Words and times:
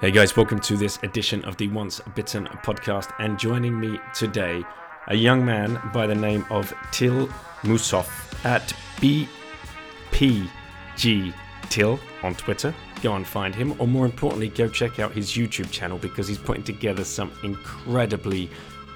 Hey 0.00 0.12
guys, 0.12 0.36
welcome 0.36 0.60
to 0.60 0.76
this 0.76 1.00
edition 1.02 1.44
of 1.44 1.56
the 1.56 1.66
Once 1.66 2.00
Bitten 2.14 2.46
podcast. 2.62 3.12
And 3.18 3.36
joining 3.36 3.80
me 3.80 3.98
today, 4.14 4.62
a 5.08 5.16
young 5.16 5.44
man 5.44 5.80
by 5.92 6.06
the 6.06 6.14
name 6.14 6.46
of 6.50 6.72
Till 6.92 7.26
Musshoff 7.62 8.08
at 8.44 8.72
BPG 10.12 11.34
Till 11.68 11.98
on 12.22 12.36
Twitter. 12.36 12.72
Go 13.02 13.16
and 13.16 13.26
find 13.26 13.52
him, 13.52 13.74
or 13.80 13.88
more 13.88 14.06
importantly, 14.06 14.50
go 14.50 14.68
check 14.68 15.00
out 15.00 15.10
his 15.10 15.32
YouTube 15.32 15.72
channel 15.72 15.98
because 15.98 16.28
he's 16.28 16.38
putting 16.38 16.62
together 16.62 17.02
some 17.02 17.32
incredibly 17.42 18.48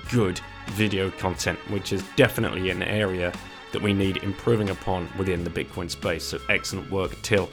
good 0.09 0.41
video 0.75 1.11
content, 1.11 1.59
which 1.73 1.93
is 1.93 2.05
definitely 2.15 2.71
an 2.71 2.81
area 2.81 3.33
that 3.73 3.83
we 3.83 3.93
need 3.93 4.19
improving 4.19 4.71
upon 4.71 5.09
within 5.19 5.43
the 5.43 5.51
Bitcoin 5.51 5.91
space. 5.91 6.23
So 6.23 6.39
excellent 6.49 6.93
work, 6.93 7.21
Till. 7.23 7.51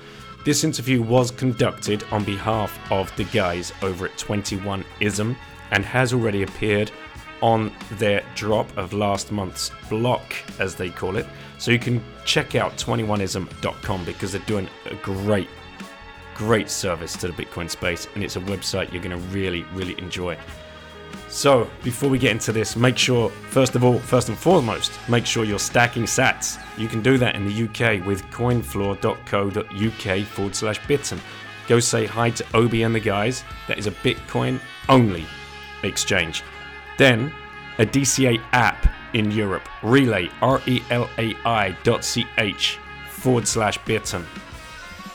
This 0.50 0.64
interview 0.64 1.04
was 1.04 1.30
conducted 1.30 2.04
on 2.10 2.24
behalf 2.24 2.76
of 2.92 3.16
the 3.18 3.26
guys 3.26 3.72
over 3.84 4.08
at 4.08 4.18
21ism 4.18 5.36
and 5.70 5.86
has 5.86 6.12
already 6.12 6.42
appeared 6.42 6.90
on 7.44 7.72
their 8.00 8.24
drop 8.34 8.76
of 8.76 8.92
last 8.92 9.32
month's 9.32 9.70
block, 9.92 10.34
as 10.58 10.74
they 10.74 10.90
call 10.90 11.18
it. 11.18 11.28
So 11.60 11.70
you 11.70 11.78
can 11.78 12.04
check 12.26 12.56
out 12.56 12.76
21ism.com 12.78 14.06
because 14.06 14.32
they're 14.32 14.42
doing 14.48 14.68
a 14.88 14.96
great, 14.96 15.50
great 16.34 16.72
service 16.72 17.16
to 17.18 17.28
the 17.28 17.34
Bitcoin 17.34 17.70
space, 17.70 18.08
and 18.16 18.24
it's 18.24 18.36
a 18.36 18.42
website 18.42 18.92
you're 18.92 19.04
going 19.04 19.16
to 19.16 19.28
really, 19.28 19.62
really 19.76 20.00
enjoy. 20.00 20.36
So, 21.30 21.70
before 21.84 22.10
we 22.10 22.18
get 22.18 22.32
into 22.32 22.52
this, 22.52 22.76
make 22.76 22.98
sure, 22.98 23.30
first 23.30 23.76
of 23.76 23.84
all, 23.84 24.00
first 24.00 24.30
and 24.30 24.38
foremost, 24.38 24.92
make 25.08 25.28
sure 25.28 25.46
you're 25.46 25.60
stacking 25.60 26.04
sats. 26.04 26.60
You 26.76 26.88
can 26.88 27.04
do 27.04 27.20
that 27.20 27.36
in 27.36 27.46
the 27.46 27.66
UK 27.66 28.04
with 28.06 28.24
coinfloor.co.uk 28.32 30.28
forward 30.28 30.56
slash 30.56 30.88
bitten. 30.88 31.22
Go 31.68 31.80
say 31.80 32.08
hi 32.08 32.32
to 32.32 32.44
Obi 32.56 32.82
and 32.82 32.96
the 32.96 33.00
guys. 33.00 33.44
That 33.68 33.78
is 33.78 33.86
a 33.86 33.92
Bitcoin 33.92 34.60
only 34.90 35.28
exchange. 35.84 36.44
Then, 36.98 37.32
a 37.78 37.86
DCA 37.86 38.42
app 38.52 38.92
in 39.14 39.30
Europe, 39.30 39.68
Relai, 39.82 40.32
R 40.42 40.60
E 40.66 40.82
L 40.90 41.08
A 41.20 41.36
I 41.46 41.78
dot 41.84 42.04
C 42.04 42.26
H 42.40 42.80
forward 43.08 43.48
slash 43.48 43.78
bitten. 43.86 44.26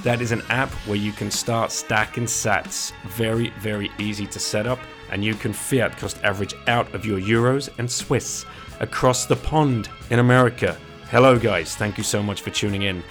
That 0.05 0.21
is 0.21 0.31
an 0.31 0.43
app 0.49 0.71
where 0.87 0.97
you 0.97 1.11
can 1.11 1.31
start 1.31 1.73
stacking 1.73 2.27
sats. 2.27 2.93
Very, 3.09 3.51
very 3.59 3.91
easy 3.99 4.29
to 4.29 4.39
set 4.39 4.67
up 4.67 4.79
and 5.11 5.25
you 5.25 5.35
can 5.35 5.53
fiat 5.53 5.97
cost 5.97 6.23
average 6.25 6.55
out 6.67 6.93
of 6.95 7.05
your 7.05 7.21
euros 7.21 7.69
and 7.79 7.91
Swiss 7.91 8.45
across 8.81 9.27
the 9.27 9.37
pond 9.37 9.89
in 10.11 10.19
America. 10.19 10.77
Hello, 11.11 11.39
guys. 11.39 11.77
Thank 11.77 11.99
you 11.99 12.05
so 12.05 12.23
much 12.23 12.41
for 12.43 12.51
tuning 12.51 12.83
in. 12.83 13.03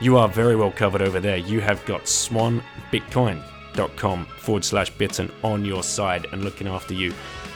You 0.00 0.16
are 0.16 0.28
very 0.28 0.56
well 0.56 0.72
covered 0.72 1.02
over 1.02 1.20
there. 1.20 1.36
You 1.36 1.60
have 1.60 1.84
got 1.86 2.04
swanbitcoin.com 2.04 4.26
forward 4.38 4.64
slash 4.64 4.90
bitten 4.90 5.30
on 5.42 5.64
your 5.64 5.82
side 5.82 6.26
and 6.32 6.44
looking 6.44 6.66
after 6.66 6.94
you. 6.94 7.12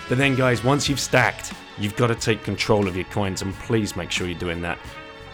But 0.08 0.18
then, 0.18 0.36
guys, 0.36 0.64
once 0.64 0.88
you've 0.88 1.00
stacked, 1.00 1.52
you've 1.78 1.96
got 1.96 2.06
to 2.08 2.14
take 2.14 2.44
control 2.44 2.88
of 2.88 2.96
your 2.96 3.04
coins 3.06 3.42
and 3.42 3.54
please 3.54 3.96
make 3.96 4.10
sure 4.10 4.26
you're 4.26 4.38
doing 4.38 4.62
that. 4.62 4.78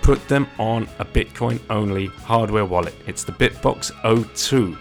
Put 0.03 0.27
them 0.29 0.49
on 0.59 0.89
a 0.99 1.05
Bitcoin 1.05 1.61
only 1.71 2.07
hardware 2.07 2.65
wallet. 2.65 2.95
It's 3.07 3.25
the 3.25 3.33
Bitbox 3.33 3.93
02 4.35 4.77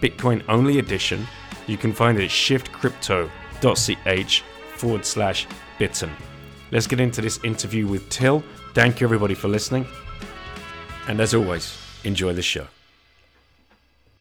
Bitcoin 0.00 0.42
only 0.48 0.78
edition 0.78 1.26
you 1.66 1.76
can 1.76 1.92
find 1.92 2.18
it 2.18 2.24
at 2.24 2.30
shiftcrypto.ch 2.30 4.40
forward 4.76 5.04
slash 5.04 5.46
bitten. 5.78 6.10
Let's 6.70 6.86
get 6.86 7.00
into 7.00 7.20
this 7.20 7.42
interview 7.44 7.86
with 7.86 8.08
Till. 8.08 8.42
Thank 8.74 9.00
you, 9.00 9.06
everybody, 9.06 9.34
for 9.34 9.48
listening. 9.48 9.86
And 11.08 11.20
as 11.20 11.34
always, 11.34 11.76
enjoy 12.04 12.32
the 12.32 12.42
show. 12.42 12.66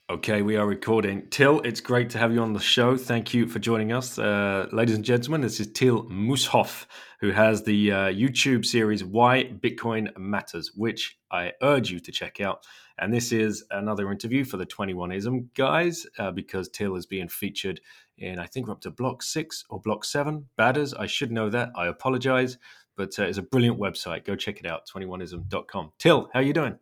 Okay, 0.10 0.42
we 0.42 0.58
are 0.58 0.68
recording. 0.68 1.28
Till, 1.30 1.62
it's 1.62 1.80
great 1.80 2.10
to 2.10 2.18
have 2.18 2.34
you 2.34 2.42
on 2.42 2.52
the 2.52 2.60
show. 2.60 2.98
Thank 2.98 3.34
you 3.34 3.48
for 3.48 3.60
joining 3.60 3.94
us. 3.94 4.20
Uh, 4.20 4.68
ladies 4.74 4.96
and 4.96 5.06
gentlemen, 5.06 5.40
this 5.40 5.62
is 5.62 5.72
Till 5.72 6.04
Musshoff, 6.10 6.86
who 7.22 7.32
has 7.32 7.64
the 7.64 7.94
uh, 7.94 7.96
YouTube 8.08 8.66
series 8.66 9.06
Why 9.06 9.46
Bitcoin 9.46 10.10
Matters, 10.18 10.74
which 10.76 11.18
I 11.32 11.54
urge 11.62 11.92
you 11.92 12.02
to 12.02 12.12
check 12.12 12.42
out. 12.42 12.66
And 13.02 13.12
this 13.12 13.32
is 13.32 13.66
another 13.72 14.12
interview 14.12 14.46
for 14.46 14.58
the 14.58 14.66
21ism 14.66 15.48
guys 15.56 16.06
uh, 16.20 16.30
because 16.30 16.70
Till 16.70 16.96
is 16.96 17.08
being 17.08 17.28
featured 17.28 17.82
in, 18.20 18.38
I 18.38 18.46
think 18.46 18.68
we're 18.68 18.74
up 18.74 18.82
to 18.82 18.92
block 18.92 19.24
six 19.24 19.66
or 19.72 19.82
block 19.82 20.06
seven. 20.06 20.48
Badders, 20.56 20.94
I 20.98 21.08
should 21.08 21.32
know 21.32 21.50
that. 21.50 21.72
I 21.76 21.88
apologize, 21.88 22.60
but 22.96 23.18
uh, 23.18 23.24
it's 23.24 23.40
a 23.40 23.42
brilliant 23.42 23.80
website. 23.80 24.24
Go 24.24 24.36
check 24.36 24.60
it 24.60 24.68
out, 24.68 24.88
21ism.com. 24.88 25.94
Till, 25.98 26.30
how 26.32 26.40
are 26.42 26.44
you 26.44 26.54
doing? 26.54 26.78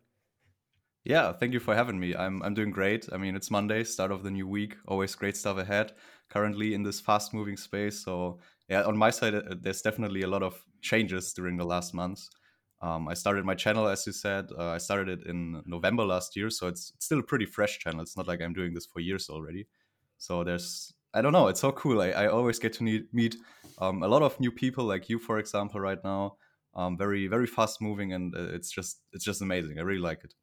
Yeah, 1.04 1.32
thank 1.32 1.54
you 1.54 1.60
for 1.60 1.74
having 1.74 1.98
me. 1.98 2.14
I'm 2.14 2.42
I'm 2.42 2.52
doing 2.52 2.70
great. 2.70 3.08
I 3.10 3.16
mean, 3.16 3.34
it's 3.34 3.50
Monday, 3.50 3.82
start 3.84 4.12
of 4.12 4.22
the 4.22 4.30
new 4.30 4.46
week. 4.46 4.76
Always 4.86 5.14
great 5.14 5.38
stuff 5.38 5.56
ahead. 5.56 5.92
Currently 6.28 6.74
in 6.74 6.82
this 6.82 7.00
fast-moving 7.00 7.56
space, 7.56 8.04
so 8.04 8.38
yeah, 8.68 8.82
on 8.82 8.98
my 8.98 9.08
side, 9.08 9.34
uh, 9.34 9.54
there's 9.58 9.80
definitely 9.80 10.22
a 10.22 10.28
lot 10.28 10.42
of 10.42 10.62
changes 10.82 11.32
during 11.32 11.56
the 11.56 11.64
last 11.64 11.94
months. 11.94 12.28
Um, 12.82 13.08
I 13.08 13.14
started 13.14 13.44
my 13.44 13.54
channel, 13.54 13.88
as 13.88 14.06
you 14.06 14.12
said. 14.12 14.48
Uh, 14.58 14.70
I 14.70 14.78
started 14.78 15.20
it 15.20 15.26
in 15.26 15.62
November 15.66 16.04
last 16.04 16.34
year, 16.34 16.48
so 16.48 16.66
it's, 16.66 16.92
it's, 16.96 17.04
still 17.04 17.18
a 17.18 17.22
pretty 17.22 17.44
fresh 17.44 17.78
channel. 17.78 18.00
It's 18.00 18.16
not 18.16 18.26
like 18.26 18.40
I'm 18.40 18.54
doing 18.54 18.72
this 18.72 18.86
for 18.86 19.00
years 19.00 19.28
already. 19.28 19.66
So 20.16 20.44
there's, 20.44 20.92
I 21.12 21.20
don't 21.20 21.32
know, 21.32 21.48
it's 21.48 21.60
so 21.60 21.72
cool. 21.72 22.00
I, 22.00 22.10
I 22.10 22.26
always 22.28 22.58
get 22.58 22.72
to 22.74 22.82
meet, 22.82 23.12
meet 23.12 23.36
um, 23.78 24.02
a 24.02 24.08
lot 24.08 24.22
of 24.22 24.38
new 24.40 24.50
people, 24.50 24.84
like 24.84 25.10
you, 25.10 25.18
for 25.18 25.38
example, 25.38 25.80
right 25.80 26.02
now. 26.02 26.36
Um, 26.74 26.96
very, 26.96 27.26
very 27.26 27.46
fast 27.46 27.82
moving, 27.82 28.12
and 28.12 28.34
uh, 28.34 28.54
it's 28.54 28.70
just, 28.70 29.00
it's 29.12 29.24
just 29.24 29.42
amazing. 29.42 29.78
I 29.78 29.82
really 29.82 30.00
like 30.00 30.24
it. 30.24 30.34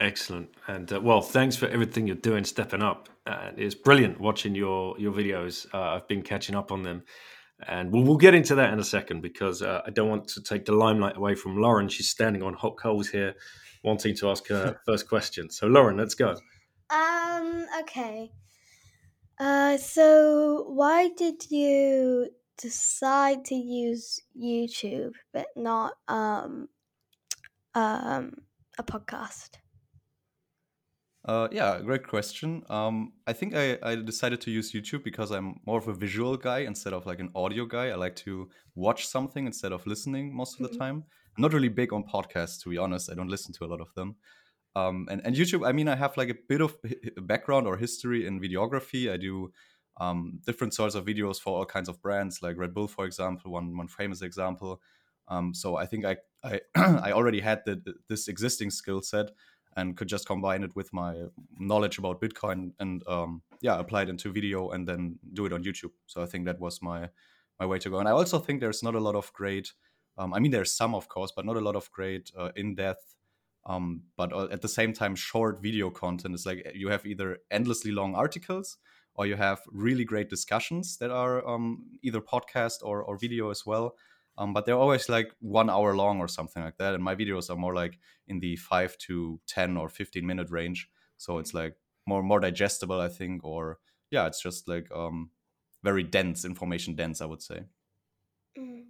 Excellent, 0.00 0.48
and 0.66 0.92
uh, 0.92 1.00
well, 1.00 1.20
thanks 1.20 1.56
for 1.56 1.66
everything 1.66 2.06
you're 2.06 2.16
doing, 2.16 2.44
stepping 2.44 2.82
up. 2.82 3.08
It's 3.56 3.74
brilliant 3.74 4.20
watching 4.20 4.54
your 4.54 4.98
your 4.98 5.12
videos. 5.12 5.66
Uh, 5.72 5.94
I've 5.94 6.08
been 6.08 6.22
catching 6.22 6.56
up 6.56 6.72
on 6.72 6.82
them 6.82 7.04
and 7.66 7.92
we'll, 7.92 8.02
we'll 8.02 8.16
get 8.16 8.34
into 8.34 8.54
that 8.56 8.72
in 8.72 8.78
a 8.78 8.84
second 8.84 9.20
because 9.20 9.62
uh, 9.62 9.82
I 9.86 9.90
don't 9.90 10.08
want 10.08 10.28
to 10.28 10.42
take 10.42 10.64
the 10.64 10.72
limelight 10.72 11.16
away 11.16 11.34
from 11.34 11.60
Lauren. 11.60 11.88
She's 11.88 12.08
standing 12.08 12.42
on 12.42 12.54
hot 12.54 12.76
coals 12.76 13.08
here, 13.08 13.34
wanting 13.82 14.14
to 14.16 14.30
ask 14.30 14.46
her 14.48 14.80
first 14.86 15.08
question. 15.08 15.50
So, 15.50 15.66
Lauren, 15.66 15.96
let's 15.96 16.14
go. 16.14 16.36
Um. 16.90 17.66
Okay. 17.80 18.30
Uh. 19.38 19.76
So, 19.76 20.64
why 20.68 21.10
did 21.16 21.50
you 21.50 22.28
decide 22.56 23.44
to 23.46 23.54
use 23.54 24.20
YouTube 24.40 25.12
but 25.32 25.46
not 25.56 25.94
um 26.08 26.68
um 27.74 28.32
a 28.78 28.82
podcast? 28.82 29.50
Uh, 31.24 31.48
yeah, 31.50 31.80
great 31.80 32.06
question. 32.06 32.62
Um, 32.68 33.14
I 33.26 33.32
think 33.32 33.54
I, 33.54 33.78
I 33.82 33.94
decided 33.94 34.42
to 34.42 34.50
use 34.50 34.72
YouTube 34.72 35.02
because 35.02 35.30
I'm 35.30 35.58
more 35.64 35.78
of 35.78 35.88
a 35.88 35.94
visual 35.94 36.36
guy 36.36 36.60
instead 36.60 36.92
of 36.92 37.06
like 37.06 37.18
an 37.18 37.30
audio 37.34 37.64
guy. 37.64 37.88
I 37.88 37.94
like 37.94 38.14
to 38.16 38.50
watch 38.74 39.06
something 39.06 39.46
instead 39.46 39.72
of 39.72 39.86
listening 39.86 40.36
most 40.36 40.60
of 40.60 40.66
the 40.66 40.68
mm-hmm. 40.68 40.78
time. 40.78 41.04
I'm 41.36 41.42
not 41.42 41.54
really 41.54 41.70
big 41.70 41.94
on 41.94 42.04
podcasts, 42.04 42.62
to 42.62 42.68
be 42.68 42.76
honest. 42.76 43.10
I 43.10 43.14
don't 43.14 43.30
listen 43.30 43.54
to 43.54 43.64
a 43.64 43.66
lot 43.66 43.80
of 43.80 43.92
them. 43.94 44.16
Um, 44.76 45.08
and, 45.10 45.22
and 45.24 45.34
YouTube, 45.34 45.66
I 45.66 45.72
mean, 45.72 45.88
I 45.88 45.96
have 45.96 46.16
like 46.16 46.28
a 46.28 46.36
bit 46.48 46.60
of 46.60 46.76
background 47.22 47.66
or 47.66 47.78
history 47.78 48.26
in 48.26 48.40
videography. 48.40 49.10
I 49.10 49.16
do 49.16 49.50
um, 49.98 50.40
different 50.44 50.74
sorts 50.74 50.94
of 50.94 51.06
videos 51.06 51.40
for 51.40 51.56
all 51.56 51.64
kinds 51.64 51.88
of 51.88 52.02
brands, 52.02 52.42
like 52.42 52.58
Red 52.58 52.74
Bull, 52.74 52.88
for 52.88 53.06
example, 53.06 53.50
one 53.52 53.76
one 53.76 53.88
famous 53.88 54.20
example. 54.20 54.80
Um, 55.28 55.54
so 55.54 55.76
I 55.76 55.86
think 55.86 56.04
I 56.04 56.16
I, 56.42 56.60
I 56.74 57.12
already 57.12 57.40
had 57.40 57.62
the, 57.64 57.80
this 58.08 58.28
existing 58.28 58.70
skill 58.70 59.00
set 59.00 59.30
and 59.76 59.96
could 59.96 60.08
just 60.08 60.26
combine 60.26 60.62
it 60.62 60.74
with 60.76 60.92
my 60.92 61.24
knowledge 61.58 61.98
about 61.98 62.20
Bitcoin 62.20 62.72
and 62.78 63.02
um, 63.08 63.42
yeah, 63.60 63.78
apply 63.78 64.02
it 64.02 64.08
into 64.08 64.32
video 64.32 64.70
and 64.70 64.86
then 64.86 65.18
do 65.32 65.46
it 65.46 65.52
on 65.52 65.64
YouTube. 65.64 65.92
So 66.06 66.22
I 66.22 66.26
think 66.26 66.44
that 66.46 66.60
was 66.60 66.80
my 66.82 67.08
my 67.60 67.66
way 67.66 67.78
to 67.78 67.90
go. 67.90 67.98
And 67.98 68.08
I 68.08 68.12
also 68.12 68.38
think 68.38 68.60
there's 68.60 68.82
not 68.82 68.94
a 68.94 69.00
lot 69.00 69.14
of 69.14 69.32
great. 69.32 69.72
Um, 70.18 70.34
I 70.34 70.40
mean, 70.40 70.50
there's 70.50 70.72
some, 70.72 70.94
of 70.94 71.08
course, 71.08 71.32
but 71.34 71.44
not 71.44 71.56
a 71.56 71.60
lot 71.60 71.76
of 71.76 71.90
great 71.92 72.30
uh, 72.36 72.50
in 72.56 72.74
depth. 72.74 73.14
Um, 73.66 74.02
but 74.16 74.32
uh, 74.32 74.48
at 74.50 74.60
the 74.60 74.68
same 74.68 74.92
time, 74.92 75.14
short 75.14 75.62
video 75.62 75.90
content 75.90 76.34
is 76.34 76.44
like 76.46 76.72
you 76.74 76.88
have 76.88 77.06
either 77.06 77.38
endlessly 77.50 77.92
long 77.92 78.14
articles 78.14 78.76
or 79.14 79.26
you 79.26 79.36
have 79.36 79.60
really 79.70 80.04
great 80.04 80.28
discussions 80.28 80.98
that 80.98 81.10
are 81.10 81.46
um, 81.48 81.84
either 82.02 82.20
podcast 82.20 82.78
or, 82.82 83.02
or 83.02 83.16
video 83.16 83.50
as 83.50 83.64
well 83.64 83.94
um, 84.36 84.52
but 84.52 84.66
they're 84.66 84.76
always 84.76 85.08
like 85.08 85.32
one 85.40 85.70
hour 85.70 85.94
long 85.94 86.20
or 86.20 86.28
something 86.28 86.62
like 86.62 86.76
that 86.78 86.94
and 86.94 87.02
my 87.02 87.14
videos 87.14 87.50
are 87.50 87.56
more 87.56 87.74
like 87.74 87.98
in 88.26 88.40
the 88.40 88.56
5 88.56 88.98
to 88.98 89.40
10 89.46 89.76
or 89.76 89.88
15 89.88 90.26
minute 90.26 90.50
range 90.50 90.88
so 91.16 91.38
it's 91.38 91.54
like 91.54 91.76
more 92.06 92.22
more 92.22 92.40
digestible, 92.40 93.00
I 93.00 93.08
think, 93.08 93.44
or 93.44 93.78
yeah, 94.10 94.26
it's 94.26 94.42
just 94.42 94.68
like 94.68 94.90
um, 94.94 95.30
very 95.82 96.02
dense, 96.02 96.44
information 96.44 96.94
dense, 96.94 97.20
I 97.20 97.26
would 97.26 97.42
say. 97.42 97.64
Mm. 98.58 98.84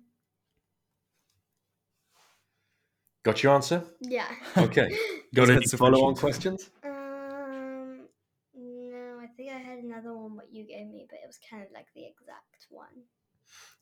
Got 3.23 3.43
your 3.43 3.55
answer? 3.55 3.82
Yeah. 4.00 4.29
Okay. 4.56 4.97
Got 5.35 5.49
That's 5.49 5.73
any 5.73 5.79
follow 5.79 6.05
on 6.05 6.14
questions? 6.14 6.70
Um, 6.85 8.06
no, 8.55 9.19
I 9.23 9.26
think 9.37 9.50
I 9.50 9.58
had 9.58 9.79
another 9.79 10.12
one 10.12 10.37
what 10.37 10.52
you 10.52 10.67
gave 10.67 10.87
me, 10.88 11.06
but 11.08 11.20
it 11.23 11.26
was 11.26 11.38
kind 11.50 11.62
of 11.62 11.70
like 11.73 11.87
the 11.94 12.05
exact 12.05 12.67
one. 12.69 13.05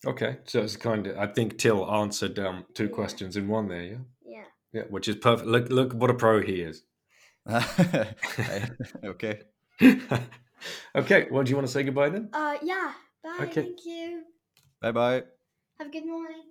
Okay. 0.07 0.39
So 0.45 0.61
it's 0.63 0.77
kind 0.77 1.07
of, 1.07 1.17
I 1.19 1.27
think 1.27 1.59
Till 1.59 1.89
answered 1.91 2.39
um, 2.39 2.65
two 2.75 2.85
Yeah. 2.87 2.91
questions 2.91 3.37
in 3.37 3.47
one 3.49 3.69
there, 3.69 3.83
yeah? 3.85 3.97
Yeah. 4.25 4.45
Yeah, 4.73 4.83
which 4.91 5.07
is 5.09 5.17
perfect. 5.17 5.49
Look, 5.49 5.69
look 5.71 5.93
what 5.93 6.11
a 6.11 6.15
pro 6.15 6.41
he 6.43 6.61
is. 6.63 6.83
Okay. 9.05 9.41
okay. 10.95 11.27
Well, 11.31 11.43
do 11.45 11.51
you 11.51 11.57
want 11.57 11.67
to 11.67 11.73
say 11.73 11.83
goodbye 11.83 12.09
then? 12.09 12.29
Uh, 12.33 12.57
yeah. 12.63 12.93
Bye. 13.23 13.37
Okay. 13.43 13.63
Thank 13.63 13.85
you. 13.85 14.23
Bye 14.81 14.93
bye. 14.93 15.23
Have 15.79 15.89
a 15.89 15.91
good 15.91 16.07
morning. 16.07 16.43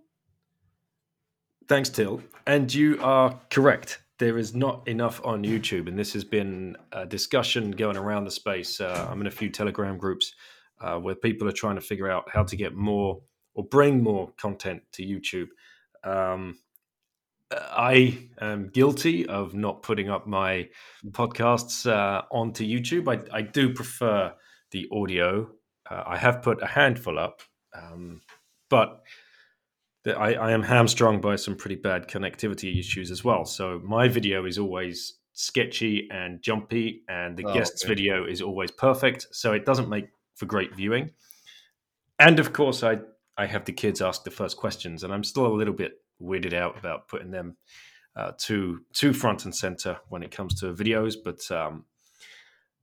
Thanks, 1.68 1.90
Till. 1.90 2.22
And 2.46 2.74
you 2.74 3.00
are 3.02 3.40
correct. 3.50 4.02
There 4.20 4.38
is 4.38 4.54
not 4.54 4.88
enough 4.88 5.22
on 5.26 5.44
YouTube, 5.44 5.88
and 5.88 5.98
this 5.98 6.14
has 6.14 6.24
been 6.24 6.76
a 6.92 7.06
discussion 7.06 7.72
going 7.72 7.98
around 7.98 8.26
the 8.26 8.32
space. 8.32 8.80
Uh, 8.82 9.08
I'm 9.10 9.22
in 9.22 9.28
a 9.28 9.32
few 9.32 9.50
Telegram 9.50 9.98
groups 9.98 10.36
uh, 10.82 10.98
where 10.98 11.16
people 11.16 11.48
are 11.48 11.54
trying 11.54 11.76
to 11.76 11.82
figure 11.82 12.10
out 12.10 12.30
how 12.30 12.44
to 12.44 12.56
get 12.56 12.76
more 12.76 13.22
or 13.54 13.64
bring 13.66 14.02
more 14.02 14.32
content 14.38 14.82
to 14.94 15.04
YouTube. 15.04 15.48
Um, 16.04 16.58
I 17.52 18.30
am 18.40 18.70
guilty 18.70 19.26
of 19.26 19.54
not 19.54 19.84
putting 19.84 20.10
up 20.10 20.26
my 20.26 20.70
podcasts 21.10 21.90
uh, 21.90 22.22
onto 22.32 22.64
YouTube. 22.66 23.08
I, 23.14 23.38
I 23.38 23.42
do 23.42 23.74
prefer 23.74 24.34
the 24.72 24.88
audio. 24.92 25.50
Uh, 25.90 26.04
I 26.08 26.18
have 26.18 26.42
put 26.42 26.62
a 26.64 26.68
handful 26.68 27.20
up, 27.20 27.42
um, 27.76 28.22
but 28.70 29.02
that 30.06 30.18
I, 30.18 30.34
I 30.34 30.52
am 30.52 30.64
hamstrung 30.64 31.20
by 31.20 31.36
some 31.36 31.56
pretty 31.56 31.76
bad 31.76 32.08
connectivity 32.08 32.80
issues 32.80 33.12
as 33.12 33.24
well. 33.24 33.44
So 33.46 33.82
my 33.84 34.08
video 34.08 34.46
is 34.46 34.58
always 34.58 35.18
sketchy 35.34 36.08
and 36.10 36.42
jumpy, 36.42 37.04
and 37.10 37.38
the 37.38 37.46
Oh, 37.46 37.54
guest's 37.54 37.84
okay. 37.84 37.94
video 37.96 38.26
is 38.26 38.42
always 38.42 38.72
perfect. 38.72 39.28
So 39.32 39.52
it 39.52 39.66
doesn't 39.66 39.90
make 39.90 40.06
for 40.36 40.46
great 40.46 40.76
viewing. 40.76 41.12
And 42.20 42.40
of 42.40 42.54
course, 42.54 42.84
I 42.84 43.00
I 43.38 43.46
have 43.48 43.66
the 43.66 43.74
kids 43.74 44.02
ask 44.02 44.24
the 44.24 44.32
first 44.32 44.58
questions, 44.58 45.04
and 45.04 45.14
I'm 45.14 45.24
still 45.24 45.48
a 45.48 45.54
little 45.56 45.74
bit 45.74 45.94
weirded 46.22 46.54
out 46.54 46.78
about 46.78 47.08
putting 47.08 47.32
them 47.32 47.58
uh, 48.16 48.34
to 48.40 48.82
to 48.94 49.14
front 49.14 49.46
and 49.46 49.56
center 49.56 49.98
when 50.10 50.22
it 50.24 50.32
comes 50.32 50.60
to 50.62 50.74
videos. 50.74 51.16
But 51.24 51.50
um, 51.50 51.86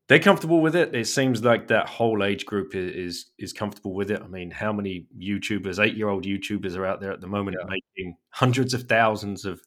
they're 0.08 0.18
comfortable 0.18 0.60
with 0.60 0.74
it. 0.74 0.94
It 0.94 1.06
seems 1.06 1.44
like 1.44 1.68
that 1.68 1.88
whole 1.88 2.24
age 2.24 2.46
group 2.46 2.72
i- 2.74 2.78
is 2.78 3.30
is 3.38 3.52
comfortable 3.52 3.94
with 3.94 4.10
it. 4.10 4.22
I 4.22 4.26
mean, 4.26 4.50
how 4.50 4.72
many 4.72 5.06
YouTubers, 5.16 5.78
eight 5.84 5.96
year 5.96 6.08
old 6.08 6.24
YouTubers, 6.24 6.76
are 6.76 6.86
out 6.86 7.00
there 7.00 7.12
at 7.12 7.20
the 7.20 7.28
moment 7.28 7.58
Yeah. 7.60 7.66
making 7.68 8.16
hundreds 8.30 8.74
of 8.74 8.84
thousands 8.84 9.44
of 9.44 9.60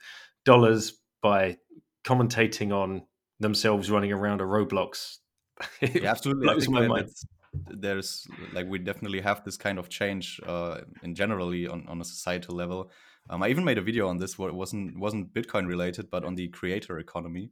dollars 0.43 0.99
by 1.21 1.57
commentating 2.03 2.71
on 2.73 3.03
themselves 3.39 3.89
running 3.91 4.11
around 4.11 4.41
a 4.41 4.45
Roblox? 4.45 5.17
Yeah, 5.81 6.09
absolutely. 6.09 6.45
Blows 6.47 6.67
my 6.67 6.87
mind. 6.87 7.09
There's 7.53 8.27
like 8.53 8.67
we 8.67 8.79
definitely 8.79 9.21
have 9.21 9.43
this 9.43 9.57
kind 9.57 9.77
of 9.77 9.89
change 9.89 10.39
uh, 10.45 10.81
in 11.03 11.15
generally 11.15 11.67
on, 11.67 11.85
on 11.87 12.01
a 12.01 12.05
societal 12.05 12.55
level. 12.55 12.91
Um, 13.29 13.43
I 13.43 13.49
even 13.49 13.63
made 13.63 13.77
a 13.77 13.81
video 13.81 14.07
on 14.07 14.17
this 14.17 14.33
it 14.39 14.53
wasn't 14.53 14.97
wasn't 14.97 15.33
Bitcoin 15.33 15.67
related, 15.67 16.09
but 16.09 16.23
on 16.23 16.35
the 16.35 16.47
creator 16.49 16.97
economy, 16.99 17.51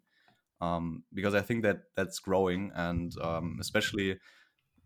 um, 0.62 1.04
because 1.14 1.36
I 1.36 1.42
think 1.42 1.64
that 1.64 1.84
that's 1.96 2.20
growing, 2.20 2.72
and 2.76 3.14
um, 3.22 3.58
especially 3.60 4.20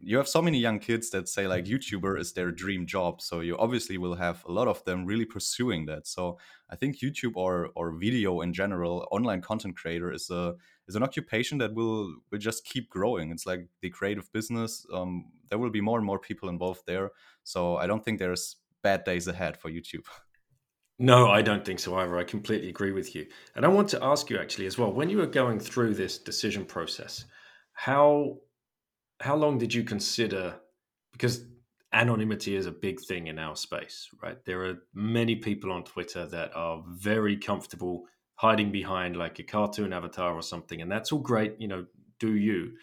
you 0.06 0.18
have 0.18 0.27
so 0.27 0.42
many 0.42 0.60
young 0.60 0.80
kids 0.80 1.10
that 1.12 1.30
say 1.30 1.48
like 1.48 1.65
YouTuber 1.65 2.19
is 2.19 2.33
their 2.33 2.51
dream 2.51 2.86
job. 2.86 3.21
So 3.21 3.39
you 3.39 3.57
obviously 3.57 3.98
will 3.98 4.15
have 4.15 4.44
a 4.45 4.51
lot 4.51 4.68
of 4.68 4.83
them 4.83 5.06
really 5.06 5.25
pursuing 5.25 5.86
that. 5.86 6.07
So 6.07 6.38
I 6.69 6.75
think 6.75 7.00
YouTube 7.00 7.36
or 7.36 7.69
or 7.75 7.92
video 7.92 8.42
in 8.42 8.54
general, 8.54 9.07
online 9.12 9.42
content 9.42 9.77
creator 9.77 10.12
is 10.12 10.30
a 10.30 10.56
is 10.88 10.95
an 10.95 11.03
occupation 11.03 11.57
that 11.59 11.74
will 11.74 12.13
will 12.31 12.39
just 12.39 12.65
keep 12.65 12.89
growing. 12.89 13.31
It's 13.31 13.45
like 13.45 13.68
the 13.81 13.89
creative 13.89 14.31
business. 14.31 14.85
Um, 14.94 15.31
there 15.50 15.59
will 15.59 15.69
be 15.69 15.81
more 15.81 15.97
and 15.97 16.06
more 16.06 16.19
people 16.19 16.50
involved 16.50 16.81
there. 16.85 17.12
So 17.44 17.77
I 17.77 17.88
don't 17.88 18.03
think 18.03 18.19
there's 18.19 18.57
bad 18.81 19.03
days 19.03 19.27
ahead 19.27 19.57
for 19.57 19.69
YouTube. 19.69 20.06
No, 21.00 21.31
I 21.31 21.41
don't 21.41 21.65
think 21.65 21.80
so 21.80 21.95
either. 21.95 22.18
I 22.18 22.24
completely 22.24 22.69
agree 22.69 22.91
with 22.91 23.15
you. 23.15 23.25
And 23.56 23.65
I 23.65 23.68
want 23.68 23.89
to 23.89 24.03
ask 24.03 24.30
you 24.30 24.38
actually 24.38 24.68
as 24.68 24.77
well, 24.77 24.94
when 24.94 25.09
you 25.09 25.18
were 25.18 25.25
going 25.25 25.59
through 25.59 25.95
this 25.95 26.19
decision 26.19 26.65
process, 26.65 27.25
how 27.74 28.38
how 29.19 29.36
long 29.36 29.57
did 29.57 29.74
you 29.74 29.83
consider 29.83 30.56
because 31.12 31.45
anonymity 31.94 32.56
is 32.56 32.65
a 32.65 32.71
big 32.71 33.00
thing 33.01 33.27
in 33.27 33.39
our 33.39 33.56
space, 33.56 34.09
right? 34.21 34.38
There 34.45 34.65
are 34.65 34.75
many 34.94 35.36
people 35.36 35.71
on 35.71 35.83
Twitter 35.83 36.25
that 36.27 36.56
are 36.56 36.83
very 36.88 37.38
comfortable 37.38 38.06
hiding 38.35 38.71
behind 38.71 39.15
like 39.15 39.39
a 39.39 39.44
cartoon 39.44 39.94
avatar 39.94 40.33
or 40.33 40.41
something, 40.41 40.81
and 40.81 40.91
that's 40.91 41.12
all 41.12 41.19
great, 41.19 41.56
you 41.59 41.68
know, 41.68 41.85
do 42.19 42.35
you. 42.35 42.74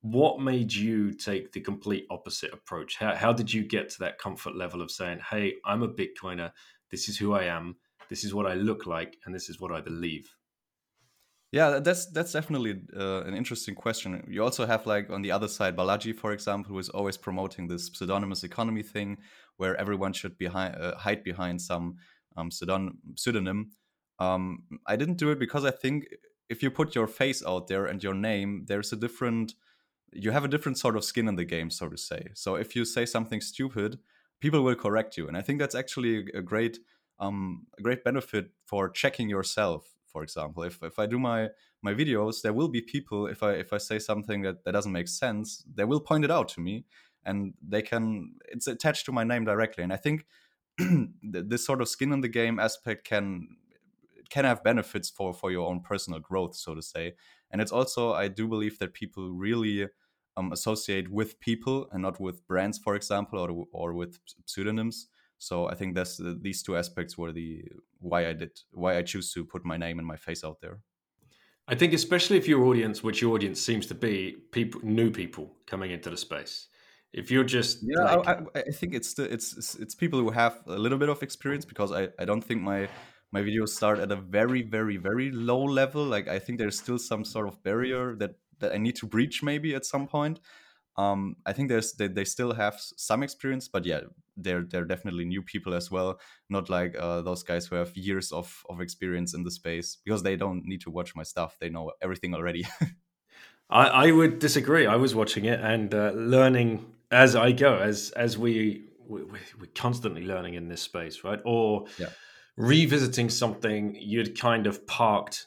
What 0.00 0.40
made 0.40 0.72
you 0.72 1.12
take 1.12 1.52
the 1.52 1.60
complete 1.60 2.06
opposite 2.10 2.52
approach? 2.52 2.96
How, 2.98 3.14
how 3.14 3.32
did 3.32 3.52
you 3.52 3.62
get 3.62 3.88
to 3.90 3.98
that 4.00 4.18
comfort 4.18 4.56
level 4.56 4.82
of 4.82 4.90
saying, 4.90 5.20
hey, 5.30 5.54
I'm 5.64 5.82
a 5.82 5.88
Bitcoiner, 5.88 6.50
this 6.90 7.08
is 7.08 7.16
who 7.16 7.34
I 7.34 7.44
am, 7.44 7.76
this 8.08 8.24
is 8.24 8.34
what 8.34 8.46
I 8.46 8.54
look 8.54 8.86
like, 8.86 9.16
and 9.24 9.34
this 9.34 9.48
is 9.48 9.60
what 9.60 9.72
I 9.72 9.80
believe? 9.80 10.34
Yeah, 11.52 11.80
that's 11.80 12.06
that's 12.06 12.32
definitely 12.32 12.80
uh, 12.96 13.24
an 13.24 13.34
interesting 13.34 13.74
question. 13.74 14.24
You 14.26 14.42
also 14.42 14.64
have 14.64 14.86
like 14.86 15.10
on 15.10 15.20
the 15.20 15.30
other 15.30 15.48
side 15.48 15.76
Balaji, 15.76 16.16
for 16.16 16.32
example, 16.32 16.72
who 16.72 16.78
is 16.78 16.88
always 16.88 17.18
promoting 17.18 17.68
this 17.68 17.90
pseudonymous 17.92 18.42
economy 18.42 18.82
thing, 18.82 19.18
where 19.58 19.76
everyone 19.76 20.14
should 20.14 20.38
behind 20.38 20.74
uh, 20.76 20.96
hide 20.96 21.22
behind 21.22 21.60
some 21.60 21.96
um, 22.38 22.48
pseudon- 22.48 22.96
pseudonym. 23.16 23.72
Um, 24.18 24.64
I 24.86 24.96
didn't 24.96 25.18
do 25.18 25.30
it 25.30 25.38
because 25.38 25.64
I 25.64 25.70
think 25.70 26.06
if 26.48 26.62
you 26.62 26.70
put 26.70 26.94
your 26.94 27.06
face 27.06 27.44
out 27.44 27.68
there 27.68 27.86
and 27.86 28.02
your 28.02 28.14
name, 28.14 28.64
there's 28.68 28.92
a 28.92 28.96
different. 28.96 29.54
You 30.12 30.30
have 30.30 30.44
a 30.44 30.48
different 30.48 30.78
sort 30.78 30.96
of 30.96 31.04
skin 31.04 31.26
in 31.26 31.36
the 31.36 31.44
game, 31.44 31.70
so 31.70 31.88
to 31.88 31.96
say. 31.96 32.28
So 32.34 32.56
if 32.56 32.76
you 32.76 32.84
say 32.84 33.06
something 33.06 33.40
stupid, 33.40 33.98
people 34.40 34.62
will 34.62 34.74
correct 34.74 35.16
you, 35.16 35.26
and 35.26 35.36
I 35.36 35.40
think 35.40 35.58
that's 35.58 35.74
actually 35.74 36.26
a 36.34 36.42
great 36.42 36.78
um, 37.18 37.66
a 37.78 37.82
great 37.82 38.04
benefit 38.04 38.50
for 38.66 38.90
checking 38.90 39.30
yourself. 39.30 39.94
For 40.06 40.22
example, 40.22 40.64
if, 40.64 40.82
if 40.82 40.98
I 40.98 41.06
do 41.06 41.18
my 41.18 41.48
my 41.82 41.94
videos, 41.94 42.42
there 42.42 42.52
will 42.52 42.68
be 42.68 42.82
people 42.82 43.26
if 43.26 43.42
I 43.42 43.52
if 43.52 43.72
I 43.72 43.78
say 43.78 43.98
something 43.98 44.42
that, 44.42 44.64
that 44.64 44.72
doesn't 44.72 44.92
make 44.92 45.08
sense, 45.08 45.64
they 45.74 45.84
will 45.84 46.00
point 46.00 46.24
it 46.24 46.30
out 46.30 46.48
to 46.50 46.60
me, 46.60 46.84
and 47.24 47.54
they 47.66 47.82
can 47.82 48.34
it's 48.48 48.66
attached 48.66 49.06
to 49.06 49.12
my 49.12 49.24
name 49.24 49.44
directly. 49.44 49.82
And 49.84 49.92
I 49.92 49.96
think 49.96 50.26
this 51.22 51.64
sort 51.64 51.80
of 51.80 51.88
skin 51.88 52.12
in 52.12 52.20
the 52.20 52.28
game 52.28 52.58
aspect 52.58 53.04
can 53.04 53.56
can 54.34 54.44
have 54.44 54.62
benefits 54.70 55.08
for 55.16 55.28
for 55.40 55.50
your 55.50 55.66
own 55.70 55.80
personal 55.90 56.20
growth, 56.20 56.54
so 56.56 56.74
to 56.74 56.82
say. 56.82 57.06
And 57.50 57.60
it's 57.62 57.72
also 57.72 58.02
I 58.24 58.28
do 58.28 58.48
believe 58.48 58.78
that 58.78 58.94
people 58.94 59.24
really 59.46 59.88
um, 60.36 60.52
associate 60.52 61.08
with 61.10 61.38
people 61.40 61.88
and 61.92 62.02
not 62.02 62.20
with 62.20 62.46
brands, 62.46 62.78
for 62.78 62.94
example, 62.96 63.38
or 63.38 63.66
or 63.72 63.92
with 63.94 64.18
pseudonyms. 64.46 65.08
So 65.38 65.68
I 65.68 65.74
think 65.74 65.94
that's 65.94 66.16
the, 66.18 66.38
these 66.40 66.62
two 66.62 66.76
aspects 66.76 67.18
were 67.18 67.32
the 67.32 67.64
why 67.98 68.20
I 68.28 68.32
did 68.32 68.60
why 68.72 68.96
I 68.98 69.02
choose 69.02 69.32
to 69.34 69.44
put 69.44 69.64
my 69.64 69.76
name 69.76 69.98
and 69.98 70.06
my 70.08 70.16
face 70.16 70.44
out 70.44 70.60
there. 70.60 70.80
I 71.68 71.74
think, 71.74 71.92
especially 71.92 72.36
if 72.36 72.48
your 72.48 72.64
audience, 72.64 73.02
which 73.02 73.20
your 73.22 73.34
audience 73.34 73.60
seems 73.60 73.86
to 73.86 73.94
be, 73.94 74.32
people, 74.50 74.80
new 74.82 75.10
people 75.10 75.56
coming 75.66 75.90
into 75.92 76.10
the 76.10 76.16
space. 76.16 76.68
If 77.12 77.30
you're 77.30 77.44
just 77.44 77.84
Yeah, 77.84 77.98
like, 77.98 78.26
I, 78.26 78.44
I, 78.54 78.70
think 78.70 78.94
it's 78.94 79.14
the 79.14 79.24
it's 79.24 79.52
it's- 79.52 79.74
it's 79.74 79.94
people 79.94 80.20
who 80.20 80.30
have 80.30 80.62
a 80.66 80.78
little 80.78 80.98
bit 80.98 81.08
of 81.08 81.22
experience 81.22 81.64
because 81.64 81.90
I, 81.90 82.10
I 82.18 82.24
don't 82.24 82.42
think 82.42 82.62
my 82.62 82.88
my 83.32 83.40
videos 83.42 83.70
start 83.70 83.98
at 83.98 84.12
a 84.12 84.16
very 84.16 84.62
very 84.62 84.96
very 84.96 85.30
low 85.30 85.62
level. 85.64 86.04
Like 86.04 86.28
I 86.28 86.38
think 86.38 86.58
there's 86.58 86.78
still 86.78 86.98
some 86.98 87.24
sort 87.24 87.48
of 87.48 87.62
barrier 87.62 88.14
that 88.16 88.36
that 88.60 88.72
I 88.72 88.78
need 88.78 88.96
to 88.96 89.06
breach 89.06 89.42
maybe 89.42 89.74
at 89.74 89.84
some 89.86 90.06
point. 90.06 90.40
Um, 90.96 91.36
I 91.46 91.54
think 91.54 91.70
there's 91.70 91.94
they, 91.94 92.08
they 92.08 92.24
still 92.24 92.52
have 92.52 92.76
some 92.78 93.22
experience, 93.22 93.66
but 93.68 93.86
yeah, 93.86 94.00
they're 94.36 94.62
they're 94.64 94.84
definitely 94.84 95.24
new 95.24 95.42
people 95.42 95.72
as 95.74 95.90
well. 95.90 96.20
Not 96.50 96.68
like 96.68 96.94
uh, 96.98 97.22
those 97.22 97.42
guys 97.42 97.66
who 97.66 97.76
have 97.76 97.96
years 97.96 98.30
of 98.30 98.62
of 98.68 98.80
experience 98.80 99.32
in 99.34 99.42
the 99.42 99.50
space 99.50 99.96
because 100.04 100.22
they 100.22 100.36
don't 100.36 100.64
need 100.66 100.82
to 100.82 100.90
watch 100.90 101.16
my 101.16 101.22
stuff. 101.22 101.56
They 101.60 101.70
know 101.70 101.92
everything 102.02 102.34
already. 102.34 102.66
I, 103.70 103.86
I 104.08 104.12
would 104.12 104.38
disagree. 104.38 104.86
I 104.86 104.96
was 104.96 105.14
watching 105.14 105.44
it 105.44 105.60
and 105.60 105.94
uh, 105.94 106.12
learning 106.14 106.92
as 107.10 107.34
I 107.36 107.52
go, 107.52 107.76
as 107.78 108.10
as 108.10 108.36
we, 108.38 108.84
we 109.06 109.22
we- 109.24 109.38
we're 109.60 109.70
constantly 109.74 110.24
learning 110.24 110.54
in 110.54 110.68
this 110.68 110.82
space, 110.82 111.24
right? 111.24 111.40
Or 111.44 111.86
Yeah. 111.96 112.10
Revisiting 112.56 113.30
something 113.30 113.96
you'd 113.98 114.38
kind 114.38 114.66
of 114.66 114.86
parked 114.86 115.46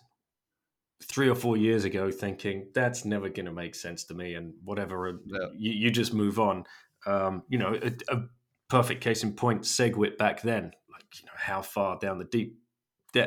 three 1.03 1.29
or 1.29 1.35
four 1.35 1.57
years 1.57 1.83
ago, 1.85 2.09
thinking 2.11 2.67
that's 2.73 3.05
never 3.05 3.29
going 3.29 3.45
to 3.45 3.51
make 3.51 3.75
sense 3.75 4.05
to 4.05 4.13
me, 4.13 4.33
and 4.35 4.53
whatever. 4.63 5.19
Yeah. 5.25 5.47
You, 5.57 5.71
you 5.71 5.91
just 5.91 6.13
move 6.13 6.39
on. 6.39 6.63
Um, 7.05 7.43
you 7.49 7.59
know, 7.59 7.77
a, 7.81 7.91
a 8.15 8.21
perfect 8.69 9.01
case 9.01 9.23
in 9.23 9.33
point, 9.33 9.61
Segwit 9.61 10.17
back 10.17 10.41
then. 10.41 10.71
Like, 10.91 11.05
you 11.19 11.25
know, 11.25 11.33
how 11.37 11.61
far 11.61 11.97
down 11.99 12.17
the 12.17 12.25
deep 12.25 12.57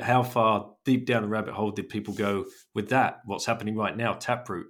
how 0.03 0.23
far 0.23 0.73
deep 0.85 1.07
down 1.07 1.23
the 1.23 1.29
rabbit 1.29 1.55
hole 1.55 1.71
did 1.71 1.89
people 1.89 2.13
go 2.13 2.45
with 2.75 2.91
that? 2.91 3.21
What's 3.25 3.47
happening 3.47 3.75
right 3.75 3.97
now? 3.97 4.13
Taproot. 4.13 4.67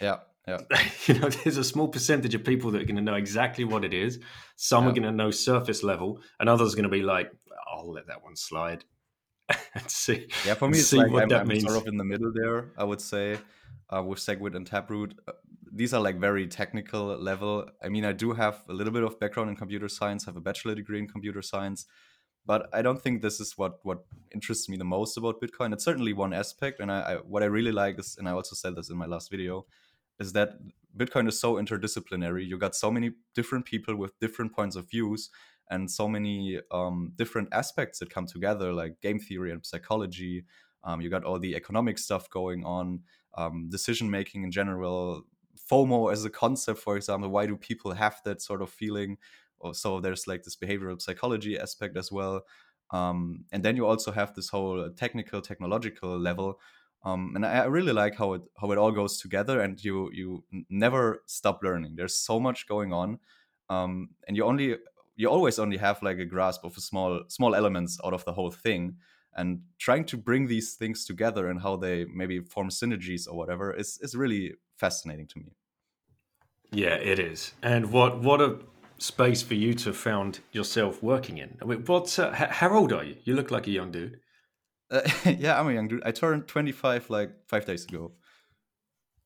yeah, 0.00 0.18
Yeah. 0.46 0.58
you 1.06 1.14
know, 1.14 1.28
there's 1.30 1.56
a 1.56 1.64
small 1.64 1.88
percentage 1.88 2.32
of 2.36 2.44
people 2.44 2.70
that 2.70 2.80
are 2.82 2.84
going 2.84 2.94
to 2.94 3.02
know 3.02 3.16
exactly 3.16 3.64
what 3.64 3.84
it 3.84 3.92
is. 3.92 4.20
Some 4.54 4.84
Yeah. 4.84 4.90
are 4.90 4.92
going 4.92 5.02
to 5.02 5.10
know 5.10 5.32
surface 5.32 5.82
level, 5.82 6.20
and 6.38 6.48
others 6.48 6.74
are 6.74 6.76
going 6.76 6.84
to 6.84 6.96
be 6.96 7.02
like, 7.02 7.32
"I'll 7.72 7.90
let 7.92 8.06
that 8.06 8.22
one 8.22 8.36
slide." 8.36 8.84
and 9.74 9.90
see, 9.90 10.28
Yeah, 10.46 10.54
for 10.54 10.68
me, 10.68 10.78
it's 10.78 10.92
like 10.92 11.10
what 11.10 11.24
I'm, 11.24 11.28
that 11.30 11.40
I'm 11.42 11.48
means. 11.48 11.64
sort 11.64 11.76
of 11.76 11.86
in 11.86 11.96
the 11.96 12.04
middle 12.04 12.32
there. 12.32 12.72
I 12.76 12.84
would 12.84 13.00
say 13.00 13.38
uh, 13.90 14.02
with 14.02 14.18
Segwit 14.18 14.54
and 14.54 14.66
Taproot, 14.66 15.14
uh, 15.28 15.32
these 15.72 15.94
are 15.94 16.00
like 16.00 16.18
very 16.18 16.46
technical 16.46 17.16
level. 17.16 17.68
I 17.82 17.88
mean, 17.88 18.04
I 18.04 18.12
do 18.12 18.32
have 18.32 18.62
a 18.68 18.72
little 18.72 18.92
bit 18.92 19.02
of 19.02 19.18
background 19.18 19.50
in 19.50 19.56
computer 19.56 19.88
science, 19.88 20.24
have 20.26 20.36
a 20.36 20.40
bachelor 20.40 20.74
degree 20.74 20.98
in 20.98 21.08
computer 21.08 21.42
science, 21.42 21.86
but 22.44 22.68
I 22.72 22.82
don't 22.82 23.00
think 23.00 23.22
this 23.22 23.40
is 23.40 23.56
what 23.56 23.78
what 23.82 24.04
interests 24.32 24.68
me 24.68 24.76
the 24.76 24.84
most 24.84 25.16
about 25.16 25.40
Bitcoin. 25.40 25.72
It's 25.72 25.84
certainly 25.84 26.12
one 26.12 26.32
aspect, 26.32 26.80
and 26.80 26.90
I, 26.90 27.00
I 27.00 27.14
what 27.16 27.42
I 27.42 27.46
really 27.46 27.72
like 27.72 27.98
is, 27.98 28.16
and 28.18 28.28
I 28.28 28.32
also 28.32 28.54
said 28.54 28.76
this 28.76 28.90
in 28.90 28.96
my 28.96 29.06
last 29.06 29.30
video, 29.30 29.66
is 30.18 30.32
that 30.34 30.58
Bitcoin 30.96 31.28
is 31.28 31.40
so 31.40 31.54
interdisciplinary. 31.54 32.46
You 32.46 32.58
got 32.58 32.74
so 32.74 32.90
many 32.90 33.12
different 33.34 33.64
people 33.64 33.96
with 33.96 34.18
different 34.18 34.52
points 34.54 34.76
of 34.76 34.90
views 34.90 35.30
and 35.70 35.90
so 35.90 36.08
many 36.08 36.60
um, 36.70 37.12
different 37.16 37.48
aspects 37.52 37.98
that 37.98 38.10
come 38.10 38.26
together, 38.26 38.72
like 38.72 39.00
game 39.00 39.18
theory 39.18 39.50
and 39.52 39.64
psychology. 39.64 40.44
Um, 40.84 41.00
you 41.00 41.08
got 41.10 41.24
all 41.24 41.38
the 41.38 41.54
economic 41.54 41.98
stuff 41.98 42.28
going 42.30 42.64
on, 42.64 43.00
um, 43.34 43.68
decision 43.70 44.10
making 44.10 44.42
in 44.44 44.50
general, 44.50 45.22
FOMO 45.70 46.12
as 46.12 46.24
a 46.24 46.30
concept, 46.30 46.80
for 46.80 46.96
example. 46.96 47.30
Why 47.30 47.46
do 47.46 47.56
people 47.56 47.92
have 47.92 48.20
that 48.24 48.42
sort 48.42 48.62
of 48.62 48.70
feeling? 48.70 49.16
So 49.72 50.00
there's 50.00 50.26
like 50.26 50.42
this 50.42 50.56
behavioral 50.56 51.00
psychology 51.00 51.58
aspect 51.58 51.96
as 51.96 52.10
well. 52.10 52.42
Um, 52.90 53.44
and 53.52 53.62
then 53.64 53.76
you 53.76 53.86
also 53.86 54.10
have 54.10 54.34
this 54.34 54.48
whole 54.48 54.90
technical, 54.90 55.40
technological 55.40 56.18
level. 56.18 56.58
Um, 57.04 57.32
and 57.34 57.44
I 57.44 57.60
I 57.60 57.64
really 57.66 57.92
like 57.92 58.16
how 58.16 58.34
it 58.34 58.42
how 58.60 58.70
it 58.70 58.78
all 58.78 58.92
goes 58.92 59.18
together, 59.18 59.60
and 59.60 59.82
you 59.82 60.10
you 60.12 60.44
never 60.68 61.22
stop 61.26 61.60
learning. 61.62 61.96
There's 61.96 62.16
so 62.16 62.38
much 62.38 62.68
going 62.68 62.92
on, 62.92 63.18
um, 63.68 64.10
and 64.28 64.36
you 64.36 64.44
only 64.44 64.76
you 65.16 65.28
always 65.28 65.58
only 65.58 65.76
have 65.76 66.02
like 66.02 66.18
a 66.18 66.24
grasp 66.24 66.64
of 66.64 66.76
a 66.76 66.80
small 66.80 67.22
small 67.28 67.54
elements 67.54 67.98
out 68.04 68.14
of 68.14 68.24
the 68.24 68.32
whole 68.32 68.50
thing 68.50 68.96
and 69.34 69.62
trying 69.78 70.04
to 70.04 70.16
bring 70.16 70.46
these 70.46 70.74
things 70.74 71.04
together 71.04 71.48
and 71.48 71.60
how 71.62 71.76
they 71.76 72.04
maybe 72.06 72.40
form 72.40 72.68
synergies 72.68 73.26
or 73.28 73.36
whatever 73.36 73.72
is 73.72 73.98
is 74.02 74.14
really 74.14 74.54
fascinating 74.76 75.26
to 75.26 75.38
me 75.38 75.52
Yeah, 76.72 76.94
it 76.94 77.18
is. 77.18 77.52
And 77.62 77.92
what 77.92 78.20
what 78.20 78.40
a 78.40 78.58
space 78.98 79.42
for 79.42 79.54
you 79.54 79.74
to 79.74 79.86
have 79.90 79.96
found 79.96 80.40
yourself 80.52 81.02
working 81.02 81.38
in. 81.38 81.56
I 81.60 81.64
mean, 81.64 81.84
what? 81.84 82.18
Uh, 82.18 82.30
how 82.32 82.72
old 82.76 82.92
are 82.92 83.04
you? 83.04 83.16
You 83.24 83.34
look 83.34 83.50
like 83.50 83.66
a 83.66 83.70
young 83.70 83.90
dude. 83.90 84.20
uh, 84.90 85.00
yeah 85.38 85.58
i'm 85.58 85.68
a 85.68 85.72
young 85.72 85.88
dude 85.88 86.02
i 86.04 86.10
turned 86.10 86.46
25 86.46 87.10
like 87.10 87.30
five 87.46 87.64
days 87.64 87.84
ago 87.84 88.12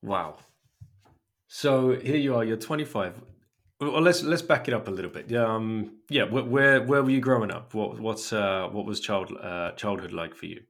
Wow. 0.02 0.38
So 1.48 1.98
here 1.98 2.16
you 2.16 2.34
are. 2.36 2.44
You're 2.44 2.56
25. 2.56 3.20
Well, 3.80 4.00
let's 4.00 4.22
let's 4.22 4.42
back 4.42 4.68
it 4.68 4.74
up 4.74 4.88
a 4.88 4.90
little 4.90 5.10
bit. 5.10 5.34
Um, 5.34 5.98
yeah. 6.08 6.24
Where 6.24 6.44
where, 6.44 6.82
where 6.82 7.02
were 7.02 7.10
you 7.10 7.20
growing 7.20 7.50
up? 7.50 7.74
What 7.74 8.00
what's 8.00 8.32
uh, 8.32 8.68
what 8.72 8.86
was 8.86 9.00
child 9.00 9.32
uh, 9.40 9.72
childhood 9.72 10.12
like 10.12 10.34
for 10.34 10.46
you? 10.46 10.62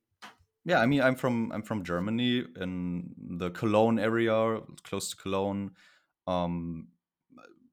yeah 0.67 0.81
i 0.81 0.87
mean 0.87 1.01
i'm 1.01 1.15
from 1.15 1.51
i'm 1.53 1.63
from 1.63 1.83
germany 1.83 2.45
in 2.61 3.09
the 3.39 3.51
cologne 3.51 3.99
area 3.99 4.61
close 4.83 5.11
to 5.11 5.17
cologne 5.17 5.71
um 6.27 6.89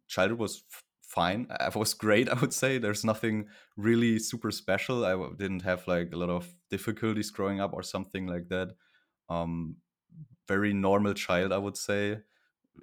childhood 0.08 0.40
was 0.40 0.64
f- 0.72 0.84
fine 1.02 1.48
i 1.60 1.70
was 1.76 1.94
great 1.94 2.30
i 2.30 2.34
would 2.36 2.54
say 2.54 2.78
there's 2.78 3.04
nothing 3.04 3.48
really 3.76 4.20
super 4.20 4.52
special 4.52 5.06
I 5.06 5.16
didn't 5.38 5.64
have 5.64 5.86
like 5.88 6.14
a 6.14 6.18
lot 6.18 6.30
of 6.30 6.48
difficulties 6.70 7.32
growing 7.32 7.60
up 7.60 7.74
or 7.74 7.84
something 7.84 8.28
like 8.28 8.48
that 8.50 8.70
um 9.30 9.78
very 10.48 10.74
normal 10.74 11.14
child 11.14 11.52
i 11.52 11.58
would 11.58 11.78
say 11.78 12.20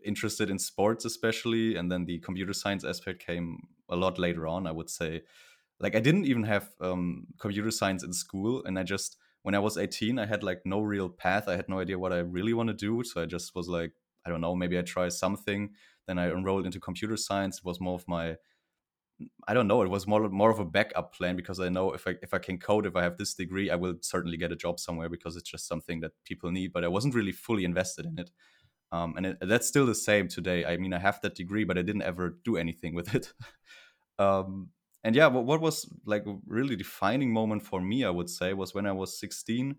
interested 0.05 0.51
in 0.51 0.59
sports 0.59 1.05
especially 1.05 1.77
and 1.77 1.91
then 1.91 2.05
the 2.05 2.19
computer 2.21 2.53
science 2.53 2.85
aspect 2.85 3.25
came 3.25 3.59
a 3.89 3.97
lot 3.97 4.19
later 4.19 4.47
on 4.47 4.67
i 4.67 4.73
would 4.73 4.91
say. 4.91 5.23
Like 5.83 5.97
i 5.97 6.01
didn't 6.01 6.27
even 6.27 6.45
have 6.45 6.69
um, 6.81 7.27
computer 7.39 7.71
science 7.71 8.05
in 8.05 8.13
school 8.13 8.63
and 8.67 8.79
i 8.79 8.83
just 8.83 9.17
when 9.43 9.55
i 9.55 9.59
was 9.59 9.79
18 9.79 10.19
i 10.19 10.27
had 10.27 10.43
like 10.43 10.61
no 10.67 10.83
real 10.83 11.09
path. 11.09 11.49
I 11.49 11.57
had 11.57 11.69
no 11.71 11.81
idea 11.81 11.99
what 11.99 12.13
i 12.13 12.19
really 12.19 12.53
want 12.53 12.69
to 12.69 12.75
do 12.75 13.03
so 13.03 13.23
i 13.23 13.27
just 13.27 13.55
was 13.55 13.67
like 13.69 13.93
i 14.27 14.31
don't 14.31 14.43
know 14.43 14.55
maybe 14.55 14.79
i 14.79 14.83
try 14.83 15.09
something. 15.09 15.71
Then 16.07 16.19
i 16.19 16.31
enrolled 16.31 16.67
into 16.67 16.81
computer 16.81 17.17
science. 17.17 17.59
It 17.59 17.65
was 17.65 17.81
more 17.81 17.95
of 17.95 18.07
my 18.07 18.37
i 19.47 19.55
don't 19.55 19.67
know 19.67 19.83
it 19.83 19.91
was 19.91 20.07
more 20.07 20.29
more 20.29 20.51
of 20.51 20.59
a 20.59 20.65
backup 20.65 21.15
plan 21.15 21.37
because 21.37 21.61
i 21.61 21.69
know 21.69 21.93
if 21.93 22.07
i 22.07 22.15
if 22.23 22.33
i 22.33 22.39
can 22.39 22.59
code 22.59 22.87
if 22.87 22.97
i 22.97 23.03
have 23.03 23.19
this 23.19 23.35
degree 23.35 23.71
i 23.71 23.75
will 23.75 23.95
certainly 24.01 24.37
get 24.37 24.53
a 24.53 24.57
job 24.57 24.81
somewhere 24.81 25.09
because 25.09 25.37
it's 25.37 25.51
just 25.51 25.67
something 25.67 26.01
that 26.01 26.13
people 26.25 26.51
need 26.51 26.73
but 26.73 26.85
i 26.85 26.89
wasn't 26.89 27.15
really 27.15 27.33
fully 27.33 27.65
invested 27.65 28.07
in 28.07 28.19
it 28.19 28.31
um, 28.93 29.15
and 29.17 29.27
it, 29.27 29.39
that's 29.41 29.67
still 29.67 29.87
the 29.87 29.95
same 29.95 30.29
today. 30.29 30.65
I 30.65 30.77
mean, 30.77 30.93
I 30.93 30.99
have 30.99 31.21
that 31.23 31.35
degree, 31.35 31.65
but 31.65 31.79
I 31.79 31.83
didn't 31.83 32.03
ever 32.03 32.39
do 32.45 32.57
anything 32.57 32.95
with 32.99 33.15
it. 33.15 33.33
um, 34.19 34.71
and 35.05 35.15
yeah, 35.17 35.29
what, 35.29 35.45
what 35.45 35.61
was 35.61 35.89
like 36.05 36.27
a 36.27 36.37
really 36.47 36.77
defining 36.77 37.33
moment 37.33 37.63
for 37.63 37.81
me, 37.81 38.05
I 38.05 38.11
would 38.11 38.29
say, 38.29 38.53
was 38.53 38.75
when 38.75 38.87
I 38.87 38.93
was 38.93 39.19
16. 39.19 39.77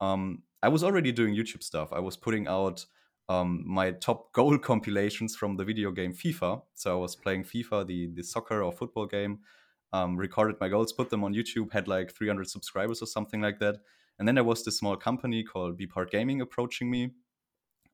Um, 0.00 0.42
I 0.62 0.68
was 0.68 0.84
already 0.84 1.12
doing 1.12 1.34
YouTube 1.34 1.62
stuff. 1.62 1.92
I 1.92 1.98
was 1.98 2.16
putting 2.16 2.46
out 2.46 2.84
um, 3.28 3.64
my 3.66 3.92
top 3.92 4.32
goal 4.32 4.58
compilations 4.58 5.34
from 5.34 5.56
the 5.56 5.64
video 5.64 5.90
game 5.90 6.12
FIFA. 6.12 6.62
So 6.74 6.92
I 6.92 7.00
was 7.00 7.16
playing 7.16 7.44
FIFA, 7.44 7.86
the 7.86 8.10
the 8.14 8.22
soccer 8.22 8.62
or 8.62 8.72
football 8.72 9.06
game. 9.06 9.40
Um, 9.94 10.16
recorded 10.16 10.56
my 10.58 10.68
goals, 10.68 10.90
put 10.90 11.10
them 11.10 11.22
on 11.22 11.34
YouTube, 11.34 11.70
had 11.70 11.86
like 11.86 12.14
300 12.14 12.48
subscribers 12.48 13.02
or 13.02 13.06
something 13.06 13.42
like 13.42 13.58
that. 13.58 13.76
And 14.18 14.26
then 14.26 14.36
there 14.36 14.44
was 14.44 14.64
this 14.64 14.78
small 14.78 14.96
company 14.96 15.44
called 15.44 15.76
Be 15.76 15.86
Part 15.86 16.10
Gaming 16.10 16.40
approaching 16.40 16.90
me 16.90 17.10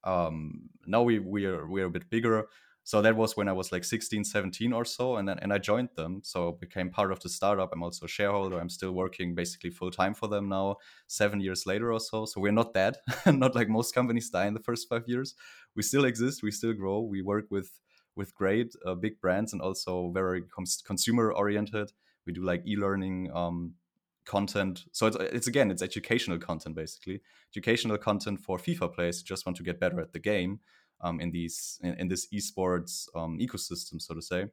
um 0.05 0.69
now 0.87 1.03
we 1.03 1.19
we're 1.19 1.67
we're 1.67 1.87
a 1.87 1.91
bit 1.91 2.09
bigger. 2.11 2.47
So 2.85 3.03
that 3.03 3.17
was 3.17 3.37
when 3.37 3.49
i 3.49 3.53
was 3.53 3.71
like 3.71 3.85
16 3.85 4.25
17 4.25 4.73
or 4.73 4.83
so 4.85 5.17
and 5.17 5.29
then 5.29 5.39
and 5.41 5.53
i 5.53 5.59
joined 5.59 5.91
them. 5.97 6.21
So 6.25 6.53
became 6.53 6.91
part 6.91 7.13
of 7.13 7.21
the 7.21 7.29
startup. 7.29 7.71
I'm 7.73 7.83
also 7.83 8.07
a 8.07 8.09
shareholder. 8.09 8.59
I'm 8.59 8.71
still 8.71 8.93
working 8.93 9.35
basically 9.35 9.71
full 9.71 9.91
time 9.91 10.15
for 10.15 10.27
them 10.29 10.49
now 10.49 10.77
seven 11.07 11.41
years 11.41 11.67
later 11.67 11.93
or 11.93 12.01
so. 12.01 12.25
So 12.25 12.41
we're 12.41 12.53
not 12.53 12.73
dead. 12.75 12.97
Not 13.27 13.55
like 13.55 13.69
most 13.69 13.95
companies 13.95 14.31
die 14.31 14.47
in 14.47 14.55
the 14.55 14.61
first 14.61 14.89
five 14.89 15.05
years. 15.07 15.35
We 15.77 15.83
still 15.83 16.05
exist. 16.07 16.43
We 16.43 16.51
still 16.51 16.73
grow. 16.73 17.01
We 17.01 17.21
work 17.23 17.47
with 17.51 17.71
with 18.17 18.35
great 18.35 18.75
uh, 18.85 18.95
big 18.95 19.21
brands 19.21 19.53
and 19.53 19.63
also 19.63 20.11
very 20.11 20.43
cons- 20.43 20.83
consumer 20.85 21.33
oriented 21.33 21.93
we 22.27 22.33
do 22.33 22.43
like 22.43 22.63
e-learning 22.67 23.31
um 23.33 23.75
content 24.29 24.85
so 24.93 25.07
it's, 25.09 25.17
it's 25.17 25.47
again 25.49 25.71
it's 25.71 25.83
educational 25.83 26.39
content 26.39 26.77
basically 26.77 27.21
educational 27.53 27.99
content 27.99 28.39
for 28.39 28.59
FIFA 28.59 28.95
players 28.95 29.23
just 29.23 29.45
want 29.45 29.57
to 29.57 29.65
get 29.65 29.81
better 29.81 30.01
at 30.01 30.13
the 30.13 30.21
game 30.21 30.61
um, 31.01 31.21
in 31.21 31.31
these 31.31 31.79
in, 31.83 31.95
in 31.95 32.09
this 32.09 32.27
esports 32.33 33.09
um, 33.15 33.39
ecosystem, 33.39 34.01
so 34.01 34.15
to 34.15 34.23
say. 34.23 34.47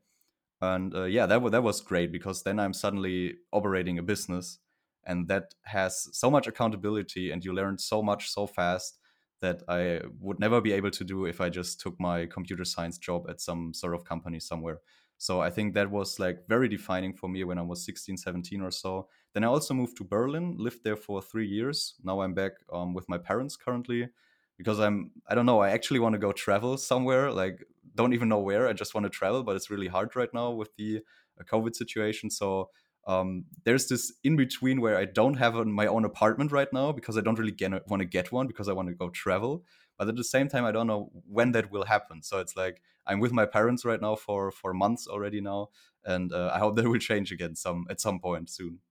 And 0.61 0.95
uh, 0.95 1.03
yeah, 1.03 1.25
that 1.25 1.41
wa- 1.41 1.49
that 1.49 1.63
was 1.63 1.81
great 1.81 2.11
because 2.11 2.43
then 2.43 2.59
I'm 2.59 2.73
suddenly 2.73 3.35
operating 3.51 3.99
a 3.99 4.03
business, 4.03 4.59
and 5.05 5.27
that 5.27 5.53
has 5.63 6.07
so 6.17 6.29
much 6.31 6.47
accountability, 6.47 7.31
and 7.31 7.43
you 7.43 7.53
learn 7.53 7.77
so 7.77 8.01
much 8.01 8.29
so 8.29 8.47
fast 8.47 8.97
that 9.41 9.63
I 9.67 10.01
would 10.19 10.39
never 10.39 10.61
be 10.61 10.71
able 10.71 10.91
to 10.91 11.03
do 11.03 11.25
if 11.25 11.41
I 11.41 11.49
just 11.49 11.81
took 11.81 11.99
my 11.99 12.25
computer 12.25 12.63
science 12.63 12.97
job 12.97 13.29
at 13.29 13.41
some 13.41 13.73
sort 13.73 13.93
of 13.93 14.05
company 14.05 14.39
somewhere. 14.39 14.79
So 15.17 15.41
I 15.41 15.49
think 15.49 15.73
that 15.73 15.89
was 15.89 16.19
like 16.19 16.47
very 16.47 16.67
defining 16.67 17.13
for 17.13 17.29
me 17.29 17.43
when 17.43 17.57
I 17.57 17.61
was 17.61 17.85
16, 17.85 18.17
17 18.17 18.61
or 18.61 18.71
so. 18.71 19.07
Then 19.33 19.43
I 19.43 19.47
also 19.47 19.73
moved 19.73 19.97
to 19.97 20.03
Berlin, 20.03 20.55
lived 20.57 20.83
there 20.83 20.95
for 20.95 21.21
three 21.21 21.47
years. 21.47 21.95
Now 22.03 22.21
I'm 22.21 22.33
back 22.33 22.53
um, 22.71 22.93
with 22.93 23.07
my 23.09 23.17
parents 23.17 23.55
currently 23.55 24.09
because 24.57 24.79
I'm, 24.79 25.11
I 25.27 25.35
don't 25.35 25.45
know, 25.45 25.59
I 25.59 25.69
actually 25.71 25.99
want 25.99 26.13
to 26.13 26.19
go 26.19 26.31
travel 26.31 26.77
somewhere. 26.77 27.31
Like, 27.31 27.63
don't 27.95 28.13
even 28.13 28.29
know 28.29 28.39
where. 28.39 28.67
I 28.67 28.73
just 28.73 28.93
want 28.93 29.05
to 29.05 29.09
travel, 29.09 29.43
but 29.43 29.55
it's 29.55 29.69
really 29.69 29.87
hard 29.87 30.15
right 30.15 30.33
now 30.33 30.51
with 30.51 30.75
the 30.75 31.01
uh, 31.39 31.43
COVID 31.43 31.75
situation. 31.75 32.29
So 32.29 32.69
um, 33.07 33.45
there's 33.63 33.87
this 33.87 34.13
in 34.23 34.35
between 34.35 34.81
where 34.81 34.97
I 34.97 35.05
don't 35.05 35.35
have 35.35 35.53
my 35.53 35.87
own 35.87 36.05
apartment 36.05 36.51
right 36.51 36.71
now 36.73 36.91
because 36.91 37.17
I 37.17 37.21
don't 37.21 37.37
really 37.37 37.55
want 37.87 38.01
to 38.01 38.05
get 38.05 38.31
one 38.31 38.47
because 38.47 38.67
I 38.67 38.73
want 38.73 38.89
to 38.89 38.95
go 38.95 39.09
travel. 39.09 39.63
But 39.97 40.09
at 40.09 40.15
the 40.15 40.23
same 40.23 40.49
time, 40.49 40.65
I 40.65 40.71
don't 40.71 40.87
know 40.87 41.11
when 41.27 41.51
that 41.53 41.71
will 41.71 41.85
happen. 41.85 42.21
So 42.23 42.39
it's 42.39 42.55
like 42.55 42.81
I'm 43.07 43.19
with 43.19 43.31
my 43.31 43.45
parents 43.45 43.85
right 43.85 44.01
now 44.01 44.15
for 44.15 44.51
for 44.51 44.73
months 44.73 45.07
already 45.07 45.41
now, 45.41 45.69
and 46.03 46.31
uh, 46.33 46.51
I 46.53 46.59
hope 46.59 46.75
that 46.75 46.87
will 46.87 46.99
change 46.99 47.31
again 47.31 47.55
some 47.55 47.85
at 47.89 47.99
some 48.01 48.19
point 48.19 48.49
soon. 48.49 48.81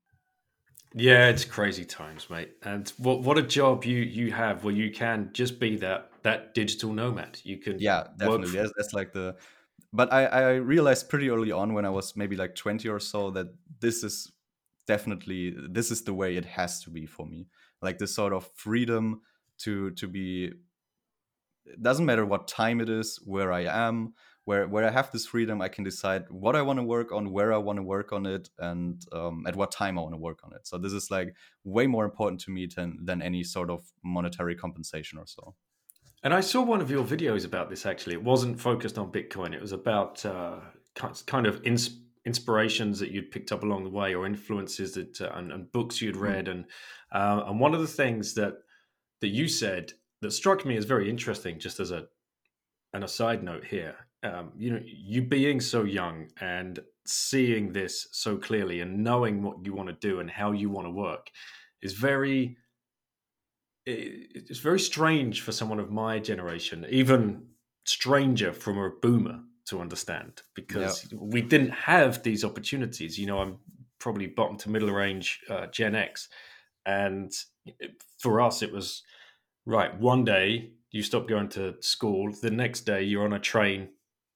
Yeah, 0.94 1.28
it's 1.28 1.44
crazy 1.44 1.84
times, 1.84 2.30
mate. 2.30 2.56
And 2.62 2.88
what 2.98 3.22
what 3.22 3.36
a 3.38 3.42
job 3.42 3.84
you 3.84 3.98
you 3.98 4.32
have 4.32 4.64
where 4.64 4.74
you 4.74 4.90
can 4.92 5.32
just 5.32 5.58
be 5.58 5.76
that 5.78 6.10
that 6.22 6.54
digital 6.54 6.92
nomad. 6.92 7.40
You 7.42 7.58
can 7.58 7.78
Yeah, 7.78 8.08
definitely. 8.16 8.52
from 8.52 8.60
That's, 8.60 8.72
that's 8.76 8.92
like 8.92 9.12
the. 9.12 9.36
But 9.92 10.12
I 10.12 10.26
I 10.26 10.52
realized 10.56 11.08
pretty 11.08 11.30
early 11.30 11.52
on 11.52 11.74
when 11.74 11.84
I 11.84 11.90
was 11.90 12.16
maybe 12.16 12.36
like 12.36 12.54
20 12.54 12.88
or 12.88 13.00
so 13.00 13.30
that 13.32 13.48
this 13.80 14.04
is 14.04 14.32
definitely 14.86 15.54
this 15.70 15.90
is 15.90 16.04
the 16.04 16.14
way 16.14 16.36
it 16.36 16.44
has 16.44 16.82
to 16.84 16.90
be 16.90 17.06
for 17.06 17.26
me. 17.26 17.48
Like 17.82 17.98
this 17.98 18.14
sort 18.14 18.32
of 18.32 18.50
freedom 18.54 19.22
to 19.58 19.90
to 19.92 20.08
be 20.08 20.52
it 21.66 21.82
doesn't 21.82 22.06
matter 22.06 22.24
what 22.26 22.48
time 22.48 22.80
it 22.80 22.88
is, 22.88 23.18
where 23.24 23.52
I 23.52 23.62
am, 23.62 24.14
where 24.44 24.68
where 24.68 24.84
I 24.84 24.90
have 24.90 25.10
this 25.10 25.26
freedom, 25.26 25.60
I 25.60 25.68
can 25.68 25.84
decide 25.84 26.24
what 26.28 26.56
I 26.56 26.62
want 26.62 26.78
to 26.78 26.82
work 26.82 27.12
on, 27.12 27.32
where 27.32 27.52
I 27.52 27.58
want 27.58 27.78
to 27.78 27.82
work 27.82 28.12
on 28.12 28.26
it, 28.26 28.50
and 28.58 29.02
um, 29.12 29.44
at 29.46 29.56
what 29.56 29.72
time 29.72 29.98
I 29.98 30.02
want 30.02 30.14
to 30.14 30.20
work 30.20 30.40
on 30.44 30.52
it. 30.52 30.66
So 30.66 30.78
this 30.78 30.92
is 30.92 31.10
like 31.10 31.34
way 31.64 31.86
more 31.86 32.04
important 32.04 32.40
to 32.42 32.50
me 32.50 32.68
than 32.74 32.98
than 33.04 33.22
any 33.22 33.42
sort 33.44 33.70
of 33.70 33.84
monetary 34.04 34.54
compensation 34.54 35.18
or 35.18 35.26
so. 35.26 35.54
And 36.22 36.32
I 36.32 36.40
saw 36.40 36.62
one 36.62 36.80
of 36.80 36.90
your 36.90 37.04
videos 37.04 37.44
about 37.44 37.68
this 37.70 37.86
actually. 37.86 38.14
It 38.14 38.22
wasn't 38.22 38.60
focused 38.60 38.98
on 38.98 39.12
Bitcoin. 39.12 39.54
It 39.54 39.60
was 39.60 39.72
about 39.72 40.24
uh, 40.24 40.56
kind 40.94 41.46
of 41.46 41.60
ins- 41.64 41.98
inspirations 42.24 42.98
that 43.00 43.10
you'd 43.10 43.30
picked 43.30 43.52
up 43.52 43.62
along 43.62 43.84
the 43.84 43.90
way, 43.90 44.14
or 44.14 44.26
influences 44.26 44.94
that 44.94 45.20
uh, 45.20 45.30
and, 45.34 45.52
and, 45.52 45.70
books 45.72 46.00
you'd 46.00 46.16
hmm. 46.16 46.22
read. 46.22 46.48
And 46.48 46.64
uh, 47.12 47.44
and 47.46 47.60
one 47.60 47.74
of 47.74 47.80
the 47.80 47.86
things 47.86 48.34
that 48.34 48.54
that 49.20 49.28
you 49.28 49.48
said 49.48 49.92
that 50.24 50.32
struck 50.32 50.64
me 50.64 50.76
as 50.76 50.84
very 50.84 51.08
interesting, 51.08 51.58
just 51.58 51.80
as 51.80 51.90
a 51.90 52.06
an 52.94 53.02
aside 53.02 53.42
note 53.42 53.64
here, 53.64 53.96
um, 54.22 54.52
you 54.56 54.70
know, 54.70 54.80
you 54.84 55.20
being 55.20 55.60
so 55.60 55.84
young 55.84 56.28
and 56.40 56.78
seeing 57.04 57.72
this 57.72 58.08
so 58.12 58.36
clearly 58.36 58.80
and 58.80 59.04
knowing 59.04 59.42
what 59.42 59.64
you 59.64 59.74
want 59.74 59.88
to 59.88 60.08
do 60.08 60.20
and 60.20 60.30
how 60.30 60.52
you 60.52 60.70
want 60.70 60.86
to 60.86 60.90
work 60.90 61.30
is 61.82 61.92
very 61.92 62.56
it's 63.86 64.60
very 64.60 64.80
strange 64.80 65.42
for 65.42 65.52
someone 65.52 65.78
of 65.78 65.90
my 65.90 66.18
generation 66.18 66.86
even 66.88 67.44
stranger 67.84 68.50
from 68.50 68.78
a 68.78 68.88
boomer 69.02 69.38
to 69.66 69.78
understand 69.78 70.40
because 70.54 71.06
yep. 71.12 71.20
we 71.20 71.42
didn't 71.42 71.68
have 71.68 72.22
these 72.22 72.44
opportunities 72.44 73.18
you 73.18 73.26
know 73.26 73.40
i'm 73.40 73.58
probably 73.98 74.26
bottom 74.26 74.56
to 74.56 74.70
middle 74.70 74.90
range 74.90 75.40
uh, 75.50 75.66
gen 75.66 75.94
x 75.94 76.30
and 76.86 77.30
for 78.18 78.40
us 78.40 78.62
it 78.62 78.72
was 78.72 79.02
right 79.66 79.98
one 80.00 80.24
day 80.24 80.70
you 80.90 81.02
stop 81.02 81.28
going 81.28 81.48
to 81.48 81.74
school 81.80 82.32
the 82.42 82.50
next 82.50 82.82
day 82.82 83.02
you're 83.02 83.24
on 83.24 83.32
a 83.32 83.38
train 83.38 83.88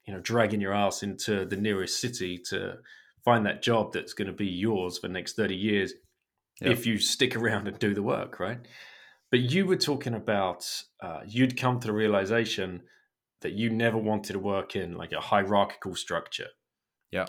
you 0.06 0.12
know 0.12 0.20
dragging 0.20 0.60
your 0.60 0.72
ass 0.72 1.02
into 1.02 1.44
the 1.44 1.56
nearest 1.56 2.00
city 2.00 2.38
to 2.50 2.74
find 3.24 3.44
that 3.44 3.62
job 3.62 3.92
that's 3.92 4.14
going 4.14 4.26
to 4.26 4.32
be 4.32 4.46
yours 4.46 4.98
for 4.98 5.08
the 5.08 5.12
next 5.12 5.36
30 5.36 5.54
years 5.54 5.92
if 6.60 6.86
you 6.86 6.98
stick 6.98 7.36
around 7.36 7.68
and 7.68 7.78
do 7.78 7.94
the 7.94 8.02
work 8.02 8.40
right? 8.40 8.58
But 9.30 9.40
you 9.40 9.66
were 9.66 9.76
talking 9.76 10.14
about 10.14 10.64
uh, 11.02 11.20
you'd 11.26 11.60
come 11.60 11.80
to 11.80 11.86
the 11.86 11.92
realization 11.92 12.82
that 13.42 13.52
you 13.52 13.70
never 13.70 13.98
wanted 13.98 14.32
to 14.32 14.38
work 14.38 14.74
in 14.74 14.96
like 14.96 15.12
a 15.12 15.20
hierarchical 15.20 15.94
structure. 15.94 16.48
Yeah. 17.10 17.26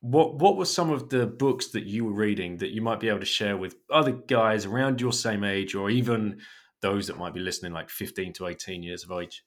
What 0.00 0.36
what 0.36 0.56
were 0.56 0.66
some 0.66 0.90
of 0.90 1.08
the 1.08 1.26
books 1.26 1.68
that 1.68 1.84
you 1.84 2.04
were 2.04 2.12
reading 2.12 2.58
that 2.58 2.70
you 2.70 2.82
might 2.82 3.00
be 3.00 3.08
able 3.08 3.20
to 3.20 3.26
share 3.26 3.56
with 3.56 3.76
other 3.90 4.12
guys 4.12 4.66
around 4.66 5.00
your 5.00 5.12
same 5.12 5.44
age 5.44 5.74
or 5.74 5.88
even 5.88 6.40
those 6.86 7.06
that 7.06 7.18
might 7.18 7.34
be 7.34 7.40
listening 7.40 7.72
like 7.72 7.90
15 7.90 8.32
to 8.34 8.46
18 8.46 8.82
years 8.82 9.04
of 9.04 9.10
age. 9.20 9.44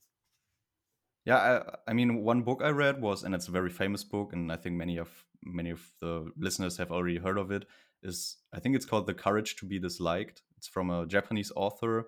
Yeah 1.25 1.37
I, 1.37 1.91
I, 1.91 1.93
mean 1.93 2.23
one 2.23 2.41
book 2.41 2.61
i 2.63 2.69
read 2.69 3.01
was 3.01 3.23
and 3.23 3.35
it's 3.35 3.49
a 3.49 3.57
very 3.59 3.69
famous 3.69 4.03
book 4.03 4.33
and 4.33 4.51
i 4.51 4.55
think 4.55 4.75
many 4.75 4.97
of 4.97 5.09
many 5.43 5.69
of 5.69 5.81
the 6.01 6.31
listeners 6.37 6.77
have 6.77 6.91
already 6.91 7.19
heard 7.25 7.37
of 7.37 7.51
it 7.51 7.65
is 8.01 8.37
i 8.55 8.59
think 8.59 8.75
it's 8.75 8.85
called 8.85 9.05
the 9.05 9.13
courage 9.13 9.55
to 9.57 9.65
be 9.65 9.79
disliked. 9.79 10.41
It's 10.57 10.67
from 10.67 10.89
a 10.89 11.05
japanese 11.05 11.51
author 11.55 12.07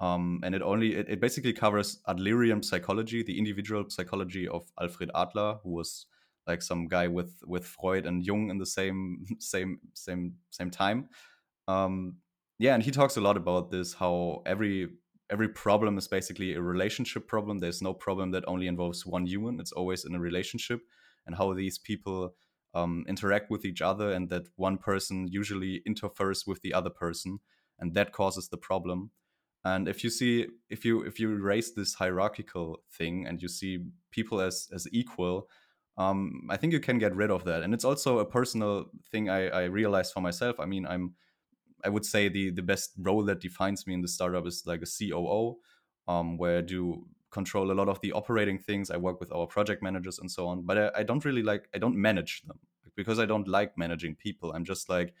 um, 0.00 0.40
and 0.44 0.54
it 0.54 0.62
only 0.62 0.94
it, 1.00 1.06
it 1.08 1.20
basically 1.20 1.52
covers 1.52 2.00
adlerian 2.08 2.64
psychology 2.64 3.22
the 3.22 3.38
individual 3.38 3.84
psychology 3.88 4.48
of 4.48 4.62
alfred 4.80 5.10
adler 5.14 5.58
who 5.62 5.70
was 5.70 6.06
like 6.46 6.62
some 6.62 6.88
guy 6.88 7.06
with 7.08 7.42
with 7.46 7.64
freud 7.64 8.06
and 8.06 8.24
jung 8.24 8.50
in 8.50 8.58
the 8.58 8.66
same 8.66 9.24
same 9.38 9.78
same 9.94 10.34
same 10.50 10.70
time. 10.70 11.08
Um, 11.66 12.16
yeah 12.58 12.74
and 12.74 12.82
he 12.82 12.90
talks 12.90 13.16
a 13.16 13.20
lot 13.20 13.36
about 13.36 13.70
this 13.70 13.94
how 13.94 14.42
every 14.46 14.88
every 15.30 15.48
problem 15.48 15.96
is 15.98 16.08
basically 16.08 16.54
a 16.54 16.60
relationship 16.60 17.26
problem. 17.26 17.58
There's 17.58 17.82
no 17.82 17.94
problem 17.94 18.30
that 18.32 18.44
only 18.46 18.66
involves 18.66 19.06
one 19.06 19.26
human. 19.26 19.58
It's 19.60 19.72
always 19.72 20.04
in 20.04 20.14
a 20.14 20.20
relationship 20.20 20.80
and 21.26 21.36
how 21.36 21.54
these 21.54 21.78
people 21.78 22.34
um, 22.74 23.04
interact 23.08 23.50
with 23.50 23.64
each 23.64 23.80
other 23.80 24.12
and 24.12 24.28
that 24.30 24.44
one 24.56 24.78
person 24.78 25.28
usually 25.28 25.82
interferes 25.86 26.44
with 26.46 26.60
the 26.62 26.74
other 26.74 26.90
person 26.90 27.38
and 27.78 27.94
that 27.94 28.12
causes 28.12 28.48
the 28.48 28.56
problem. 28.56 29.10
And 29.64 29.88
if 29.88 30.04
you 30.04 30.10
see 30.10 30.46
if 30.68 30.84
you 30.84 31.02
if 31.02 31.18
you 31.18 31.30
erase 31.32 31.72
this 31.72 31.94
hierarchical 31.94 32.80
thing 32.92 33.26
and 33.26 33.40
you 33.40 33.48
see 33.48 33.78
people 34.10 34.40
as 34.40 34.68
as 34.74 34.86
equal 34.92 35.48
um, 35.96 36.48
i 36.50 36.56
think 36.56 36.72
you 36.72 36.80
can 36.80 36.98
get 36.98 37.14
rid 37.16 37.30
of 37.30 37.44
that. 37.44 37.62
And 37.62 37.72
it's 37.72 37.84
also 37.84 38.18
a 38.18 38.26
personal 38.26 38.86
thing 39.10 39.30
i 39.30 39.48
i 39.48 39.64
realized 39.64 40.12
for 40.12 40.20
myself. 40.20 40.60
I 40.60 40.66
mean 40.66 40.86
i'm 40.86 41.14
I 41.84 41.88
would 41.88 42.04
say 42.04 42.28
the 42.28 42.50
the 42.50 42.62
best 42.62 42.92
role 42.98 43.24
that 43.24 43.40
defines 43.40 43.86
me 43.86 43.94
in 43.94 44.02
the 44.02 44.08
startup 44.08 44.46
is 44.46 44.64
like 44.66 44.82
a 44.82 44.86
COO, 44.86 45.58
um, 46.08 46.36
where 46.38 46.58
I 46.58 46.60
do 46.62 47.06
control 47.30 47.70
a 47.70 47.74
lot 47.74 47.88
of 47.88 48.00
the 48.00 48.12
operating 48.12 48.58
things. 48.58 48.90
I 48.90 48.96
work 48.96 49.20
with 49.20 49.32
our 49.32 49.46
project 49.46 49.82
managers 49.82 50.18
and 50.18 50.30
so 50.30 50.46
on, 50.46 50.62
but 50.64 50.78
I, 50.78 51.00
I 51.00 51.02
don't 51.02 51.24
really 51.24 51.42
like 51.42 51.68
I 51.74 51.78
don't 51.78 51.96
manage 51.96 52.42
them 52.46 52.58
because 52.96 53.18
I 53.18 53.26
don't 53.26 53.48
like 53.48 53.76
managing 53.76 54.14
people. 54.16 54.52
I'm 54.52 54.64
just 54.64 54.88
like 54.88 55.14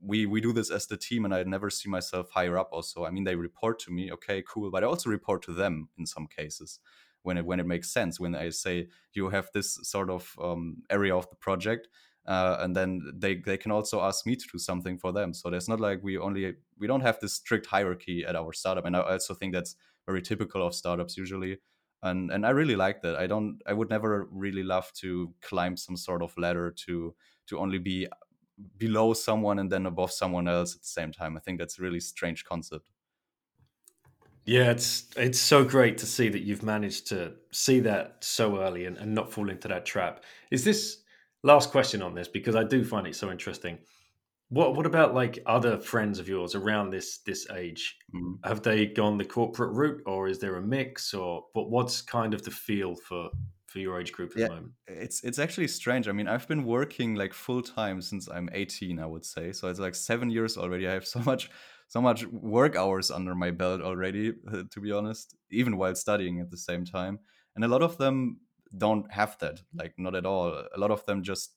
we 0.00 0.26
we 0.26 0.40
do 0.40 0.52
this 0.52 0.70
as 0.70 0.86
the 0.86 0.96
team, 0.96 1.24
and 1.24 1.34
I 1.34 1.42
never 1.44 1.70
see 1.70 1.88
myself 1.88 2.30
higher 2.30 2.58
up. 2.58 2.70
Also, 2.72 3.04
I 3.04 3.10
mean 3.10 3.24
they 3.24 3.36
report 3.36 3.78
to 3.80 3.92
me, 3.92 4.10
okay, 4.12 4.42
cool, 4.48 4.70
but 4.70 4.82
I 4.82 4.86
also 4.86 5.10
report 5.10 5.42
to 5.44 5.52
them 5.52 5.88
in 5.98 6.06
some 6.06 6.26
cases 6.26 6.80
when 7.22 7.36
it 7.36 7.44
when 7.44 7.60
it 7.60 7.66
makes 7.66 7.92
sense. 7.92 8.18
When 8.18 8.34
I 8.34 8.50
say 8.50 8.88
you 9.12 9.28
have 9.30 9.50
this 9.52 9.78
sort 9.82 10.10
of 10.10 10.34
um, 10.42 10.82
area 10.90 11.14
of 11.14 11.28
the 11.30 11.36
project 11.36 11.88
uh, 12.30 12.58
and 12.60 12.76
then 12.76 13.02
they 13.12 13.34
they 13.34 13.58
can 13.58 13.72
also 13.72 14.00
ask 14.02 14.24
me 14.24 14.36
to 14.36 14.46
do 14.52 14.58
something 14.58 14.96
for 14.96 15.12
them. 15.12 15.34
So 15.34 15.50
there's 15.50 15.68
not 15.68 15.80
like 15.80 16.00
we 16.04 16.16
only 16.16 16.54
we 16.78 16.86
don't 16.86 17.00
have 17.00 17.18
this 17.18 17.34
strict 17.34 17.66
hierarchy 17.66 18.24
at 18.24 18.36
our 18.36 18.52
startup. 18.52 18.84
And 18.84 18.96
i 18.96 19.00
also 19.00 19.34
think 19.34 19.52
that's 19.52 19.74
very 20.06 20.22
typical 20.22 20.64
of 20.64 20.72
startups 20.74 21.16
usually. 21.16 21.58
And 22.02 22.30
and 22.30 22.46
i 22.46 22.50
really 22.50 22.76
like 22.76 23.02
that. 23.02 23.16
I 23.16 23.26
don't 23.26 23.60
i 23.66 23.72
would 23.72 23.90
never 23.90 24.28
really 24.30 24.62
love 24.62 24.92
to 25.02 25.34
climb 25.42 25.76
some 25.76 25.96
sort 25.96 26.22
of 26.22 26.36
ladder 26.38 26.70
to 26.86 27.16
to 27.48 27.58
only 27.58 27.78
be 27.78 28.06
below 28.76 29.14
someone 29.14 29.58
and 29.58 29.72
then 29.72 29.86
above 29.86 30.12
someone 30.12 30.48
else 30.48 30.76
at 30.76 30.82
the 30.82 30.88
same 30.88 31.12
time. 31.12 31.36
I 31.36 31.40
think 31.40 31.58
that's 31.58 31.80
a 31.80 31.82
really 31.82 32.00
strange 32.00 32.44
concept. 32.44 32.90
Yeah, 34.44 34.70
it's 34.70 35.08
it's 35.16 35.38
so 35.38 35.64
great 35.64 35.98
to 35.98 36.06
see 36.06 36.28
that 36.28 36.40
you've 36.42 36.62
managed 36.62 37.06
to 37.08 37.34
see 37.52 37.80
that 37.80 38.24
so 38.24 38.60
early 38.60 38.84
and, 38.86 38.96
and 38.96 39.14
not 39.14 39.32
fall 39.32 39.50
into 39.50 39.68
that 39.68 39.84
trap. 39.86 40.24
Is 40.50 40.64
this 40.64 41.02
last 41.42 41.70
question 41.70 42.02
on 42.02 42.14
this 42.14 42.28
because 42.28 42.56
I 42.56 42.64
do 42.64 42.84
find 42.84 43.06
it 43.06 43.16
so 43.16 43.30
interesting. 43.30 43.78
What 44.48 44.74
what 44.74 44.86
about 44.86 45.14
like 45.14 45.38
other 45.46 45.78
friends 45.78 46.18
of 46.18 46.28
yours 46.28 46.54
around 46.54 46.90
this 46.90 47.18
this 47.18 47.48
age? 47.50 47.96
Mm. 48.14 48.38
Have 48.44 48.62
they 48.62 48.86
gone 48.86 49.16
the 49.16 49.24
corporate 49.24 49.72
route, 49.72 50.02
or 50.06 50.26
is 50.26 50.40
there 50.40 50.56
a 50.56 50.62
mix, 50.62 51.14
or 51.14 51.44
what? 51.52 51.70
What's 51.70 52.02
kind 52.02 52.34
of 52.34 52.42
the 52.42 52.50
feel 52.50 52.96
for 52.96 53.30
for 53.66 53.78
your 53.78 54.00
age 54.00 54.10
group 54.10 54.32
at 54.32 54.38
yeah, 54.38 54.48
the 54.48 54.54
moment? 54.54 54.72
It's 54.88 55.22
it's 55.22 55.38
actually 55.38 55.68
strange. 55.68 56.08
I 56.08 56.12
mean, 56.12 56.26
I've 56.26 56.48
been 56.48 56.64
working 56.64 57.14
like 57.14 57.32
full 57.32 57.62
time 57.62 58.02
since 58.02 58.28
I'm 58.28 58.48
18, 58.52 58.98
I 58.98 59.06
would 59.06 59.24
say. 59.24 59.52
So 59.52 59.68
it's 59.68 59.78
like 59.78 59.94
seven 59.94 60.30
years 60.30 60.56
already. 60.56 60.88
I 60.88 60.94
have 60.94 61.06
so 61.06 61.20
much 61.20 61.48
so 61.86 62.00
much 62.00 62.26
work 62.26 62.74
hours 62.74 63.10
under 63.10 63.36
my 63.36 63.52
belt 63.52 63.82
already, 63.82 64.32
to 64.70 64.80
be 64.80 64.90
honest, 64.90 65.36
even 65.50 65.76
while 65.76 65.94
studying 65.94 66.40
at 66.40 66.50
the 66.50 66.56
same 66.56 66.84
time. 66.84 67.20
And 67.54 67.64
a 67.64 67.68
lot 67.68 67.82
of 67.82 67.98
them 67.98 68.40
don't 68.76 69.10
have 69.12 69.36
that 69.38 69.60
like 69.74 69.94
not 69.98 70.14
at 70.14 70.26
all. 70.26 70.64
A 70.74 70.78
lot 70.78 70.90
of 70.90 71.04
them 71.06 71.22
just 71.22 71.54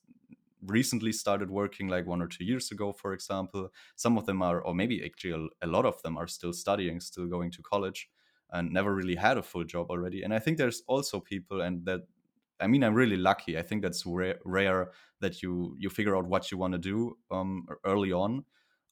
recently 0.66 1.12
started 1.12 1.50
working 1.50 1.88
like 1.88 2.06
one 2.06 2.22
or 2.22 2.26
two 2.26 2.44
years 2.44 2.70
ago 2.70 2.92
for 2.92 3.12
example. 3.12 3.70
Some 3.96 4.18
of 4.18 4.26
them 4.26 4.42
are 4.42 4.60
or 4.60 4.74
maybe 4.74 5.04
actually 5.04 5.48
a, 5.62 5.66
lot 5.66 5.86
of 5.86 6.00
them 6.02 6.16
are 6.16 6.26
still 6.26 6.52
studying 6.52 7.00
still 7.00 7.26
going 7.26 7.50
to 7.52 7.62
college 7.62 8.08
and 8.50 8.72
never 8.72 8.94
really 8.94 9.16
had 9.16 9.38
a 9.38 9.42
full 9.42 9.64
job 9.64 9.90
already. 9.90 10.22
And 10.22 10.34
i 10.34 10.38
think 10.38 10.58
there's 10.58 10.82
also 10.86 11.20
people 11.20 11.60
and 11.60 11.84
that 11.86 12.00
i 12.60 12.66
mean 12.66 12.82
i'm 12.82 12.94
really 12.94 13.16
lucky. 13.16 13.58
I 13.58 13.62
think 13.62 13.82
that's 13.82 14.04
rare, 14.06 14.38
rare 14.44 14.90
that 15.20 15.42
you 15.42 15.76
you 15.78 15.90
figure 15.90 16.16
out 16.16 16.26
what 16.26 16.50
you 16.50 16.58
want 16.58 16.72
to 16.72 16.78
do 16.78 17.16
um, 17.30 17.66
early 17.84 18.12
on. 18.12 18.44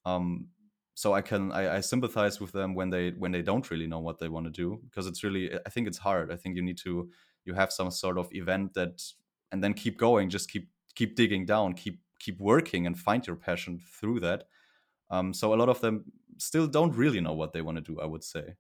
Um, 0.04 0.48
so 0.94 1.14
i 1.14 1.22
can 1.22 1.52
I, 1.52 1.76
I 1.76 1.80
sympathize 1.80 2.38
with 2.40 2.52
them 2.52 2.74
when 2.74 2.90
they 2.90 3.10
when 3.10 3.32
they 3.32 3.42
don't 3.42 3.70
really 3.70 3.86
know 3.86 4.00
what 4.00 4.18
they 4.18 4.28
want 4.28 4.46
to 4.46 4.50
do 4.50 4.78
because 4.84 5.06
it's 5.06 5.24
really 5.24 5.50
i 5.66 5.70
think 5.70 5.88
it's 5.88 5.98
hard. 5.98 6.30
I 6.30 6.36
think 6.36 6.56
you 6.56 6.62
need 6.62 6.78
to 6.78 7.08
you 7.44 7.54
have 7.54 7.72
some 7.72 7.90
sort 7.90 8.18
of 8.18 8.28
event 8.32 8.74
that 8.74 9.02
and 9.50 9.62
then 9.62 9.74
keep 9.74 9.98
going 9.98 10.30
just 10.30 10.50
keep 10.50 10.68
keep 10.94 11.16
digging 11.16 11.44
down 11.44 11.72
keep 11.72 12.00
keep 12.22 12.40
working 12.40 12.86
and 12.86 12.96
find 12.98 13.26
your 13.26 13.36
passion 13.36 13.80
through 14.00 14.20
that. 14.20 14.44
Um, 15.10 15.34
so 15.34 15.52
a 15.52 15.56
lot 15.56 15.68
of 15.68 15.80
them 15.80 16.04
still 16.38 16.66
don't 16.66 16.96
really 16.96 17.20
know 17.20 17.34
what 17.34 17.52
they 17.52 17.60
want 17.60 17.76
to 17.76 17.82
do 17.82 18.00
i 18.00 18.06
would 18.06 18.24
say. 18.24 18.54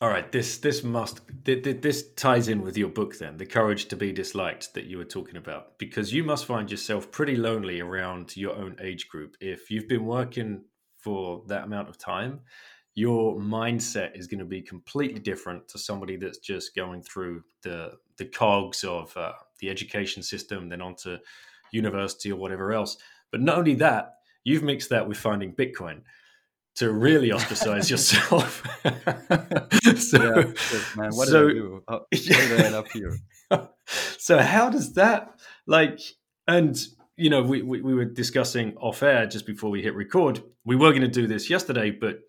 All 0.00 0.08
right 0.08 0.30
this 0.32 0.58
this 0.58 0.82
must 0.82 1.20
this 1.44 2.12
ties 2.14 2.48
in 2.48 2.62
with 2.62 2.76
your 2.76 2.88
book 2.88 3.18
then 3.18 3.36
the 3.36 3.46
courage 3.46 3.86
to 3.86 3.96
be 3.96 4.12
disliked 4.12 4.74
that 4.74 4.86
you 4.86 4.98
were 4.98 5.04
talking 5.04 5.36
about 5.36 5.78
because 5.78 6.12
you 6.12 6.24
must 6.24 6.44
find 6.44 6.70
yourself 6.70 7.10
pretty 7.12 7.36
lonely 7.36 7.80
around 7.80 8.36
your 8.36 8.56
own 8.56 8.76
age 8.80 9.08
group 9.08 9.36
if 9.40 9.70
you've 9.70 9.88
been 9.88 10.04
working 10.04 10.64
for 11.00 11.44
that 11.46 11.64
amount 11.64 11.88
of 11.88 11.98
time 11.98 12.40
your 12.94 13.38
mindset 13.38 14.18
is 14.18 14.26
going 14.26 14.40
to 14.40 14.44
be 14.44 14.60
completely 14.60 15.20
different 15.20 15.66
to 15.68 15.78
somebody 15.78 16.16
that's 16.16 16.38
just 16.38 16.74
going 16.74 17.02
through 17.02 17.42
the 17.62 17.92
the 18.18 18.26
cogs 18.26 18.84
of 18.84 19.16
uh, 19.16 19.32
the 19.60 19.70
education 19.70 20.22
system, 20.22 20.68
then 20.68 20.82
onto 20.82 21.16
university 21.72 22.30
or 22.30 22.36
whatever 22.36 22.72
else. 22.72 22.98
But 23.30 23.40
not 23.40 23.58
only 23.58 23.74
that, 23.76 24.16
you've 24.44 24.62
mixed 24.62 24.90
that 24.90 25.08
with 25.08 25.16
finding 25.16 25.54
Bitcoin 25.54 26.02
to 26.76 26.92
really 26.92 27.32
ostracize 27.32 27.90
yourself. 27.90 28.62
so, 29.96 30.22
yeah, 30.22 30.52
man, 30.96 31.10
what 31.14 31.28
so, 31.28 31.48
did 31.48 31.56
I 31.56 31.60
do? 31.60 31.82
How, 31.88 32.06
did 32.10 32.60
I 32.60 32.64
end 32.66 32.74
up 32.74 32.88
here? 32.88 33.18
so 34.18 34.38
how 34.38 34.70
does 34.70 34.94
that 34.94 35.38
like 35.66 36.00
and 36.48 36.86
you 37.16 37.30
know 37.30 37.42
we, 37.42 37.62
we, 37.62 37.80
we 37.82 37.94
were 37.94 38.04
discussing 38.04 38.74
off 38.76 39.02
air 39.02 39.26
just 39.26 39.46
before 39.46 39.70
we 39.70 39.82
hit 39.82 39.94
record 39.94 40.42
we 40.64 40.76
were 40.76 40.90
going 40.90 41.02
to 41.02 41.08
do 41.08 41.26
this 41.26 41.50
yesterday 41.50 41.90
but 41.90 42.20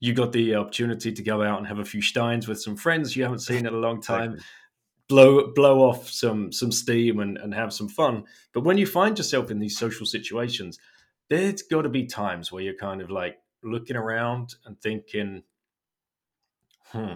you 0.00 0.12
got 0.12 0.32
the 0.32 0.54
opportunity 0.54 1.12
to 1.12 1.22
go 1.22 1.42
out 1.42 1.58
and 1.58 1.66
have 1.66 1.78
a 1.78 1.84
few 1.84 2.02
steins 2.02 2.46
with 2.46 2.60
some 2.60 2.76
friends 2.76 3.16
you 3.16 3.22
haven't 3.22 3.40
seen 3.40 3.66
in 3.66 3.74
a 3.74 3.78
long 3.78 4.00
time. 4.00 4.32
Exactly. 4.32 4.46
Blow 5.08 5.52
blow 5.54 5.88
off 5.88 6.10
some 6.10 6.50
some 6.50 6.72
steam 6.72 7.20
and, 7.20 7.38
and 7.38 7.54
have 7.54 7.72
some 7.72 7.88
fun. 7.88 8.24
But 8.52 8.64
when 8.64 8.76
you 8.76 8.86
find 8.86 9.16
yourself 9.16 9.52
in 9.52 9.60
these 9.60 9.78
social 9.78 10.04
situations, 10.04 10.78
there's 11.30 11.62
got 11.62 11.82
to 11.82 11.88
be 11.88 12.06
times 12.06 12.50
where 12.50 12.62
you're 12.62 12.74
kind 12.74 13.00
of 13.00 13.10
like 13.10 13.38
looking 13.62 13.96
around 13.96 14.56
and 14.64 14.80
thinking, 14.80 15.44
hmm, 16.86 17.14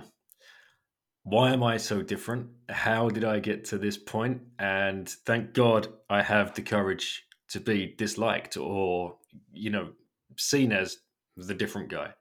why 1.25 1.53
am 1.53 1.63
I 1.63 1.77
so 1.77 2.03
different? 2.03 2.49
How 2.69 3.09
did 3.09 3.25
I 3.25 3.41
get 3.41 3.65
to 3.67 3.79
this 3.79 3.99
point? 3.99 4.41
And 4.59 5.09
thank 5.09 5.53
God 5.53 5.89
I 6.09 6.23
have 6.23 6.55
the 6.55 6.63
courage 6.63 7.25
to 7.49 7.61
be 7.61 7.95
disliked 7.99 8.57
or, 8.57 9.17
you 9.53 9.71
know, 9.71 9.91
seen 10.37 10.73
as 10.73 10.99
the 11.37 11.55
different 11.55 11.89
guy. 11.89 12.13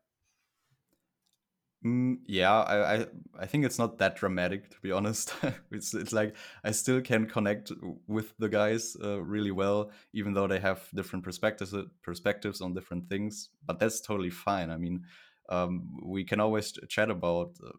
Mm, 1.85 2.17
yeah, 2.27 2.51
I, 2.51 2.95
I 3.03 3.05
I 3.39 3.45
think 3.45 3.63
it's 3.63 3.79
not 3.79 3.99
that 3.99 4.17
dramatic 4.17 4.69
to 4.71 4.79
be 4.81 4.91
honest. 4.91 5.33
it's 5.71 5.93
it's 5.93 6.11
like 6.11 6.35
I 6.63 6.71
still 6.71 6.99
can 7.01 7.25
connect 7.25 7.71
with 8.05 8.33
the 8.37 8.49
guys 8.49 8.97
uh, 9.01 9.21
really 9.21 9.51
well, 9.51 9.91
even 10.13 10.33
though 10.33 10.47
they 10.47 10.59
have 10.59 10.89
different 10.93 11.23
perspectives 11.23 11.73
perspectives 12.03 12.59
on 12.59 12.73
different 12.73 13.07
things. 13.07 13.49
But 13.65 13.79
that's 13.79 14.01
totally 14.01 14.29
fine. 14.29 14.69
I 14.71 14.75
mean, 14.77 15.05
um, 15.47 15.97
we 16.03 16.25
can 16.25 16.41
always 16.41 16.73
chat 16.89 17.09
about 17.09 17.55
uh, 17.65 17.71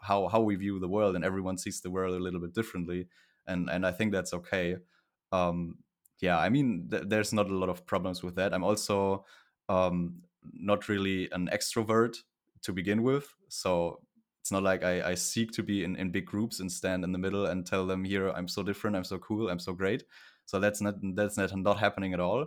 how 0.00 0.26
how 0.26 0.40
we 0.40 0.56
view 0.56 0.80
the 0.80 0.88
world, 0.88 1.14
and 1.14 1.24
everyone 1.24 1.56
sees 1.56 1.80
the 1.80 1.90
world 1.92 2.14
a 2.16 2.22
little 2.22 2.40
bit 2.40 2.54
differently, 2.54 3.06
and 3.46 3.70
and 3.70 3.86
I 3.86 3.92
think 3.92 4.10
that's 4.10 4.34
okay. 4.34 4.78
Um, 5.30 5.78
yeah, 6.20 6.38
I 6.38 6.48
mean, 6.48 6.88
th- 6.90 7.04
there's 7.06 7.32
not 7.32 7.48
a 7.50 7.54
lot 7.56 7.68
of 7.68 7.86
problems 7.86 8.22
with 8.22 8.34
that. 8.36 8.52
I'm 8.52 8.64
also 8.64 9.24
um, 9.68 10.22
not 10.52 10.88
really 10.88 11.30
an 11.32 11.48
extrovert 11.52 12.16
to 12.64 12.72
begin 12.72 13.02
with, 13.02 13.34
so 13.48 14.00
it's 14.40 14.52
not 14.52 14.62
like 14.62 14.84
I, 14.84 15.12
I 15.12 15.14
seek 15.14 15.52
to 15.52 15.62
be 15.62 15.84
in, 15.84 15.96
in 15.96 16.10
big 16.10 16.26
groups 16.26 16.60
and 16.60 16.70
stand 16.70 17.04
in 17.04 17.12
the 17.12 17.18
middle 17.18 17.46
and 17.46 17.66
tell 17.66 17.86
them 17.86 18.04
here 18.04 18.28
I'm 18.28 18.48
so 18.48 18.62
different, 18.62 18.96
I'm 18.96 19.04
so 19.04 19.18
cool, 19.18 19.48
I'm 19.48 19.58
so 19.58 19.72
great. 19.72 20.04
So 20.44 20.60
that's 20.60 20.82
not 20.82 20.96
that's 21.14 21.38
not 21.38 21.54
not 21.56 21.78
happening 21.78 22.12
at 22.12 22.20
all. 22.20 22.46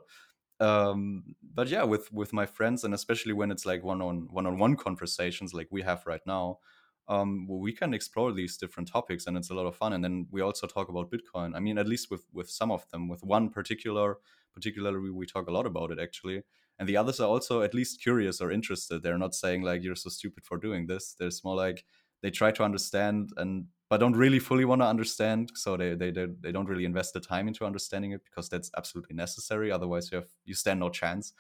Um, 0.60 1.36
but 1.54 1.68
yeah, 1.70 1.84
with 1.84 2.12
with 2.14 2.34
my 2.34 2.46
friends 2.46 2.84
and 2.84 2.94
especially 2.94 3.34
when 3.34 3.52
it's 3.52 3.66
like 3.66 3.84
one 3.84 4.02
on 4.02 4.28
one 4.30 4.46
on 4.46 4.60
one 4.60 4.76
conversations 4.76 5.54
like 5.54 5.70
we 5.72 5.82
have 5.82 6.06
right 6.06 6.22
now, 6.28 6.60
um, 7.08 7.48
we 7.48 7.72
can 7.72 7.94
explore 7.94 8.32
these 8.32 8.58
different 8.58 8.90
topics 8.90 9.28
and 9.28 9.38
it's 9.38 9.50
a 9.50 9.54
lot 9.54 9.66
of 9.66 9.76
fun 9.76 9.94
and 9.94 10.04
then 10.04 10.28
we 10.32 10.42
also 10.42 10.68
talk 10.68 10.90
about 10.90 11.10
bitcoin 11.12 11.56
i 11.56 11.60
mean 11.60 11.78
at 11.78 11.88
least 11.88 12.12
with 12.12 12.26
with 12.34 12.50
some 12.50 12.72
of 12.72 12.88
them 12.90 13.08
with 13.08 13.24
one 13.24 13.50
particular 13.50 14.18
particularly 14.54 15.10
we 15.10 15.26
talk 15.26 15.48
a 15.48 15.52
lot 15.52 15.66
about 15.66 15.92
it 15.92 16.00
actually 16.00 16.44
and 16.80 16.88
the 16.88 16.98
others 16.98 17.20
are 17.20 17.28
also 17.28 17.62
at 17.62 17.74
least 17.74 18.02
curious 18.02 18.40
or 18.42 18.52
interested. 18.52 19.02
They're 19.02 19.18
not 19.18 19.36
saying 19.36 19.64
like 19.64 19.84
you're 19.84 19.96
so 19.96 20.10
stupid 20.10 20.46
for 20.46 20.58
doing 20.58 20.88
this. 20.88 21.16
There's 21.18 21.44
more 21.44 21.56
like 21.56 21.84
they 22.22 22.32
try 22.32 22.52
to 22.52 22.64
understand 22.64 23.32
and 23.38 23.66
but 23.90 24.00
don't 24.00 24.18
really 24.18 24.40
fully 24.40 24.66
want 24.66 24.82
to 24.82 24.86
understand. 24.86 25.52
So 25.56 25.78
they, 25.78 25.96
they 25.96 26.12
they 26.12 26.52
don't 26.52 26.68
really 26.68 26.86
invest 26.86 27.14
the 27.14 27.22
time 27.22 27.48
into 27.48 27.66
understanding 27.66 28.12
it 28.12 28.24
because 28.24 28.50
that's 28.50 28.70
absolutely 28.78 29.16
necessary. 29.16 29.72
Otherwise 29.72 30.12
you 30.12 30.18
have 30.18 30.28
you 30.46 30.56
stand 30.56 30.80
no 30.80 30.90
chance. 30.90 31.34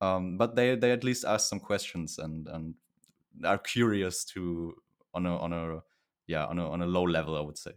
Um, 0.00 0.36
but 0.36 0.56
they 0.56 0.76
they 0.76 0.92
at 0.92 1.04
least 1.04 1.24
ask 1.24 1.48
some 1.48 1.60
questions 1.60 2.18
and 2.18 2.48
and 2.48 2.74
are 3.44 3.58
curious 3.58 4.24
to 4.24 4.74
on 5.14 5.26
a 5.26 5.36
on 5.38 5.52
a 5.52 5.80
yeah 6.26 6.44
on 6.46 6.58
a 6.58 6.68
on 6.68 6.82
a 6.82 6.86
low 6.86 7.04
level, 7.04 7.36
I 7.36 7.40
would 7.40 7.58
say. 7.58 7.72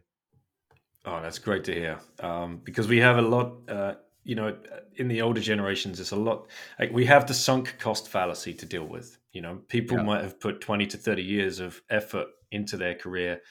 Oh, 1.06 1.22
that's 1.22 1.40
great 1.40 1.64
to 1.66 1.74
hear. 1.74 2.00
Um, 2.20 2.58
because 2.64 2.88
we 2.88 2.98
have 3.00 3.18
a 3.18 3.22
lot, 3.22 3.70
uh, 3.70 3.96
you 4.30 4.36
know, 4.36 4.56
in 4.98 5.08
the 5.08 5.24
older 5.24 5.42
generations, 5.42 6.00
it's 6.00 6.12
a 6.12 6.16
lot. 6.16 6.48
Like 6.80 6.92
we 6.94 7.06
have 7.06 7.26
the 7.26 7.34
sunk 7.34 7.78
cost 7.80 8.08
fallacy 8.08 8.54
to 8.54 8.66
deal 8.68 8.86
with. 8.86 9.18
You 9.34 9.42
know, 9.42 9.62
people 9.68 9.98
yeah. 9.98 10.04
might 10.04 10.24
have 10.24 10.40
put 10.40 10.62
twenty 10.62 10.86
to 10.86 10.98
thirty 10.98 11.24
years 11.24 11.60
of 11.60 11.82
effort 11.90 12.28
into 12.52 12.78
their 12.78 12.94
career 12.94 13.42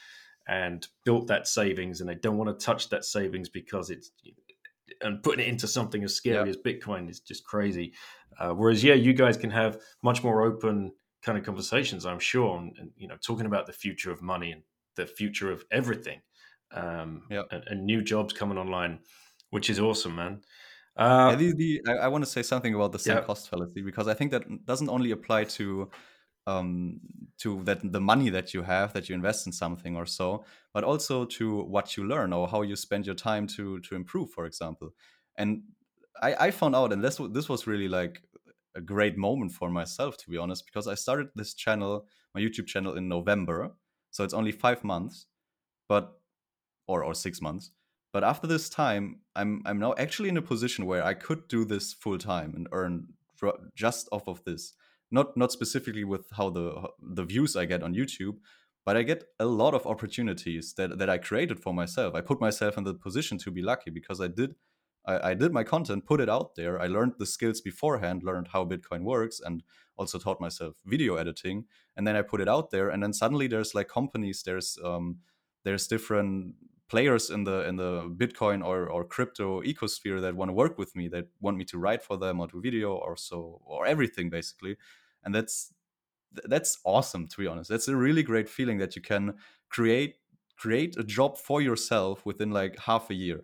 and 0.47 0.87
built 1.03 1.27
that 1.27 1.49
savings, 1.49 1.99
and 1.99 2.09
they 2.09 2.15
don't 2.15 2.37
want 2.37 2.57
to 2.57 2.65
touch 2.65 2.87
that 2.91 3.03
savings 3.03 3.49
because 3.49 3.89
it's 3.89 4.11
and 5.01 5.21
putting 5.21 5.45
it 5.45 5.49
into 5.49 5.67
something 5.67 6.01
as 6.01 6.15
scary 6.15 6.45
yeah. 6.45 6.49
as 6.49 6.55
Bitcoin 6.55 7.09
is 7.09 7.19
just 7.19 7.43
crazy. 7.43 7.91
Uh, 8.39 8.51
whereas, 8.51 8.81
yeah, 8.81 8.93
you 8.93 9.13
guys 9.13 9.35
can 9.35 9.51
have 9.51 9.79
much 10.01 10.23
more 10.23 10.43
open 10.43 10.93
kind 11.23 11.37
of 11.37 11.43
conversations, 11.43 12.05
I'm 12.05 12.19
sure, 12.19 12.57
and, 12.57 12.73
and, 12.79 12.91
you 12.95 13.09
know, 13.09 13.17
talking 13.21 13.45
about 13.45 13.65
the 13.65 13.73
future 13.73 14.11
of 14.11 14.21
money 14.21 14.51
and 14.53 14.61
the 14.95 15.05
future 15.05 15.51
of 15.51 15.65
everything, 15.71 16.21
um, 16.71 17.23
yep. 17.29 17.47
and, 17.51 17.63
and, 17.67 17.85
new 17.85 18.01
jobs 18.01 18.33
coming 18.33 18.57
online, 18.57 18.99
which 19.49 19.69
is 19.69 19.79
awesome, 19.79 20.15
man. 20.15 20.41
Uh, 20.99 21.29
yeah, 21.31 21.35
the, 21.35 21.53
the, 21.53 21.81
I, 21.87 21.91
I, 21.93 22.07
want 22.09 22.25
to 22.25 22.29
say 22.29 22.43
something 22.43 22.75
about 22.75 22.91
the 22.91 22.99
sunk 22.99 23.19
yeah. 23.19 23.25
cost 23.25 23.49
fallacy 23.49 23.81
because 23.81 24.09
I 24.09 24.13
think 24.13 24.31
that 24.31 24.65
doesn't 24.65 24.89
only 24.89 25.11
apply 25.11 25.45
to 25.45 25.89
um, 26.45 26.99
to 27.37 27.63
that 27.63 27.79
the 27.83 28.01
money 28.01 28.29
that 28.29 28.53
you 28.53 28.63
have 28.63 28.91
that 28.93 29.07
you 29.07 29.15
invest 29.15 29.47
in 29.47 29.53
something 29.53 29.95
or 29.95 30.05
so, 30.05 30.43
but 30.73 30.83
also 30.83 31.23
to 31.25 31.63
what 31.63 31.95
you 31.95 32.05
learn 32.05 32.33
or 32.33 32.49
how 32.49 32.63
you 32.63 32.75
spend 32.75 33.05
your 33.05 33.15
time 33.15 33.47
to 33.55 33.79
to 33.79 33.95
improve, 33.95 34.31
for 34.31 34.45
example. 34.45 34.89
And 35.37 35.63
I, 36.21 36.35
I 36.47 36.51
found 36.51 36.75
out, 36.75 36.91
and 36.91 37.01
this 37.01 37.17
this 37.31 37.47
was 37.47 37.65
really 37.65 37.87
like 37.87 38.21
a 38.75 38.81
great 38.81 39.17
moment 39.17 39.51
for 39.51 39.69
myself 39.69 40.17
to 40.17 40.29
be 40.29 40.37
honest 40.37 40.65
because 40.65 40.87
i 40.87 40.95
started 40.95 41.27
this 41.35 41.53
channel 41.53 42.05
my 42.35 42.41
youtube 42.41 42.67
channel 42.67 42.95
in 42.95 43.07
november 43.07 43.75
so 44.11 44.23
it's 44.23 44.33
only 44.33 44.51
five 44.51 44.83
months 44.83 45.25
but 45.87 46.19
or 46.87 47.03
or 47.03 47.13
six 47.13 47.41
months 47.41 47.71
but 48.11 48.23
after 48.23 48.47
this 48.47 48.69
time 48.69 49.19
i'm 49.35 49.61
i'm 49.65 49.79
now 49.79 49.93
actually 49.97 50.29
in 50.29 50.37
a 50.37 50.41
position 50.41 50.85
where 50.85 51.03
i 51.03 51.13
could 51.13 51.47
do 51.47 51.65
this 51.65 51.93
full 51.93 52.17
time 52.17 52.53
and 52.55 52.67
earn 52.71 53.07
just 53.75 54.09
off 54.11 54.27
of 54.27 54.43
this 54.43 54.73
not 55.11 55.35
not 55.37 55.51
specifically 55.51 56.03
with 56.03 56.29
how 56.31 56.49
the 56.49 56.87
the 57.01 57.23
views 57.23 57.55
i 57.55 57.65
get 57.65 57.83
on 57.83 57.93
youtube 57.93 58.37
but 58.85 58.97
i 58.97 59.03
get 59.03 59.23
a 59.39 59.45
lot 59.45 59.73
of 59.73 59.85
opportunities 59.87 60.73
that 60.73 60.97
that 60.97 61.09
i 61.09 61.17
created 61.17 61.59
for 61.59 61.73
myself 61.73 62.15
i 62.15 62.21
put 62.21 62.41
myself 62.41 62.77
in 62.77 62.83
the 62.83 62.93
position 62.93 63.37
to 63.37 63.51
be 63.51 63.61
lucky 63.61 63.89
because 63.89 64.19
i 64.19 64.27
did 64.27 64.55
I, 65.05 65.31
I 65.31 65.33
did 65.33 65.51
my 65.51 65.63
content, 65.63 66.05
put 66.05 66.21
it 66.21 66.29
out 66.29 66.55
there. 66.55 66.79
I 66.79 66.87
learned 66.87 67.13
the 67.17 67.25
skills 67.25 67.61
beforehand, 67.61 68.23
learned 68.23 68.49
how 68.53 68.65
Bitcoin 68.65 69.03
works, 69.03 69.39
and 69.43 69.63
also 69.97 70.19
taught 70.19 70.39
myself 70.39 70.75
video 70.85 71.15
editing. 71.15 71.65
And 71.97 72.05
then 72.05 72.15
I 72.15 72.21
put 72.21 72.41
it 72.41 72.47
out 72.47 72.71
there, 72.71 72.89
and 72.89 73.01
then 73.01 73.13
suddenly 73.13 73.47
there's 73.47 73.75
like 73.75 73.87
companies, 73.87 74.43
there's 74.43 74.77
um, 74.83 75.17
there's 75.63 75.87
different 75.87 76.55
players 76.89 77.29
in 77.29 77.43
the 77.43 77.67
in 77.67 77.75
the 77.77 78.09
Bitcoin 78.17 78.65
or 78.65 78.87
or 78.89 79.03
crypto 79.05 79.61
ecosphere 79.61 80.21
that 80.21 80.35
want 80.35 80.49
to 80.49 80.53
work 80.53 80.77
with 80.77 80.95
me, 80.95 81.07
that 81.09 81.27
want 81.39 81.57
me 81.57 81.65
to 81.65 81.77
write 81.77 82.03
for 82.03 82.17
them 82.17 82.39
or 82.39 82.47
do 82.47 82.61
video 82.61 82.93
or 82.95 83.15
so 83.15 83.61
or 83.65 83.85
everything 83.85 84.29
basically. 84.29 84.75
And 85.23 85.33
that's 85.33 85.73
that's 86.45 86.79
awesome 86.83 87.27
to 87.27 87.37
be 87.37 87.47
honest. 87.47 87.69
That's 87.69 87.87
a 87.87 87.95
really 87.95 88.23
great 88.23 88.49
feeling 88.49 88.77
that 88.79 88.95
you 88.95 89.01
can 89.01 89.35
create 89.69 90.15
create 90.57 90.97
a 90.97 91.03
job 91.03 91.37
for 91.37 91.61
yourself 91.61 92.25
within 92.25 92.51
like 92.51 92.77
half 92.79 93.09
a 93.09 93.13
year. 93.13 93.41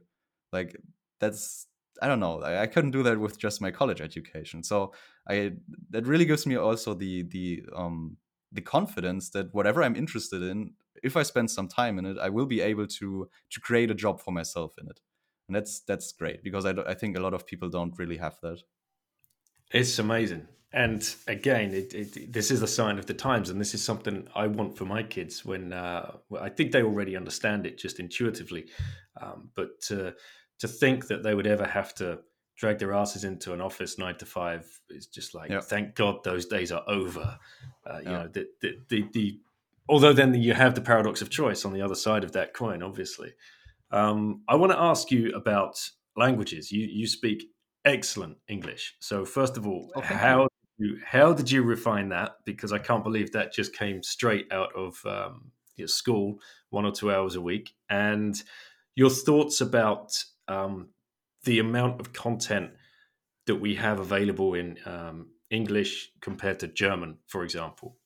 Like 0.51 0.75
that's 1.19 1.67
I 2.01 2.07
don't 2.07 2.19
know. 2.19 2.41
I, 2.41 2.63
I, 2.63 2.67
couldn't 2.67 2.91
do 2.91 3.03
that 3.03 3.17
with 3.17 3.37
just 3.37 3.61
my 3.61 3.71
college 3.71 4.01
education. 4.01 4.63
So 4.63 4.93
I 5.29 5.53
that 5.91 6.05
really 6.05 6.25
gives 6.25 6.45
me 6.45 6.57
also 6.57 6.93
the 6.93 7.23
the 7.23 7.63
um 7.75 8.17
the 8.51 8.61
confidence 8.61 9.29
that 9.29 9.53
whatever 9.53 9.81
I'm 9.81 9.95
interested 9.95 10.41
in, 10.41 10.73
if 11.03 11.17
I 11.17 11.23
spend 11.23 11.51
some 11.51 11.67
time 11.67 11.99
in 11.99 12.05
it, 12.05 12.17
I 12.17 12.29
will 12.29 12.45
be 12.45 12.61
able 12.61 12.87
to 12.87 13.29
to 13.51 13.59
create 13.61 13.91
a 13.91 13.95
job 13.95 14.21
for 14.21 14.31
myself 14.31 14.73
in 14.79 14.87
it. 14.87 14.99
And 15.47 15.55
that's 15.55 15.81
that's 15.81 16.11
great 16.11 16.43
because 16.43 16.65
I, 16.65 16.71
I 16.87 16.93
think 16.93 17.17
a 17.17 17.21
lot 17.21 17.33
of 17.33 17.45
people 17.45 17.69
don't 17.69 17.97
really 17.97 18.17
have 18.17 18.37
that. 18.41 18.61
It's 19.71 19.99
amazing. 19.99 20.47
And 20.71 21.15
again, 21.27 21.73
it, 21.73 21.93
it, 21.93 22.33
this 22.33 22.51
is 22.51 22.61
a 22.61 22.67
sign 22.67 22.99
of 22.99 23.05
the 23.05 23.13
times, 23.13 23.49
and 23.49 23.61
this 23.61 23.73
is 23.73 23.81
something 23.81 24.27
I 24.35 24.47
want 24.47 24.77
for 24.77 24.83
my 24.83 25.03
kids. 25.03 25.45
When 25.45 25.71
uh, 25.71 26.17
I 26.39 26.49
think 26.49 26.71
they 26.71 26.83
already 26.83 27.15
understand 27.15 27.65
it 27.65 27.77
just 27.77 27.99
intuitively, 27.99 28.65
um, 29.21 29.51
but 29.55 29.79
to 29.83 30.15
to 30.59 30.67
think 30.67 31.07
that 31.07 31.23
they 31.23 31.33
would 31.33 31.47
ever 31.47 31.65
have 31.65 31.93
to 31.95 32.19
drag 32.57 32.79
their 32.79 32.93
asses 32.93 33.23
into 33.23 33.53
an 33.53 33.61
office 33.61 33.97
nine 33.97 34.17
to 34.17 34.25
five 34.25 34.65
is 34.89 35.07
just 35.07 35.35
like 35.35 35.51
thank 35.63 35.93
god 35.95 36.23
those 36.23 36.45
days 36.45 36.71
are 36.71 36.83
over 36.87 37.37
uh, 37.85 37.99
you 37.99 38.09
know 38.09 38.27
the, 38.31 38.47
the, 38.61 38.79
the, 38.89 39.05
the, 39.11 39.39
although 39.87 40.13
then 40.13 40.33
you 40.33 40.53
have 40.53 40.75
the 40.75 40.81
paradox 40.81 41.21
of 41.21 41.29
choice 41.29 41.65
on 41.65 41.73
the 41.73 41.81
other 41.81 41.95
side 41.95 42.23
of 42.23 42.31
that 42.33 42.53
coin 42.53 42.81
obviously. 42.83 43.33
Um, 43.91 44.41
i 44.47 44.55
want 44.55 44.71
to 44.71 44.79
ask 44.79 45.11
you 45.11 45.31
about 45.35 45.77
languages. 46.15 46.71
You 46.71 46.87
you 46.87 47.07
speak 47.07 47.43
excellent 47.83 48.37
english. 48.47 48.95
So 48.99 49.25
first 49.25 49.57
of 49.57 49.67
all 49.67 49.91
okay. 49.95 50.13
how 50.13 50.47
you, 50.77 50.99
how 51.05 51.33
did 51.33 51.49
you 51.51 51.63
refine 51.63 52.09
that? 52.09 52.37
Because 52.45 52.73
i 52.73 52.79
can't 52.79 53.03
believe 53.03 53.31
that 53.31 53.53
just 53.53 53.75
came 53.75 54.03
straight 54.03 54.47
out 54.51 54.75
of 54.75 54.99
um, 55.05 55.51
your 55.75 55.87
school 55.87 56.39
one 56.69 56.85
or 56.85 56.91
two 56.91 57.11
hours 57.11 57.35
a 57.35 57.41
week. 57.41 57.73
And 57.89 58.41
your 58.95 59.09
thoughts 59.09 59.61
about 59.61 60.11
um, 60.47 60.89
the 61.43 61.59
amount 61.59 61.99
of 61.99 62.13
content 62.13 62.71
that 63.47 63.55
we 63.55 63.75
have 63.75 63.99
available 63.99 64.53
in 64.53 64.77
um, 64.85 65.27
English 65.49 66.11
compared 66.21 66.59
to 66.59 66.67
German, 66.67 67.17
for 67.27 67.43
example? 67.43 67.97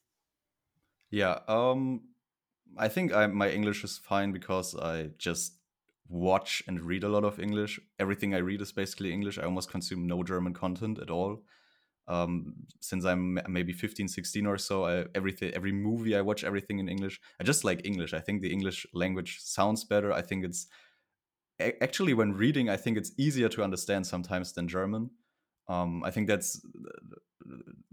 Yeah, 1.11 1.39
um, 1.47 2.01
I 2.77 2.87
think 2.87 3.13
I, 3.13 3.27
my 3.27 3.49
English 3.49 3.83
is 3.83 3.97
fine 3.97 4.31
because 4.31 4.75
I 4.75 5.11
just 5.17 5.53
watch 6.07 6.63
and 6.67 6.81
read 6.81 7.03
a 7.03 7.09
lot 7.09 7.23
of 7.23 7.39
English. 7.39 7.79
Everything 7.99 8.35
I 8.35 8.39
read 8.39 8.61
is 8.61 8.71
basically 8.71 9.11
English. 9.13 9.37
I 9.39 9.43
almost 9.43 9.71
consume 9.71 10.07
no 10.07 10.23
German 10.23 10.53
content 10.53 10.99
at 10.99 11.09
all. 11.09 11.43
um, 12.07 12.55
since 12.81 13.05
I'm 13.05 13.39
maybe 13.49 13.73
15, 13.73 14.07
16 14.09 14.47
or 14.47 14.57
so. 14.57 14.85
I, 14.85 15.05
everything, 15.15 15.53
every 15.53 15.71
movie 15.73 16.15
I 16.17 16.21
watch, 16.21 16.43
everything 16.43 16.79
in 16.79 16.89
English. 16.89 17.21
I 17.39 17.43
just 17.45 17.63
like 17.65 17.85
English. 17.85 18.13
I 18.13 18.19
think 18.21 18.41
the 18.41 18.51
English 18.53 18.87
language 18.93 19.39
sounds 19.41 19.85
better. 19.85 20.11
I 20.13 20.21
think 20.23 20.45
it's 20.45 20.67
actually 21.81 22.13
when 22.13 22.33
reading, 22.33 22.69
I 22.69 22.77
think 22.77 22.97
it's 22.97 23.11
easier 23.17 23.49
to 23.49 23.63
understand 23.63 24.07
sometimes 24.07 24.53
than 24.53 24.67
German. 24.67 25.11
Um, 25.69 26.03
I 26.03 26.11
think 26.11 26.27
that's 26.27 26.59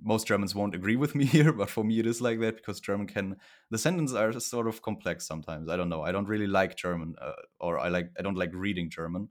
most 0.03 0.27
Germans 0.27 0.55
won't 0.55 0.75
agree 0.75 0.97
with 0.97 1.15
me 1.21 1.25
here, 1.25 1.53
but 1.53 1.71
for 1.71 1.85
me 1.85 1.99
it 1.99 2.07
is 2.07 2.21
like 2.21 2.41
that 2.41 2.57
because 2.57 2.81
German 2.81 3.07
can 3.07 3.37
the 3.71 3.79
sentences 3.79 4.17
are 4.17 4.33
sort 4.41 4.69
of 4.69 4.83
complex 4.83 5.27
sometimes. 5.27 5.69
I 5.69 5.77
don't 5.77 5.89
know. 5.89 6.03
I 6.03 6.13
don't 6.13 6.29
really 6.29 6.47
like 6.47 6.77
German, 6.77 7.15
uh, 7.21 7.33
or 7.61 7.79
I 7.79 7.89
like 7.89 8.11
I 8.19 8.23
don't 8.23 8.37
like 8.37 8.51
reading 8.55 8.91
German. 8.91 9.29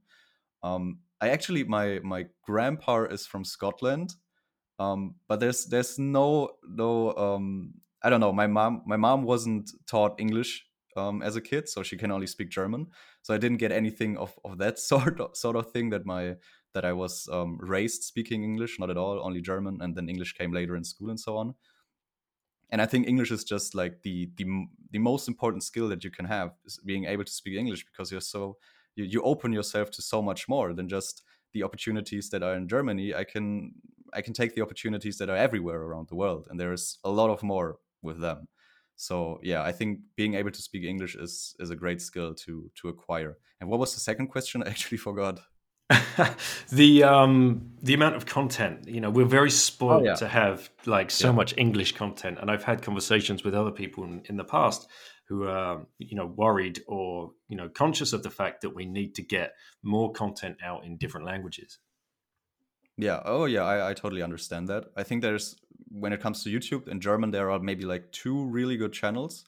Um, 0.63 0.99
I 1.21 1.29
actually 1.29 1.63
my 1.63 1.99
my 2.03 2.27
grandpa 2.43 3.03
is 3.05 3.25
from 3.27 3.45
Scotland, 3.45 4.15
um, 4.79 5.15
but 5.27 5.39
there's 5.39 5.65
there's 5.67 5.97
no 5.99 6.51
no 6.67 7.15
um, 7.15 7.75
I 8.03 8.09
don't 8.09 8.19
know. 8.19 8.33
My 8.33 8.47
mom 8.47 8.83
my 8.85 8.97
mom 8.97 9.23
wasn't 9.23 9.71
taught 9.87 10.19
English 10.19 10.65
um, 10.97 11.21
as 11.21 11.35
a 11.35 11.41
kid, 11.41 11.69
so 11.69 11.83
she 11.83 11.97
can 11.97 12.11
only 12.11 12.27
speak 12.27 12.49
German. 12.49 12.87
So 13.21 13.33
I 13.33 13.37
didn't 13.37 13.57
get 13.57 13.71
anything 13.71 14.17
of, 14.17 14.37
of 14.43 14.57
that 14.59 14.79
sort 14.91 15.19
of, 15.19 15.35
sort 15.35 15.55
of 15.55 15.71
thing 15.71 15.89
that 15.91 16.05
my 16.05 16.35
that 16.75 16.85
I 16.85 16.93
was 16.93 17.27
um, 17.31 17.57
raised 17.59 18.03
speaking 18.03 18.43
English, 18.43 18.79
not 18.79 18.91
at 18.91 18.97
all, 18.97 19.19
only 19.25 19.41
German, 19.41 19.79
and 19.81 19.95
then 19.95 20.07
English 20.07 20.33
came 20.33 20.53
later 20.53 20.75
in 20.75 20.83
school 20.83 21.09
and 21.09 21.19
so 21.19 21.37
on. 21.37 21.55
And 22.69 22.81
I 22.81 22.85
think 22.85 23.07
English 23.07 23.31
is 23.31 23.43
just 23.43 23.73
like 23.73 24.03
the 24.03 24.29
the 24.35 24.45
the 24.91 24.99
most 24.99 25.27
important 25.27 25.63
skill 25.63 25.89
that 25.89 26.03
you 26.03 26.11
can 26.11 26.25
have 26.25 26.51
is 26.65 26.79
being 26.85 27.05
able 27.05 27.23
to 27.23 27.31
speak 27.31 27.57
English 27.57 27.85
because 27.85 28.11
you're 28.11 28.21
so 28.21 28.57
you, 28.95 29.05
you 29.05 29.21
open 29.21 29.53
yourself 29.53 29.89
to 29.91 30.01
so 30.01 30.21
much 30.21 30.47
more 30.47 30.73
than 30.73 30.87
just 30.89 31.23
the 31.53 31.63
opportunities 31.63 32.29
that 32.29 32.43
are 32.43 32.55
in 32.55 32.67
Germany. 32.67 33.15
I 33.15 33.23
can 33.23 33.73
I 34.13 34.21
can 34.21 34.33
take 34.33 34.55
the 34.55 34.61
opportunities 34.61 35.17
that 35.17 35.29
are 35.29 35.37
everywhere 35.37 35.81
around 35.81 36.07
the 36.09 36.15
world, 36.15 36.47
and 36.49 36.59
there 36.59 36.73
is 36.73 36.97
a 37.03 37.09
lot 37.09 37.29
of 37.29 37.43
more 37.43 37.77
with 38.01 38.19
them. 38.19 38.47
So 38.95 39.39
yeah, 39.43 39.63
I 39.63 39.71
think 39.71 39.99
being 40.15 40.35
able 40.35 40.51
to 40.51 40.61
speak 40.61 40.83
English 40.83 41.15
is 41.15 41.55
is 41.59 41.69
a 41.69 41.75
great 41.75 42.01
skill 42.01 42.33
to 42.33 42.69
to 42.81 42.89
acquire. 42.89 43.37
And 43.59 43.69
what 43.69 43.79
was 43.79 43.93
the 43.93 43.99
second 43.99 44.27
question? 44.27 44.63
I 44.65 44.69
actually 44.69 44.97
forgot. 44.97 45.39
the 46.71 47.03
um 47.03 47.69
the 47.83 47.93
amount 47.93 48.15
of 48.15 48.25
content 48.25 48.87
you 48.87 48.99
know 48.99 49.11
we're 49.11 49.23
very 49.23 49.51
spoiled 49.51 50.01
oh, 50.01 50.05
yeah. 50.05 50.15
to 50.15 50.27
have 50.27 50.71
like 50.87 51.11
so 51.11 51.27
yeah. 51.27 51.33
much 51.33 51.53
english 51.57 51.91
content 51.91 52.39
and 52.41 52.49
i've 52.49 52.63
had 52.63 52.81
conversations 52.81 53.43
with 53.43 53.53
other 53.53 53.69
people 53.69 54.03
in, 54.03 54.23
in, 54.27 54.35
the 54.35 54.43
past 54.43 54.87
who 55.27 55.47
are 55.47 55.85
you 55.97 56.15
know 56.15 56.25
worried 56.25 56.81
or 56.87 57.31
you 57.47 57.57
know 57.57 57.69
conscious 57.69 58.13
of 58.13 58.23
the 58.23 58.29
fact 58.29 58.61
that 58.61 58.75
we 58.75 58.85
need 58.85 59.15
to 59.15 59.21
get 59.21 59.53
more 59.83 60.11
content 60.11 60.57
out 60.63 60.85
in 60.85 60.97
different 60.97 61.25
languages. 61.25 61.79
Yeah. 62.97 63.21
Oh 63.25 63.45
yeah. 63.45 63.63
I, 63.63 63.89
I 63.89 63.93
totally 63.93 64.21
understand 64.21 64.67
that. 64.69 64.85
I 64.95 65.03
think 65.03 65.21
there's 65.21 65.55
when 65.89 66.13
it 66.13 66.21
comes 66.21 66.43
to 66.43 66.49
youtube 66.49 66.87
in 66.87 66.99
german 66.99 67.31
there 67.31 67.51
are 67.51 67.59
maybe 67.59 67.85
like 67.85 68.11
two 68.11 68.45
really 68.45 68.75
good 68.75 68.91
channels 68.91 69.45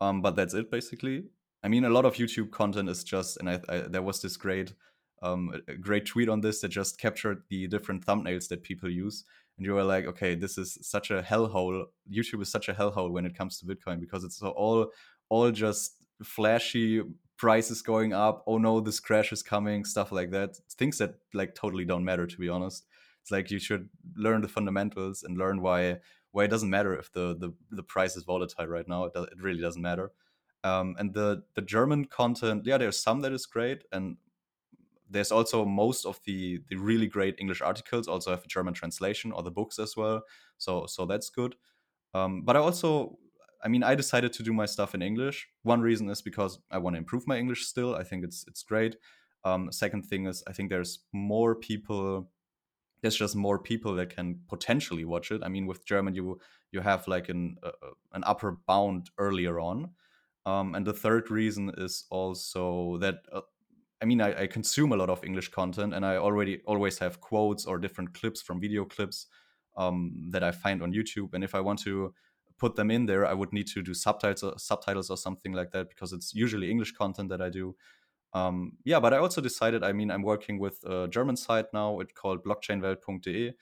um 0.00 0.20
but 0.22 0.34
that's 0.36 0.54
it 0.54 0.70
basically. 0.70 1.24
I 1.62 1.68
mean 1.68 1.84
a 1.84 1.90
lot 1.90 2.04
of 2.04 2.14
youtube 2.14 2.50
content 2.50 2.88
is 2.88 3.04
just 3.04 3.36
and 3.38 3.50
I, 3.50 3.60
I 3.68 3.78
there 3.80 4.02
was 4.02 4.22
this 4.22 4.36
great 4.36 4.72
um, 5.22 5.52
a 5.68 5.74
great 5.74 6.06
tweet 6.06 6.28
on 6.28 6.40
this 6.40 6.60
that 6.60 6.68
just 6.68 6.98
captured 6.98 7.42
the 7.48 7.66
different 7.66 8.04
thumbnails 8.04 8.48
that 8.48 8.62
people 8.62 8.90
use. 8.90 9.24
And 9.56 9.66
you 9.66 9.74
were 9.74 9.84
like, 9.84 10.06
okay, 10.06 10.34
this 10.34 10.56
is 10.56 10.78
such 10.82 11.10
a 11.10 11.22
hellhole. 11.22 11.86
YouTube 12.10 12.42
is 12.42 12.50
such 12.50 12.68
a 12.68 12.74
hellhole 12.74 13.10
when 13.10 13.26
it 13.26 13.36
comes 13.36 13.58
to 13.58 13.66
Bitcoin 13.66 14.00
because 14.00 14.24
it's 14.24 14.40
all 14.40 14.92
all 15.28 15.50
just 15.50 15.96
flashy 16.22 17.02
prices 17.36 17.82
going 17.82 18.12
up. 18.12 18.44
Oh 18.46 18.58
no, 18.58 18.80
this 18.80 19.00
crash 19.00 19.32
is 19.32 19.42
coming, 19.42 19.84
stuff 19.84 20.12
like 20.12 20.30
that. 20.30 20.56
Things 20.76 20.98
that 20.98 21.14
like 21.34 21.54
totally 21.54 21.84
don't 21.84 22.04
matter 22.04 22.26
to 22.26 22.38
be 22.38 22.48
honest. 22.48 22.86
It's 23.22 23.30
like 23.30 23.50
you 23.50 23.58
should 23.58 23.88
learn 24.16 24.42
the 24.42 24.48
fundamentals 24.48 25.22
and 25.22 25.36
learn 25.36 25.60
why 25.60 25.98
why 26.32 26.44
it 26.44 26.48
doesn't 26.48 26.70
matter 26.70 26.96
if 26.96 27.12
the 27.12 27.36
the, 27.36 27.52
the 27.70 27.82
price 27.82 28.16
is 28.16 28.22
volatile 28.22 28.66
right 28.66 28.86
now. 28.86 29.04
It, 29.04 29.12
it 29.16 29.42
really 29.42 29.60
doesn't 29.60 29.82
matter. 29.82 30.12
Um, 30.64 30.96
and 30.98 31.14
the 31.14 31.44
the 31.54 31.62
German 31.62 32.06
content, 32.06 32.66
yeah, 32.66 32.78
there's 32.78 32.98
some 32.98 33.20
that 33.20 33.32
is 33.32 33.46
great, 33.46 33.84
and 33.92 34.16
there's 35.10 35.32
also 35.32 35.64
most 35.64 36.04
of 36.04 36.20
the 36.24 36.60
the 36.68 36.76
really 36.76 37.06
great 37.06 37.36
English 37.38 37.60
articles 37.62 38.08
also 38.08 38.30
have 38.30 38.44
a 38.44 38.48
German 38.48 38.74
translation 38.74 39.32
or 39.32 39.42
the 39.42 39.50
books 39.50 39.78
as 39.78 39.96
well. 39.96 40.22
So 40.58 40.86
so 40.86 41.06
that's 41.06 41.30
good. 41.30 41.56
Um, 42.14 42.42
but 42.42 42.56
I 42.56 42.60
also, 42.60 43.18
I 43.62 43.68
mean, 43.68 43.82
I 43.82 43.94
decided 43.94 44.32
to 44.34 44.42
do 44.42 44.52
my 44.52 44.66
stuff 44.66 44.94
in 44.94 45.02
English. 45.02 45.48
One 45.62 45.80
reason 45.80 46.08
is 46.10 46.22
because 46.22 46.58
I 46.70 46.78
want 46.78 46.94
to 46.94 46.98
improve 46.98 47.26
my 47.26 47.38
English 47.38 47.66
still. 47.66 47.94
I 47.94 48.04
think 48.04 48.24
it's 48.24 48.44
it's 48.48 48.62
great. 48.62 48.96
Um, 49.44 49.72
second 49.72 50.02
thing 50.04 50.26
is 50.26 50.42
I 50.46 50.52
think 50.52 50.70
there's 50.70 51.00
more 51.12 51.54
people. 51.54 52.30
There's 53.00 53.16
just 53.16 53.36
more 53.36 53.58
people 53.60 53.94
that 53.94 54.10
can 54.10 54.40
potentially 54.48 55.04
watch 55.04 55.30
it. 55.30 55.42
I 55.44 55.48
mean, 55.48 55.66
with 55.66 55.84
German, 55.84 56.14
you 56.14 56.40
you 56.72 56.80
have 56.80 57.06
like 57.08 57.28
an 57.28 57.58
uh, 57.62 57.72
an 58.12 58.24
upper 58.24 58.52
bound 58.66 59.10
earlier 59.18 59.60
on. 59.60 59.94
Um, 60.46 60.74
and 60.74 60.86
the 60.86 60.94
third 60.94 61.30
reason 61.30 61.70
is 61.76 62.06
also 62.10 62.96
that 62.98 63.26
uh, 63.30 63.42
I 64.00 64.04
mean, 64.04 64.20
I, 64.20 64.42
I, 64.42 64.46
consume 64.46 64.92
a 64.92 64.96
lot 64.96 65.10
of 65.10 65.24
English 65.24 65.48
content, 65.48 65.92
and 65.92 66.06
I 66.06 66.16
already 66.16 66.60
always 66.66 66.98
have 66.98 67.20
quotes 67.20 67.66
or 67.66 67.78
different 67.78 68.14
clips 68.14 68.40
from 68.40 68.60
video 68.60 68.84
clips 68.84 69.26
um, 69.76 70.28
that 70.30 70.44
I 70.44 70.52
find 70.52 70.82
on 70.82 70.92
YouTube. 70.92 71.34
And 71.34 71.42
if 71.42 71.54
I 71.54 71.60
want 71.60 71.80
to 71.80 72.14
put 72.58 72.76
them 72.76 72.90
in 72.90 73.06
there, 73.06 73.26
I 73.26 73.34
would 73.34 73.52
need 73.52 73.66
to 73.68 73.82
do 73.82 73.94
subtitles, 73.94 74.42
or, 74.42 74.58
subtitles 74.58 75.10
or 75.10 75.16
something 75.16 75.52
like 75.52 75.72
that 75.72 75.88
because 75.88 76.12
it's 76.12 76.34
usually 76.34 76.70
English 76.70 76.92
content 76.92 77.28
that 77.30 77.40
I 77.40 77.48
do. 77.48 77.74
Um, 78.34 78.72
yeah, 78.84 79.00
but 79.00 79.14
I 79.14 79.18
also 79.18 79.40
decided. 79.40 79.82
I 79.82 79.92
mean, 79.92 80.10
I'm 80.10 80.22
working 80.22 80.58
with 80.58 80.84
a 80.84 81.08
German 81.08 81.36
site 81.36 81.72
now. 81.72 81.98
It's 82.00 82.12
called 82.12 82.44
blockchainwelt.de, 82.44 83.52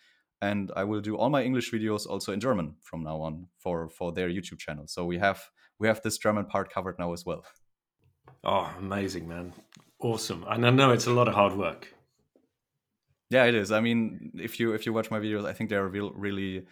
and 0.43 0.73
I 0.77 0.85
will 0.85 1.01
do 1.01 1.17
all 1.17 1.31
my 1.31 1.45
English 1.45 1.71
videos 1.71 2.07
also 2.07 2.33
in 2.33 2.41
German 2.41 2.75
from 2.81 3.05
now 3.05 3.21
on 3.21 3.47
for 3.59 3.89
for 3.89 4.13
their 4.13 4.29
YouTube 4.29 4.59
channel. 4.59 4.87
So 4.87 5.05
we 5.05 5.19
have 5.19 5.51
we 5.79 5.87
have 5.87 6.03
this 6.03 6.19
German 6.19 6.47
part 6.47 6.71
covered 6.71 6.99
now 6.99 7.13
as 7.13 7.25
well. 7.25 7.45
Oh, 8.45 8.75
amazing, 8.79 9.29
man 9.29 9.53
awesome. 10.01 10.45
And 10.49 10.67
I 10.67 10.71
know 10.71 10.93
it's 10.93 11.07
a 11.07 11.13
lot 11.13 11.29
of 11.29 11.35
hard 11.35 11.55
work. 11.55 11.93
Yeah, 13.31 13.45
it 13.45 13.55
is. 13.55 13.73
I 13.73 13.81
mean, 13.81 14.33
if 14.35 14.61
you 14.61 14.73
if 14.73 14.87
you 14.87 14.93
watch 14.93 15.11
my 15.11 15.19
videos, 15.19 15.47
I 15.47 15.53
think 15.53 15.71
they're 15.71 15.87
real, 15.89 16.13
really. 16.13 16.67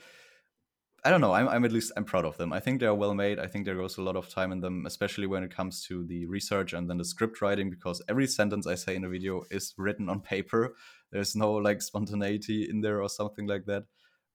I 1.06 1.10
don't 1.10 1.20
know. 1.20 1.34
I'm, 1.34 1.48
I'm 1.48 1.64
at 1.66 1.72
least 1.72 1.92
I'm 1.96 2.04
proud 2.04 2.24
of 2.24 2.38
them. 2.38 2.52
I 2.52 2.60
think 2.60 2.80
they're 2.80 2.94
well 2.94 3.12
made. 3.12 3.38
I 3.38 3.46
think 3.46 3.66
there 3.66 3.74
goes 3.74 3.98
a 3.98 4.02
lot 4.02 4.16
of 4.16 4.30
time 4.30 4.52
in 4.52 4.60
them, 4.60 4.86
especially 4.86 5.26
when 5.26 5.42
it 5.42 5.54
comes 5.54 5.84
to 5.88 6.06
the 6.06 6.24
research 6.26 6.72
and 6.72 6.88
then 6.88 6.96
the 6.96 7.04
script 7.04 7.42
writing, 7.42 7.68
because 7.68 8.00
every 8.08 8.26
sentence 8.26 8.66
I 8.66 8.74
say 8.76 8.96
in 8.96 9.04
a 9.04 9.08
video 9.08 9.42
is 9.50 9.74
written 9.76 10.08
on 10.08 10.20
paper. 10.20 10.74
There's 11.12 11.36
no 11.36 11.52
like 11.52 11.82
spontaneity 11.82 12.70
in 12.70 12.80
there 12.80 13.02
or 13.02 13.10
something 13.10 13.46
like 13.46 13.66
that. 13.66 13.84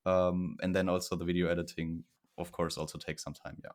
Um, 0.05 0.57
and 0.61 0.75
then 0.75 0.89
also 0.89 1.15
the 1.15 1.25
video 1.25 1.49
editing, 1.49 2.03
of 2.37 2.51
course, 2.51 2.77
also 2.77 2.99
takes 2.99 3.23
some 3.23 3.33
time. 3.33 3.57
Yeah. 3.63 3.71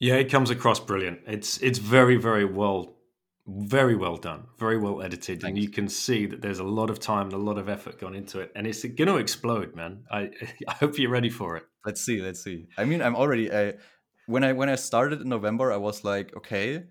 Yeah, 0.00 0.14
it 0.14 0.30
comes 0.30 0.50
across 0.50 0.80
brilliant. 0.80 1.20
It's 1.26 1.58
it's 1.58 1.78
very 1.78 2.16
very 2.16 2.44
well 2.44 2.97
very 3.48 3.96
well 3.96 4.16
done, 4.16 4.46
very 4.58 4.76
well 4.76 5.00
edited, 5.00 5.40
Thanks. 5.40 5.44
and 5.44 5.58
you 5.58 5.70
can 5.70 5.88
see 5.88 6.26
that 6.26 6.42
there's 6.42 6.58
a 6.58 6.64
lot 6.64 6.90
of 6.90 7.00
time 7.00 7.26
and 7.26 7.32
a 7.32 7.38
lot 7.38 7.56
of 7.56 7.68
effort 7.68 7.98
gone 7.98 8.14
into 8.14 8.40
it, 8.40 8.52
and 8.54 8.66
it's 8.66 8.84
going 8.84 9.08
to 9.08 9.16
explode, 9.16 9.74
man. 9.74 10.04
I 10.10 10.30
I 10.68 10.74
hope 10.74 10.98
you're 10.98 11.10
ready 11.10 11.30
for 11.30 11.56
it. 11.56 11.64
Let's 11.84 12.02
see, 12.02 12.20
let's 12.20 12.44
see. 12.44 12.66
I 12.76 12.84
mean, 12.84 13.00
I'm 13.00 13.16
already 13.16 13.50
I, 13.50 13.74
when 14.26 14.44
I 14.44 14.52
when 14.52 14.68
I 14.68 14.74
started 14.74 15.22
in 15.22 15.28
November, 15.28 15.72
I 15.72 15.78
was 15.78 16.04
like, 16.04 16.36
okay, 16.36 16.84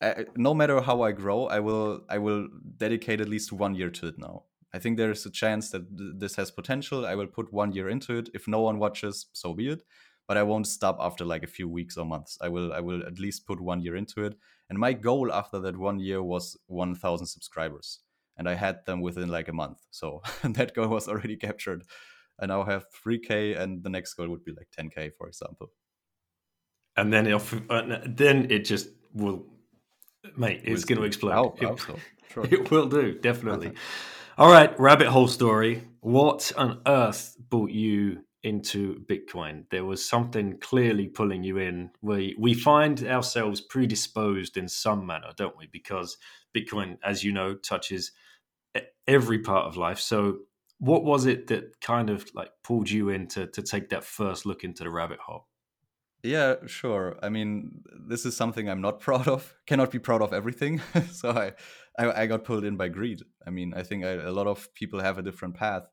I, 0.00 0.26
no 0.36 0.54
matter 0.54 0.80
how 0.80 1.02
I 1.02 1.10
grow, 1.12 1.46
I 1.46 1.58
will 1.58 2.02
I 2.08 2.18
will 2.18 2.48
dedicate 2.76 3.20
at 3.20 3.28
least 3.28 3.52
one 3.52 3.74
year 3.74 3.90
to 3.90 4.06
it 4.06 4.18
now. 4.18 4.44
I 4.72 4.78
think 4.78 4.98
there 4.98 5.10
is 5.10 5.26
a 5.26 5.30
chance 5.30 5.70
that 5.70 5.96
th- 5.96 6.12
this 6.18 6.36
has 6.36 6.50
potential. 6.50 7.06
I 7.06 7.16
will 7.16 7.26
put 7.26 7.52
one 7.52 7.72
year 7.72 7.88
into 7.88 8.16
it. 8.18 8.28
If 8.34 8.46
no 8.46 8.60
one 8.60 8.78
watches, 8.78 9.26
so 9.32 9.52
be 9.52 9.68
it. 9.68 9.82
But 10.28 10.36
I 10.36 10.42
won't 10.42 10.66
stop 10.66 10.98
after 11.00 11.24
like 11.24 11.44
a 11.44 11.48
few 11.48 11.68
weeks 11.68 11.96
or 11.96 12.04
months. 12.04 12.38
I 12.40 12.48
will 12.48 12.72
I 12.72 12.80
will 12.80 13.04
at 13.04 13.18
least 13.18 13.46
put 13.46 13.60
one 13.60 13.80
year 13.80 13.96
into 13.96 14.24
it 14.24 14.36
and 14.68 14.78
my 14.78 14.92
goal 14.92 15.32
after 15.32 15.60
that 15.60 15.76
one 15.76 16.00
year 16.00 16.22
was 16.22 16.56
1,000 16.66 17.26
subscribers. 17.26 18.00
And 18.38 18.48
I 18.48 18.54
had 18.54 18.84
them 18.84 19.00
within 19.00 19.28
like 19.28 19.48
a 19.48 19.52
month. 19.52 19.78
So 19.90 20.22
that 20.44 20.74
goal 20.74 20.88
was 20.88 21.08
already 21.08 21.36
captured. 21.36 21.84
And 22.38 22.52
I 22.52 22.56
now 22.56 22.64
have 22.64 22.84
3K, 23.04 23.58
and 23.58 23.82
the 23.82 23.88
next 23.88 24.14
goal 24.14 24.28
would 24.28 24.44
be 24.44 24.52
like 24.52 24.68
10K, 24.78 25.12
for 25.16 25.26
example. 25.26 25.70
And 26.94 27.12
then, 27.12 27.26
it, 27.26 27.42
uh, 27.70 28.00
then 28.04 28.50
it 28.50 28.60
just 28.60 28.88
will, 29.14 29.46
mate, 30.36 30.60
it's 30.64 30.84
going 30.84 31.00
to 31.00 31.06
explode. 31.06 31.54
it, 31.62 31.80
so. 31.80 31.98
sure. 32.32 32.44
it 32.50 32.70
will 32.70 32.88
do, 32.88 33.18
definitely. 33.18 33.72
All 34.38 34.50
right, 34.50 34.78
rabbit 34.78 35.06
hole 35.06 35.28
story. 35.28 35.82
What 36.00 36.52
on 36.58 36.82
earth 36.86 37.36
brought 37.48 37.70
you 37.70 38.18
into 38.46 39.04
Bitcoin. 39.06 39.64
There 39.70 39.84
was 39.84 40.08
something 40.08 40.58
clearly 40.58 41.08
pulling 41.08 41.42
you 41.42 41.58
in. 41.58 41.90
We 42.00 42.36
we 42.38 42.54
find 42.54 43.02
ourselves 43.04 43.60
predisposed 43.60 44.56
in 44.56 44.68
some 44.68 45.04
manner, 45.06 45.32
don't 45.36 45.58
we? 45.58 45.66
Because 45.66 46.16
Bitcoin, 46.56 46.98
as 47.04 47.24
you 47.24 47.32
know, 47.32 47.54
touches 47.54 48.12
every 49.06 49.38
part 49.38 49.66
of 49.66 49.76
life. 49.76 50.00
So, 50.00 50.38
what 50.78 51.04
was 51.04 51.26
it 51.26 51.46
that 51.48 51.80
kind 51.80 52.10
of 52.10 52.28
like 52.34 52.50
pulled 52.62 52.90
you 52.90 53.08
in 53.08 53.26
to, 53.28 53.46
to 53.46 53.62
take 53.62 53.88
that 53.90 54.04
first 54.04 54.44
look 54.44 54.64
into 54.64 54.84
the 54.84 54.90
rabbit 54.90 55.18
hole? 55.20 55.46
Yeah, 56.22 56.56
sure. 56.66 57.16
I 57.22 57.28
mean, 57.28 57.82
this 58.08 58.26
is 58.26 58.36
something 58.36 58.68
I'm 58.68 58.80
not 58.80 59.00
proud 59.06 59.28
of. 59.28 59.54
Cannot 59.66 59.90
be 59.90 59.98
proud 59.98 60.22
of 60.22 60.32
everything. 60.32 60.80
so 61.12 61.30
I, 61.30 61.52
I, 61.98 62.22
I 62.22 62.26
got 62.26 62.44
pulled 62.44 62.64
in 62.64 62.76
by 62.76 62.88
greed. 62.88 63.22
I 63.46 63.50
mean, 63.50 63.74
I 63.74 63.82
think 63.82 64.04
I, 64.04 64.10
a 64.10 64.32
lot 64.32 64.46
of 64.46 64.72
people 64.74 65.00
have 65.00 65.18
a 65.18 65.22
different 65.22 65.54
path. 65.54 65.84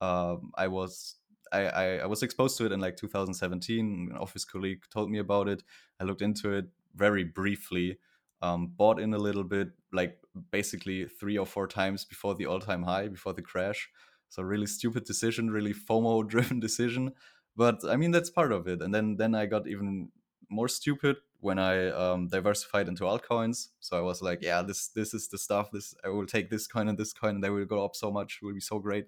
Um, 0.00 0.52
I 0.56 0.68
was 0.68 1.16
I, 1.52 1.98
I, 2.00 2.06
was 2.06 2.22
exposed 2.22 2.58
to 2.58 2.66
it 2.66 2.72
in 2.72 2.80
like 2.80 2.96
2017. 2.96 4.08
An 4.10 4.16
office 4.16 4.44
colleague 4.44 4.82
told 4.90 5.10
me 5.10 5.18
about 5.18 5.48
it. 5.48 5.62
I 6.00 6.04
looked 6.04 6.22
into 6.22 6.52
it 6.52 6.66
very 6.94 7.24
briefly, 7.24 7.98
um, 8.42 8.72
bought 8.76 9.00
in 9.00 9.14
a 9.14 9.18
little 9.18 9.44
bit, 9.44 9.68
like 9.92 10.18
basically 10.50 11.06
three 11.06 11.38
or 11.38 11.46
four 11.46 11.66
times 11.66 12.04
before 12.04 12.34
the 12.34 12.46
all-time 12.46 12.82
high, 12.82 13.08
before 13.08 13.32
the 13.32 13.42
crash. 13.42 13.88
So 14.28 14.42
really 14.42 14.66
stupid 14.66 15.04
decision, 15.04 15.50
really 15.50 15.74
FOMO-driven 15.74 16.60
decision. 16.68 17.12
But 17.56 17.80
I 17.88 17.96
mean 17.96 18.10
that's 18.10 18.30
part 18.30 18.52
of 18.52 18.68
it. 18.68 18.82
And 18.82 18.94
then 18.94 19.16
then 19.16 19.34
I 19.34 19.46
got 19.46 19.66
even 19.66 20.10
more 20.50 20.68
stupid 20.68 21.16
when 21.40 21.58
I 21.58 21.90
um, 21.90 22.28
diversified 22.28 22.88
into 22.88 23.04
altcoins. 23.04 23.68
So 23.80 23.96
I 23.96 24.00
was 24.00 24.22
like, 24.22 24.42
yeah, 24.42 24.62
this 24.62 24.88
this 24.88 25.14
is 25.14 25.28
the 25.28 25.38
stuff. 25.38 25.70
This 25.72 25.94
I 26.04 26.08
will 26.08 26.26
take 26.26 26.50
this 26.50 26.66
coin 26.66 26.88
and 26.88 26.98
this 26.98 27.12
coin, 27.12 27.36
and 27.36 27.44
they 27.44 27.50
will 27.50 27.64
go 27.64 27.84
up 27.84 27.94
so 27.94 28.10
much. 28.10 28.40
Will 28.42 28.54
be 28.54 28.60
so 28.60 28.78
great. 28.78 29.06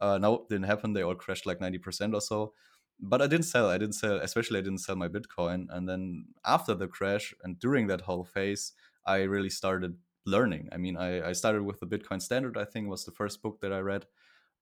Uh, 0.00 0.18
no, 0.18 0.46
didn't 0.48 0.66
happen. 0.66 0.92
They 0.92 1.02
all 1.02 1.14
crashed 1.14 1.46
like 1.46 1.60
ninety 1.60 1.78
percent 1.78 2.14
or 2.14 2.20
so. 2.20 2.52
But 3.00 3.22
I 3.22 3.26
didn't 3.28 3.46
sell. 3.46 3.68
I 3.68 3.78
didn't 3.78 3.94
sell. 3.94 4.16
Especially, 4.16 4.58
I 4.58 4.62
didn't 4.62 4.78
sell 4.78 4.96
my 4.96 5.08
Bitcoin. 5.08 5.66
And 5.70 5.88
then 5.88 6.26
after 6.44 6.74
the 6.74 6.88
crash 6.88 7.32
and 7.44 7.58
during 7.58 7.86
that 7.88 8.02
whole 8.02 8.24
phase, 8.24 8.72
I 9.06 9.22
really 9.22 9.50
started 9.50 9.96
learning. 10.26 10.68
I 10.72 10.76
mean, 10.76 10.96
I, 10.96 11.28
I 11.28 11.32
started 11.32 11.62
with 11.62 11.80
the 11.80 11.86
Bitcoin 11.86 12.20
Standard. 12.20 12.56
I 12.56 12.64
think 12.64 12.88
was 12.88 13.04
the 13.04 13.12
first 13.12 13.40
book 13.42 13.60
that 13.60 13.72
I 13.72 13.78
read. 13.78 14.06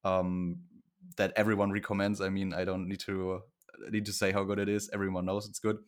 Um, 0.04 0.58
that 1.16 1.32
everyone 1.36 1.72
recommends. 1.72 2.20
I 2.20 2.28
mean, 2.28 2.52
I 2.52 2.64
don't 2.64 2.88
need 2.88 3.00
to 3.00 3.32
uh, 3.32 3.90
need 3.90 4.06
to 4.06 4.12
say 4.12 4.32
how 4.32 4.44
good 4.44 4.58
it 4.58 4.68
is. 4.68 4.90
Everyone 4.92 5.24
knows 5.24 5.48
it's 5.48 5.58
good. 5.58 5.78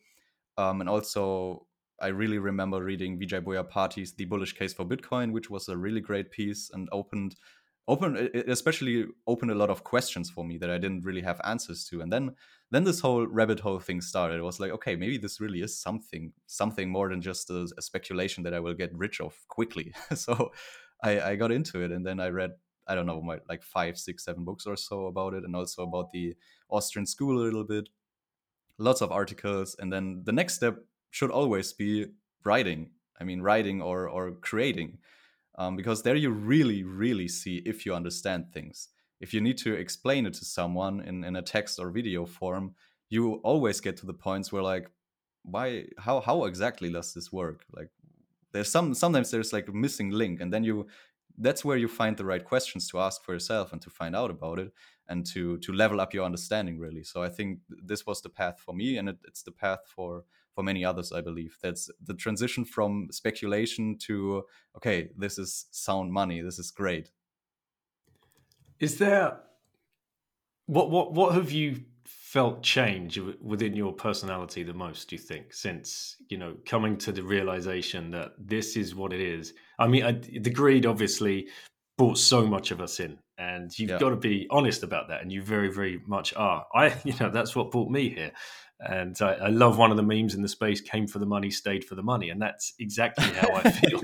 Um, 0.57 0.81
and 0.81 0.89
also, 0.89 1.67
I 2.01 2.07
really 2.07 2.39
remember 2.39 2.83
reading 2.83 3.19
Vijay 3.19 3.41
Boyapati's 3.41 4.13
The 4.13 4.25
Bullish 4.25 4.53
Case 4.53 4.73
for 4.73 4.85
Bitcoin, 4.85 5.31
which 5.31 5.49
was 5.49 5.69
a 5.69 5.77
really 5.77 6.01
great 6.01 6.31
piece 6.31 6.69
and 6.73 6.89
opened 6.91 7.35
open 7.89 8.15
it 8.15 8.49
especially 8.49 9.05
opened 9.27 9.51
a 9.51 9.55
lot 9.55 9.69
of 9.69 9.83
questions 9.83 10.29
for 10.29 10.45
me 10.45 10.57
that 10.59 10.69
I 10.69 10.77
didn't 10.77 11.05
really 11.05 11.21
have 11.21 11.41
answers 11.43 11.85
to. 11.89 12.01
And 12.01 12.13
then 12.13 12.35
then 12.71 12.83
this 12.83 12.99
whole 13.01 13.25
rabbit 13.27 13.59
hole 13.59 13.79
thing 13.79 14.01
started. 14.01 14.39
It 14.39 14.43
was 14.43 14.59
like, 14.59 14.71
okay, 14.71 14.95
maybe 14.95 15.17
this 15.17 15.41
really 15.41 15.61
is 15.61 15.77
something 15.77 16.33
something 16.47 16.89
more 16.89 17.09
than 17.09 17.21
just 17.21 17.49
a, 17.49 17.67
a 17.77 17.81
speculation 17.81 18.43
that 18.43 18.53
I 18.53 18.59
will 18.59 18.75
get 18.75 18.95
rich 18.95 19.19
of 19.19 19.35
quickly. 19.47 19.93
so 20.15 20.51
I, 21.03 21.19
I 21.31 21.35
got 21.35 21.51
into 21.51 21.81
it 21.81 21.91
and 21.91 22.05
then 22.05 22.19
I 22.19 22.29
read 22.29 22.51
I 22.87 22.95
don't 22.95 23.05
know, 23.05 23.21
my, 23.21 23.37
like 23.47 23.61
five, 23.61 23.99
six, 23.99 24.25
seven 24.25 24.43
books 24.43 24.65
or 24.65 24.75
so 24.75 25.05
about 25.05 25.35
it, 25.35 25.43
and 25.43 25.55
also 25.55 25.83
about 25.83 26.11
the 26.11 26.35
Austrian 26.71 27.05
school 27.05 27.37
a 27.39 27.45
little 27.45 27.63
bit 27.63 27.87
lots 28.79 29.01
of 29.01 29.11
articles 29.11 29.75
and 29.77 29.91
then 29.93 30.21
the 30.23 30.31
next 30.31 30.55
step 30.55 30.77
should 31.11 31.29
always 31.29 31.73
be 31.73 32.07
writing 32.45 32.89
i 33.19 33.23
mean 33.23 33.41
writing 33.41 33.81
or 33.81 34.07
or 34.07 34.31
creating 34.31 34.97
um, 35.59 35.75
because 35.75 36.01
there 36.01 36.15
you 36.15 36.31
really 36.31 36.83
really 36.83 37.27
see 37.27 37.57
if 37.65 37.85
you 37.85 37.93
understand 37.93 38.51
things. 38.51 38.89
If 39.19 39.33
you 39.33 39.41
need 39.41 39.57
to 39.59 39.73
explain 39.73 40.25
it 40.25 40.33
to 40.35 40.45
someone 40.45 41.01
in, 41.01 41.23
in 41.25 41.35
a 41.35 41.41
text 41.41 41.77
or 41.77 41.91
video 41.91 42.25
form 42.25 42.75
you 43.09 43.35
always 43.43 43.81
get 43.81 43.97
to 43.97 44.05
the 44.05 44.13
points 44.13 44.51
where 44.51 44.63
like 44.63 44.89
why 45.43 45.85
how 45.97 46.21
how 46.21 46.45
exactly 46.45 46.91
does 46.91 47.13
this 47.13 47.31
work? 47.31 47.65
Like 47.75 47.89
there's 48.51 48.71
some 48.71 48.93
sometimes 48.93 49.31
there's 49.31 49.53
like 49.53 49.67
a 49.67 49.73
missing 49.73 50.11
link 50.11 50.41
and 50.41 50.53
then 50.53 50.63
you 50.63 50.87
that's 51.37 51.63
where 51.63 51.77
you 51.77 51.87
find 51.87 52.17
the 52.17 52.25
right 52.25 52.43
questions 52.43 52.89
to 52.89 52.99
ask 52.99 53.23
for 53.23 53.33
yourself 53.33 53.71
and 53.73 53.81
to 53.81 53.89
find 53.89 54.15
out 54.15 54.29
about 54.29 54.59
it 54.59 54.71
and 55.07 55.25
to 55.33 55.57
to 55.59 55.73
level 55.73 55.99
up 55.99 56.13
your 56.13 56.25
understanding 56.25 56.77
really. 56.79 57.03
So 57.03 57.23
i 57.23 57.29
think 57.29 57.59
this 57.69 58.05
was 58.05 58.21
the 58.21 58.29
path 58.29 58.59
for 58.59 58.73
me 58.73 58.97
and 58.97 59.09
it, 59.09 59.17
it's 59.25 59.43
the 59.43 59.51
path 59.51 59.79
for 59.95 60.23
for 60.53 60.63
many 60.63 60.83
others 60.83 61.11
i 61.11 61.21
believe. 61.21 61.57
That's 61.61 61.89
the 62.03 62.13
transition 62.13 62.65
from 62.65 63.07
speculation 63.11 63.97
to 64.07 64.43
okay 64.77 65.09
this 65.17 65.37
is 65.37 65.67
sound 65.71 66.11
money 66.11 66.41
this 66.41 66.59
is 66.59 66.71
great. 66.71 67.11
Is 68.79 68.97
there 68.97 69.39
what 70.67 70.89
what 70.89 71.13
what 71.13 71.33
have 71.33 71.51
you 71.51 71.81
felt 72.05 72.61
change 72.61 73.19
within 73.41 73.75
your 73.75 73.91
personality 73.91 74.61
the 74.63 74.73
most 74.73 75.09
do 75.09 75.15
you 75.15 75.21
think 75.21 75.53
since 75.53 76.15
you 76.29 76.37
know 76.37 76.55
coming 76.65 76.97
to 76.97 77.11
the 77.11 77.23
realization 77.23 78.11
that 78.11 78.33
this 78.37 78.77
is 78.77 78.95
what 78.95 79.11
it 79.13 79.21
is? 79.21 79.53
I 79.79 79.87
mean 79.87 80.03
I, 80.03 80.11
the 80.11 80.51
greed 80.51 80.85
obviously 80.85 81.47
brought 81.97 82.17
so 82.17 82.45
much 82.45 82.71
of 82.71 82.79
us 82.81 82.99
in 82.99 83.17
and 83.37 83.77
you've 83.77 83.89
yeah. 83.89 83.99
got 83.99 84.09
to 84.09 84.15
be 84.15 84.47
honest 84.51 84.83
about 84.83 85.07
that 85.09 85.21
and 85.21 85.31
you 85.31 85.41
very 85.41 85.71
very 85.73 86.01
much 86.05 86.33
are. 86.35 86.65
I 86.73 86.93
you 87.03 87.13
know 87.19 87.29
that's 87.29 87.55
what 87.55 87.71
brought 87.71 87.89
me 87.89 88.09
here 88.09 88.31
and 88.81 89.21
I, 89.21 89.33
I, 89.33 89.47
love 89.49 89.77
one 89.77 89.91
of 89.91 89.97
the 89.97 90.03
memes 90.03 90.35
in 90.35 90.41
the 90.41 90.47
space 90.47 90.79
came 90.79 91.05
for 91.05 91.19
the 91.19 91.25
money 91.25 91.51
stayed 91.51 91.83
for 91.83 91.95
the 91.95 92.03
money. 92.03 92.29
And 92.29 92.41
that's 92.41 92.73
exactly 92.79 93.25
how 93.25 93.53
i 93.53 93.69
feel. 93.71 94.01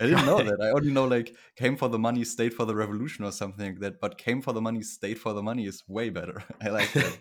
I 0.00 0.06
didn't 0.06 0.26
know 0.26 0.42
that. 0.42 0.60
I 0.60 0.68
only 0.70 0.90
know 0.90 1.06
like 1.06 1.34
came 1.56 1.76
for 1.76 1.88
the 1.88 1.98
money 1.98 2.24
stayed 2.24 2.52
for 2.52 2.66
the 2.66 2.74
revolution 2.74 3.24
or 3.24 3.32
something 3.32 3.64
like 3.64 3.80
that 3.80 4.00
but 4.00 4.18
came 4.18 4.42
for 4.42 4.52
the 4.52 4.60
money 4.60 4.82
stayed 4.82 5.18
for 5.18 5.32
the 5.32 5.42
money 5.42 5.66
is 5.66 5.82
way 5.88 6.10
better. 6.10 6.44
I 6.60 6.68
like 6.68 6.92
that. 6.92 7.18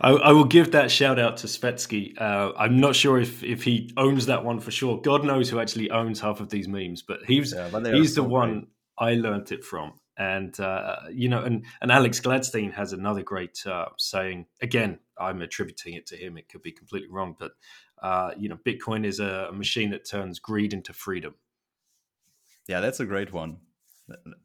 I, 0.00 0.10
I, 0.10 0.32
will 0.32 0.44
give 0.44 0.72
that 0.72 0.90
shout 0.90 1.18
out 1.18 1.38
to 1.38 1.46
Svetski. 1.46 2.20
Uh, 2.20 2.52
I'm 2.58 2.78
not 2.78 2.94
sure 2.94 3.18
if, 3.18 3.42
if 3.42 3.62
he 3.62 3.90
owns 3.96 4.26
that 4.26 4.44
one 4.44 4.60
for 4.60 4.70
sure. 4.70 5.00
God 5.00 5.24
knows 5.24 5.48
who 5.48 5.58
actually 5.58 5.90
owns 5.90 6.20
half 6.20 6.40
of 6.40 6.50
these 6.50 6.68
memes, 6.68 7.02
but 7.02 7.20
he's 7.26 7.54
yeah, 7.54 7.70
but 7.72 7.86
he's 7.94 8.14
the 8.14 8.22
one 8.22 8.66
I 8.98 9.14
learned 9.14 9.52
it 9.52 9.64
from 9.64 9.94
and 10.16 10.58
uh, 10.60 10.96
you 11.12 11.28
know, 11.28 11.42
and 11.42 11.64
and 11.80 11.92
Alex 11.92 12.20
Gladstein 12.20 12.72
has 12.72 12.92
another 12.92 13.22
great 13.22 13.64
uh, 13.66 13.86
saying. 13.98 14.46
Again, 14.62 14.98
I'm 15.18 15.42
attributing 15.42 15.94
it 15.94 16.06
to 16.06 16.16
him. 16.16 16.38
It 16.38 16.48
could 16.48 16.62
be 16.62 16.72
completely 16.72 17.08
wrong, 17.10 17.36
but 17.38 17.52
uh, 18.02 18.30
you 18.36 18.48
know, 18.48 18.58
Bitcoin 18.64 19.04
is 19.04 19.20
a 19.20 19.50
machine 19.52 19.90
that 19.90 20.08
turns 20.08 20.38
greed 20.38 20.72
into 20.72 20.92
freedom. 20.92 21.34
Yeah, 22.66 22.80
that's 22.80 23.00
a 23.00 23.06
great 23.06 23.32
one. 23.32 23.58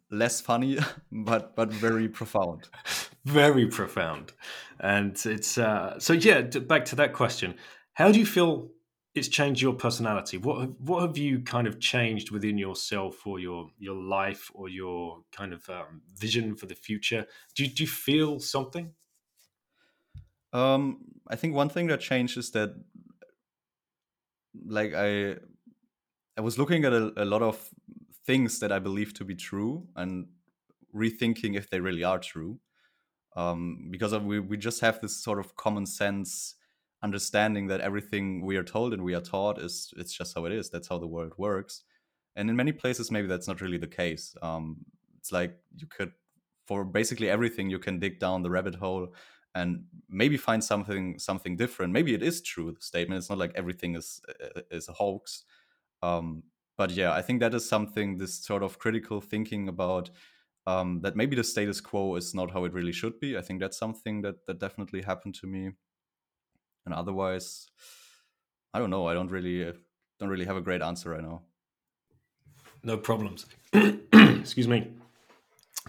Less 0.10 0.42
funny, 0.42 0.78
but 1.12 1.56
but 1.56 1.72
very 1.72 2.10
profound. 2.10 2.68
very 3.26 3.68
profound, 3.68 4.34
and 4.80 5.20
it's 5.26 5.58
uh, 5.58 6.00
so 6.00 6.14
yeah. 6.14 6.42
Back 6.42 6.86
to 6.86 6.96
that 6.98 7.14
question: 7.14 7.56
How 7.94 8.12
do 8.12 8.20
you 8.20 8.26
feel 8.26 8.72
it's 9.14 9.28
changed 9.28 9.62
your 9.62 9.74
personality. 9.74 10.38
What 10.38 10.62
have, 10.62 10.74
what 10.80 11.02
have 11.02 11.18
you 11.18 11.42
kind 11.42 11.68
of 11.68 11.80
changed 11.80 12.32
within 12.32 12.58
yourself 12.58 13.28
or 13.28 13.40
your 13.40 13.70
your 13.78 13.96
life 13.96 14.50
or 14.54 14.70
your 14.70 15.24
kind 15.32 15.54
of 15.54 15.70
um, 15.70 16.02
vision 16.18 16.56
for 16.56 16.66
the 16.66 16.76
future? 16.76 17.26
Do 17.56 17.64
you, 17.64 17.70
do 17.70 17.84
you 17.84 17.90
feel 17.90 18.40
something? 18.40 18.92
Um, 20.54 21.00
I 21.28 21.36
think 21.36 21.56
one 21.56 21.70
thing 21.70 21.88
that 21.88 22.00
changed 22.00 22.38
is 22.38 22.52
that, 22.52 22.74
like 24.66 24.94
I, 24.94 25.36
I 26.38 26.42
was 26.42 26.58
looking 26.58 26.86
at 26.86 26.94
a, 26.94 27.12
a 27.18 27.26
lot 27.26 27.42
of 27.42 27.70
things 28.26 28.60
that 28.60 28.72
I 28.72 28.80
believe 28.80 29.14
to 29.16 29.26
be 29.26 29.36
true 29.36 29.88
and 29.96 30.28
rethinking 30.96 31.58
if 31.58 31.70
they 31.70 31.80
really 31.80 32.04
are 32.04 32.20
true. 32.20 32.60
Um, 33.36 33.88
because 33.92 34.14
we 34.14 34.40
we 34.40 34.58
just 34.58 34.82
have 34.82 35.02
this 35.02 35.22
sort 35.22 35.40
of 35.40 35.56
common 35.56 35.86
sense 35.86 36.56
understanding 37.04 37.68
that 37.68 37.82
everything 37.82 38.46
we 38.46 38.58
are 38.58 38.64
told 38.64 38.94
and 38.94 39.04
we 39.04 39.16
are 39.16 39.22
taught 39.22 39.60
is 39.60 39.94
it's 39.98 40.14
just 40.14 40.36
how 40.36 40.46
it 40.46 40.52
is. 40.52 40.70
That's 40.70 40.88
how 40.88 41.00
the 41.00 41.08
world 41.08 41.34
works. 41.38 41.84
And 42.36 42.50
in 42.50 42.56
many 42.56 42.72
places, 42.72 43.12
maybe 43.12 43.28
that's 43.28 43.48
not 43.48 43.62
really 43.62 43.78
the 43.78 43.88
case. 43.88 44.36
Um, 44.42 44.86
it's 45.20 45.32
like 45.32 45.58
you 45.76 45.88
could, 45.88 46.12
for 46.66 46.86
basically 46.86 47.30
everything, 47.30 47.70
you 47.70 47.80
can 47.80 48.00
dig 48.00 48.20
down 48.20 48.44
the 48.44 48.50
rabbit 48.50 48.76
hole 48.76 49.14
and 49.54 49.84
maybe 50.10 50.38
find 50.38 50.64
something 50.64 51.20
something 51.20 51.58
different. 51.58 51.92
Maybe 51.92 52.14
it 52.14 52.24
is 52.24 52.42
true. 52.42 52.72
The 52.72 52.82
statement. 52.82 53.20
It's 53.20 53.30
not 53.30 53.40
like 53.40 53.52
everything 53.56 53.96
is 53.96 54.22
is 54.70 54.88
a 54.88 54.94
hoax. 54.94 55.44
Um, 56.02 56.44
but 56.78 56.92
yeah, 56.92 57.14
I 57.14 57.22
think 57.22 57.42
that 57.42 57.54
is 57.54 57.68
something. 57.68 58.18
This 58.18 58.36
sort 58.36 58.64
of 58.64 58.80
critical 58.80 59.20
thinking 59.20 59.68
about 59.68 60.10
um, 60.68 61.02
that 61.02 61.16
maybe 61.16 61.36
the 61.36 61.44
status 61.44 61.82
quo 61.82 62.16
is 62.16 62.34
not 62.34 62.52
how 62.52 62.64
it 62.66 62.74
really 62.74 62.94
should 62.94 63.20
be. 63.20 63.38
I 63.38 63.42
think 63.42 63.60
that's 63.60 63.78
something 63.78 64.22
that 64.22 64.46
that 64.48 64.60
definitely 64.60 65.02
happened 65.02 65.36
to 65.36 65.48
me 65.48 65.72
and 66.86 66.94
otherwise 66.94 67.70
i 68.74 68.80
don't 68.80 68.90
know. 68.90 69.08
I 69.08 69.14
don't 69.14 69.32
really 69.32 69.68
uh, 69.68 69.74
don't 70.20 70.30
really 70.30 70.46
have 70.46 70.58
a 70.58 70.62
great 70.62 70.82
answer 70.82 71.10
right 71.10 71.22
now. 71.22 71.42
No 72.84 72.98
problems. 72.98 73.46
Excuse 73.74 74.68
me. 74.68 74.94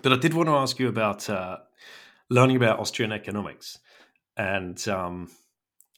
But 0.03 0.13
i 0.13 0.17
did 0.17 0.35
want 0.35 0.49
to 0.49 0.55
ask 0.55 0.79
you 0.79 0.89
about 0.89 1.29
uh, 1.31 1.59
learning 2.31 2.57
about 2.57 2.81
austrian 2.81 3.13
economics 3.13 3.79
and 4.37 4.89
um, 4.89 5.31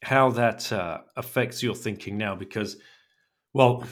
how 0.03 0.31
that 0.31 0.71
uh, 0.73 0.99
affects 1.17 1.63
your 1.63 1.75
thinking 1.75 2.19
now 2.19 2.35
because 2.35 2.77
well 3.53 3.85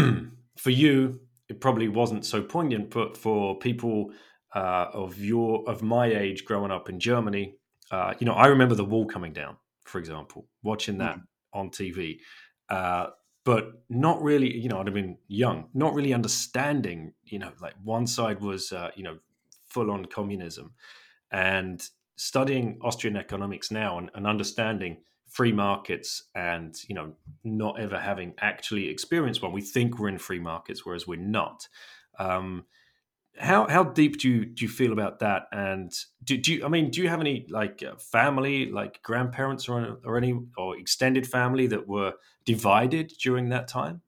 for 0.56 0.70
you 0.70 1.20
it 1.48 1.60
probably 1.60 1.88
wasn't 1.88 2.24
so 2.24 2.42
poignant 2.42 2.90
but 2.90 3.16
for 3.16 3.58
people 3.58 4.12
uh, 4.54 4.86
of 4.92 5.18
your 5.18 5.68
of 5.68 5.82
my 5.82 6.06
age 6.06 6.44
growing 6.44 6.70
up 6.70 6.88
in 6.88 7.00
germany 7.00 7.54
uh, 7.90 8.14
you 8.18 8.26
know 8.26 8.34
i 8.34 8.46
remember 8.46 8.74
the 8.74 8.84
wall 8.84 9.06
coming 9.06 9.32
down 9.32 9.56
for 9.88 9.98
example, 9.98 10.46
watching 10.62 10.98
that 10.98 11.16
mm. 11.16 11.22
on 11.52 11.70
TV, 11.70 12.18
uh, 12.68 13.08
but 13.44 13.82
not 13.88 14.22
really, 14.22 14.54
you 14.54 14.68
know, 14.68 14.78
I'd 14.78 14.86
have 14.86 14.94
been 14.94 15.16
young, 15.26 15.68
not 15.74 15.94
really 15.94 16.12
understanding, 16.12 17.14
you 17.24 17.38
know, 17.38 17.52
like 17.60 17.74
one 17.82 18.06
side 18.06 18.40
was, 18.40 18.72
uh, 18.72 18.90
you 18.94 19.02
know, 19.02 19.18
full 19.68 19.90
on 19.90 20.04
communism 20.06 20.72
and 21.30 21.88
studying 22.16 22.78
Austrian 22.82 23.16
economics 23.16 23.70
now 23.70 23.98
and, 23.98 24.10
and 24.14 24.26
understanding 24.26 24.98
free 25.28 25.52
markets 25.52 26.24
and 26.34 26.74
you 26.88 26.94
know 26.94 27.12
not 27.44 27.78
ever 27.78 27.98
having 27.98 28.32
actually 28.40 28.88
experienced 28.88 29.42
one 29.42 29.52
we 29.52 29.60
think 29.60 29.98
we're 29.98 30.08
in 30.08 30.18
free 30.18 30.38
markets 30.38 30.86
whereas 30.86 31.06
we're 31.06 31.20
not 31.20 31.68
um, 32.18 32.64
how 33.38 33.66
how 33.68 33.84
deep 33.84 34.18
do 34.18 34.28
you 34.28 34.44
do 34.44 34.64
you 34.64 34.68
feel 34.68 34.92
about 34.92 35.20
that? 35.20 35.44
And 35.52 35.92
do, 36.24 36.36
do 36.36 36.54
you? 36.54 36.64
I 36.64 36.68
mean, 36.68 36.90
do 36.90 37.02
you 37.02 37.08
have 37.08 37.20
any 37.20 37.46
like 37.48 37.82
uh, 37.82 37.96
family, 37.96 38.70
like 38.70 39.02
grandparents, 39.02 39.68
or 39.68 39.98
or 40.04 40.16
any 40.16 40.38
or 40.56 40.76
extended 40.78 41.26
family 41.26 41.66
that 41.68 41.86
were 41.88 42.14
divided 42.44 43.12
during 43.22 43.48
that 43.50 43.68
time? 43.68 44.02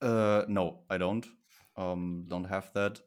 Uh, 0.00 0.44
no, 0.48 0.80
I 0.90 0.98
don't. 0.98 1.26
Um, 1.76 2.26
don't 2.28 2.44
have 2.44 2.72
that. 2.74 3.00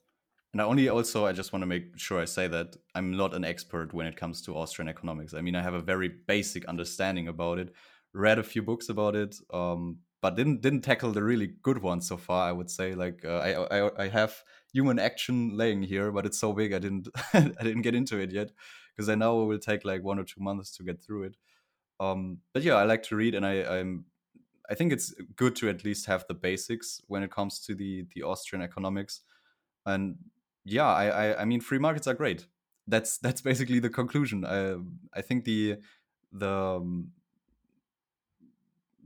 And 0.54 0.62
I 0.62 0.66
only 0.66 0.90
also 0.90 1.26
I 1.26 1.34
just 1.34 1.54
want 1.54 1.62
to 1.62 1.68
make 1.68 1.98
sure 1.98 2.20
I 2.20 2.26
say 2.26 2.48
that 2.48 2.76
I'm 2.96 3.16
not 3.16 3.34
an 3.34 3.44
expert 3.44 3.94
when 3.94 4.08
it 4.08 4.16
comes 4.16 4.42
to 4.44 4.58
Austrian 4.58 4.90
economics. 4.90 5.34
I 5.34 5.42
mean, 5.42 5.56
I 5.56 5.62
have 5.62 5.74
a 5.74 5.82
very 5.82 6.08
basic 6.08 6.66
understanding 6.66 7.28
about 7.28 7.60
it. 7.60 7.74
Read 8.14 8.40
a 8.40 8.44
few 8.44 8.64
books 8.64 8.90
about 8.90 9.16
it, 9.16 9.36
um, 9.54 10.00
but 10.28 10.36
didn't 10.36 10.62
didn't 10.62 10.82
tackle 10.82 11.14
the 11.14 11.24
really 11.24 11.48
good 11.62 11.82
ones 11.82 12.06
so 12.06 12.18
far. 12.18 12.50
I 12.50 12.52
would 12.52 12.70
say 12.70 12.96
like 12.96 13.24
uh, 13.24 13.38
I, 13.38 13.80
I 13.80 14.04
I 14.04 14.08
have 14.10 14.44
human 14.74 15.00
action 15.00 15.56
laying 15.56 15.82
here, 15.82 16.12
but 16.12 16.26
it's 16.26 16.38
so 16.38 16.52
big 16.52 16.74
I 16.74 16.80
didn't 16.80 17.08
I 17.34 17.64
didn't 17.64 17.84
get 17.84 17.96
into 17.96 18.18
it 18.20 18.34
yet 18.34 18.52
because 18.94 19.08
I 19.08 19.16
know 19.16 19.42
it 19.42 19.46
will 19.46 19.60
take 19.60 19.86
like 19.86 20.04
one 20.04 20.20
or 20.20 20.26
two 20.26 20.42
months 20.42 20.76
to 20.78 20.84
get 20.84 21.02
through 21.02 21.24
it. 21.24 21.38
Um, 22.02 22.40
but 22.54 22.64
yeah, 22.64 22.74
I 22.76 22.84
like 22.84 23.04
to 23.04 23.16
read, 23.16 23.36
and 23.36 23.46
I 23.46 23.80
I'm 23.80 24.06
I 24.70 24.76
think 24.76 24.92
it's 24.92 25.14
good 25.38 25.56
to 25.58 25.70
at 25.70 25.86
least 25.86 26.08
have 26.08 26.26
the 26.28 26.34
basics 26.34 27.02
when 27.08 27.24
it 27.24 27.32
comes 27.32 27.62
to 27.62 27.74
the 27.74 28.06
the 28.14 28.24
Austrian 28.24 28.62
economics. 28.62 29.22
And 29.86 30.18
yeah, 30.66 30.88
I 30.88 31.06
I, 31.06 31.42
I 31.42 31.46
mean 31.46 31.62
free 31.62 31.80
markets 31.80 32.08
are 32.08 32.14
great. 32.16 32.48
That's 32.86 33.18
that's 33.18 33.42
basically 33.42 33.80
the 33.80 33.90
conclusion. 33.90 34.44
I 34.44 34.76
I 35.18 35.22
think 35.22 35.46
the 35.46 35.78
the 36.34 36.52
um, 36.52 37.12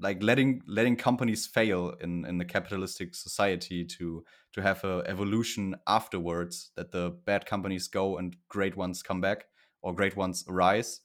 like 0.02 0.22
letting 0.24 0.62
letting 0.68 0.95
companies 0.95 1.45
fail 1.45 1.93
in 2.02 2.26
in 2.26 2.38
the 2.38 2.45
capitalistic 2.45 3.16
society 3.16 3.86
to 3.86 4.24
to 4.54 4.62
have 4.62 4.84
a 4.84 5.04
evolution 5.06 5.76
afterwards 5.88 6.72
that 6.76 6.91
the 6.91 7.12
bad 7.26 7.45
companies 7.45 7.88
go 7.88 8.18
and 8.18 8.36
great 8.49 8.76
ones 8.76 9.04
come 9.04 9.22
back 9.22 9.45
or 9.82 9.93
great 9.95 10.16
ones 10.16 10.43
arise 10.47 11.02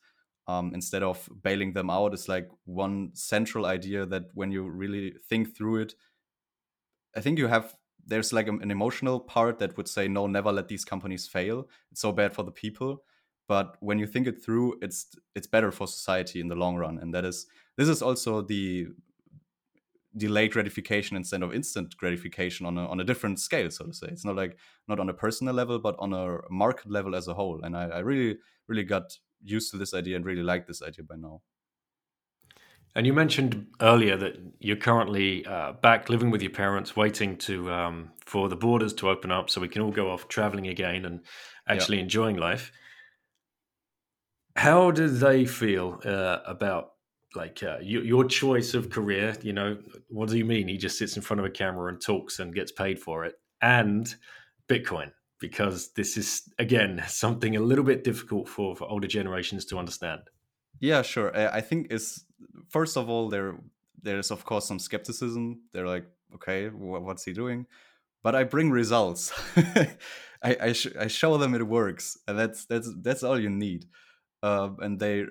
um, 0.48 0.72
instead 0.74 1.02
of 1.02 1.28
bailing 1.42 1.72
them 1.72 1.90
out. 1.90 2.14
Is 2.14 2.28
like 2.28 2.48
one 2.64 3.10
central 3.14 3.66
idea 3.66 4.06
that 4.06 4.24
when 4.34 4.50
you 4.50 4.68
really 4.68 5.14
think 5.28 5.56
through 5.56 5.76
it 5.82 5.94
i 7.16 7.20
think 7.20 7.38
you 7.38 7.46
have 7.46 7.74
there's 8.06 8.32
like 8.32 8.48
an 8.48 8.70
emotional 8.70 9.18
part 9.18 9.58
that 9.58 9.76
would 9.76 9.88
say 9.88 10.08
no 10.08 10.26
never 10.26 10.52
let 10.52 10.68
these 10.68 10.84
companies 10.84 11.26
fail. 11.26 11.68
It's 11.90 12.00
so 12.00 12.12
bad 12.12 12.32
for 12.32 12.44
the 12.44 12.52
people 12.52 13.02
but 13.48 13.76
when 13.80 13.98
you 13.98 14.06
think 14.06 14.26
it 14.26 14.42
through 14.44 14.76
it's 14.82 15.14
it's 15.34 15.46
better 15.46 15.70
for 15.70 15.86
society 15.86 16.40
in 16.40 16.48
the 16.48 16.54
long 16.54 16.76
run 16.76 16.98
and 16.98 17.14
that 17.14 17.24
is 17.24 17.46
this 17.76 17.88
is 17.88 18.02
also 18.02 18.42
the 18.42 18.86
delayed 20.16 20.52
gratification 20.52 21.16
instead 21.16 21.42
of 21.42 21.54
instant 21.54 21.94
gratification 21.98 22.64
on 22.64 22.78
a, 22.78 22.88
on 22.88 23.00
a 23.00 23.04
different 23.04 23.38
scale 23.38 23.70
so 23.70 23.84
to 23.84 23.92
say. 23.92 24.06
It's 24.08 24.24
not 24.24 24.34
like 24.34 24.56
not 24.88 24.98
on 24.98 25.10
a 25.10 25.14
personal 25.14 25.54
level 25.54 25.78
but 25.78 25.94
on 25.98 26.12
a 26.14 26.38
market 26.50 26.90
level 26.90 27.14
as 27.14 27.28
a 27.28 27.34
whole 27.34 27.60
and 27.62 27.76
i, 27.76 27.84
I 27.84 27.98
really 27.98 28.38
really 28.66 28.84
got 28.84 29.12
used 29.42 29.70
to 29.70 29.78
this 29.78 29.94
idea 29.94 30.16
and 30.16 30.24
really 30.24 30.42
like 30.42 30.66
this 30.66 30.82
idea 30.82 31.04
by 31.04 31.16
now. 31.16 31.42
And 32.94 33.06
you 33.06 33.12
mentioned 33.12 33.66
earlier 33.82 34.16
that 34.16 34.38
you're 34.58 34.76
currently 34.76 35.44
uh, 35.44 35.72
back 35.72 36.08
living 36.08 36.30
with 36.30 36.40
your 36.40 36.50
parents, 36.50 36.96
waiting 36.96 37.36
to 37.38 37.70
um, 37.70 38.10
for 38.24 38.48
the 38.48 38.56
borders 38.56 38.94
to 38.94 39.10
open 39.10 39.30
up 39.30 39.50
so 39.50 39.60
we 39.60 39.68
can 39.68 39.82
all 39.82 39.90
go 39.90 40.10
off 40.10 40.28
traveling 40.28 40.68
again 40.68 41.04
and 41.04 41.20
actually 41.68 42.00
enjoying 42.00 42.36
life. 42.36 42.72
How 44.56 44.90
do 44.90 45.08
they 45.08 45.44
feel 45.44 46.00
uh, 46.04 46.38
about 46.46 46.92
like 47.34 47.62
uh, 47.62 47.78
your, 47.82 48.04
your 48.04 48.24
choice 48.24 48.74
of 48.74 48.90
career? 48.90 49.36
You 49.42 49.52
know, 49.52 49.78
what 50.08 50.28
do 50.28 50.38
you 50.38 50.44
mean? 50.44 50.68
He 50.68 50.78
just 50.78 50.98
sits 50.98 51.16
in 51.16 51.22
front 51.22 51.40
of 51.40 51.46
a 51.46 51.50
camera 51.50 51.90
and 51.90 52.00
talks 52.00 52.38
and 52.38 52.54
gets 52.54 52.72
paid 52.72 52.98
for 52.98 53.24
it, 53.24 53.34
and 53.60 54.14
Bitcoin 54.68 55.10
because 55.38 55.92
this 55.92 56.16
is 56.16 56.50
again 56.58 57.02
something 57.06 57.56
a 57.56 57.60
little 57.60 57.84
bit 57.84 58.04
difficult 58.04 58.48
for, 58.48 58.74
for 58.74 58.88
older 58.88 59.06
generations 59.06 59.64
to 59.66 59.78
understand. 59.78 60.22
Yeah, 60.80 61.02
sure. 61.02 61.36
I, 61.36 61.60
think 61.60 61.92
is 61.92 62.24
first 62.68 62.96
of 62.96 63.08
all 63.08 63.28
there 63.28 63.56
there's 64.02 64.30
of 64.30 64.44
course 64.44 64.66
some 64.66 64.78
skepticism. 64.78 65.62
They're 65.72 65.86
like, 65.86 66.06
okay, 66.34 66.68
what's 66.68 67.24
he 67.24 67.32
doing? 67.32 67.66
But 68.22 68.34
I 68.34 68.44
bring 68.44 68.70
results. 68.70 69.32
I 69.56 70.56
I, 70.60 70.72
sh- 70.72 70.96
I, 70.98 71.06
show 71.06 71.38
them 71.38 71.54
it 71.54 71.66
works, 71.66 72.18
and 72.28 72.38
that's 72.38 72.66
that's 72.66 72.90
that's 73.00 73.22
all 73.22 73.38
you 73.38 73.50
need. 73.50 73.86
Uh, 74.46 74.70
and 74.84 75.00
they, 75.02 75.24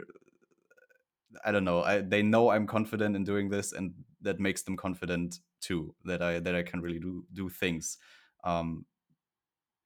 I 1.46 1.52
don't 1.54 1.64
know, 1.70 1.80
I, 1.84 2.02
they 2.02 2.24
know 2.24 2.50
I'm 2.50 2.68
confident 2.68 3.16
in 3.16 3.24
doing 3.24 3.50
this, 3.50 3.74
and 3.78 3.94
that 4.22 4.40
makes 4.40 4.64
them 4.64 4.76
confident 4.78 5.40
too 5.62 5.96
that 6.10 6.22
I 6.22 6.40
that 6.46 6.56
I 6.56 6.64
can 6.64 6.82
really 6.82 7.00
do 7.00 7.14
do 7.34 7.50
things. 7.50 7.98
Um, 8.44 8.86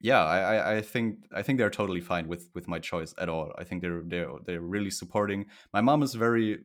yeah, 0.00 0.22
I, 0.24 0.76
I 0.76 0.82
think 0.82 1.08
I 1.38 1.42
think 1.42 1.58
they're 1.58 1.78
totally 1.80 2.00
fine 2.00 2.26
with 2.32 2.44
with 2.54 2.66
my 2.68 2.80
choice 2.80 3.14
at 3.18 3.28
all. 3.28 3.52
I 3.62 3.64
think 3.64 3.82
they're 3.82 4.02
they're 4.12 4.32
they're 4.46 4.68
really 4.76 4.90
supporting. 4.90 5.46
My 5.72 5.82
mom 5.82 6.02
is 6.02 6.14
very 6.14 6.58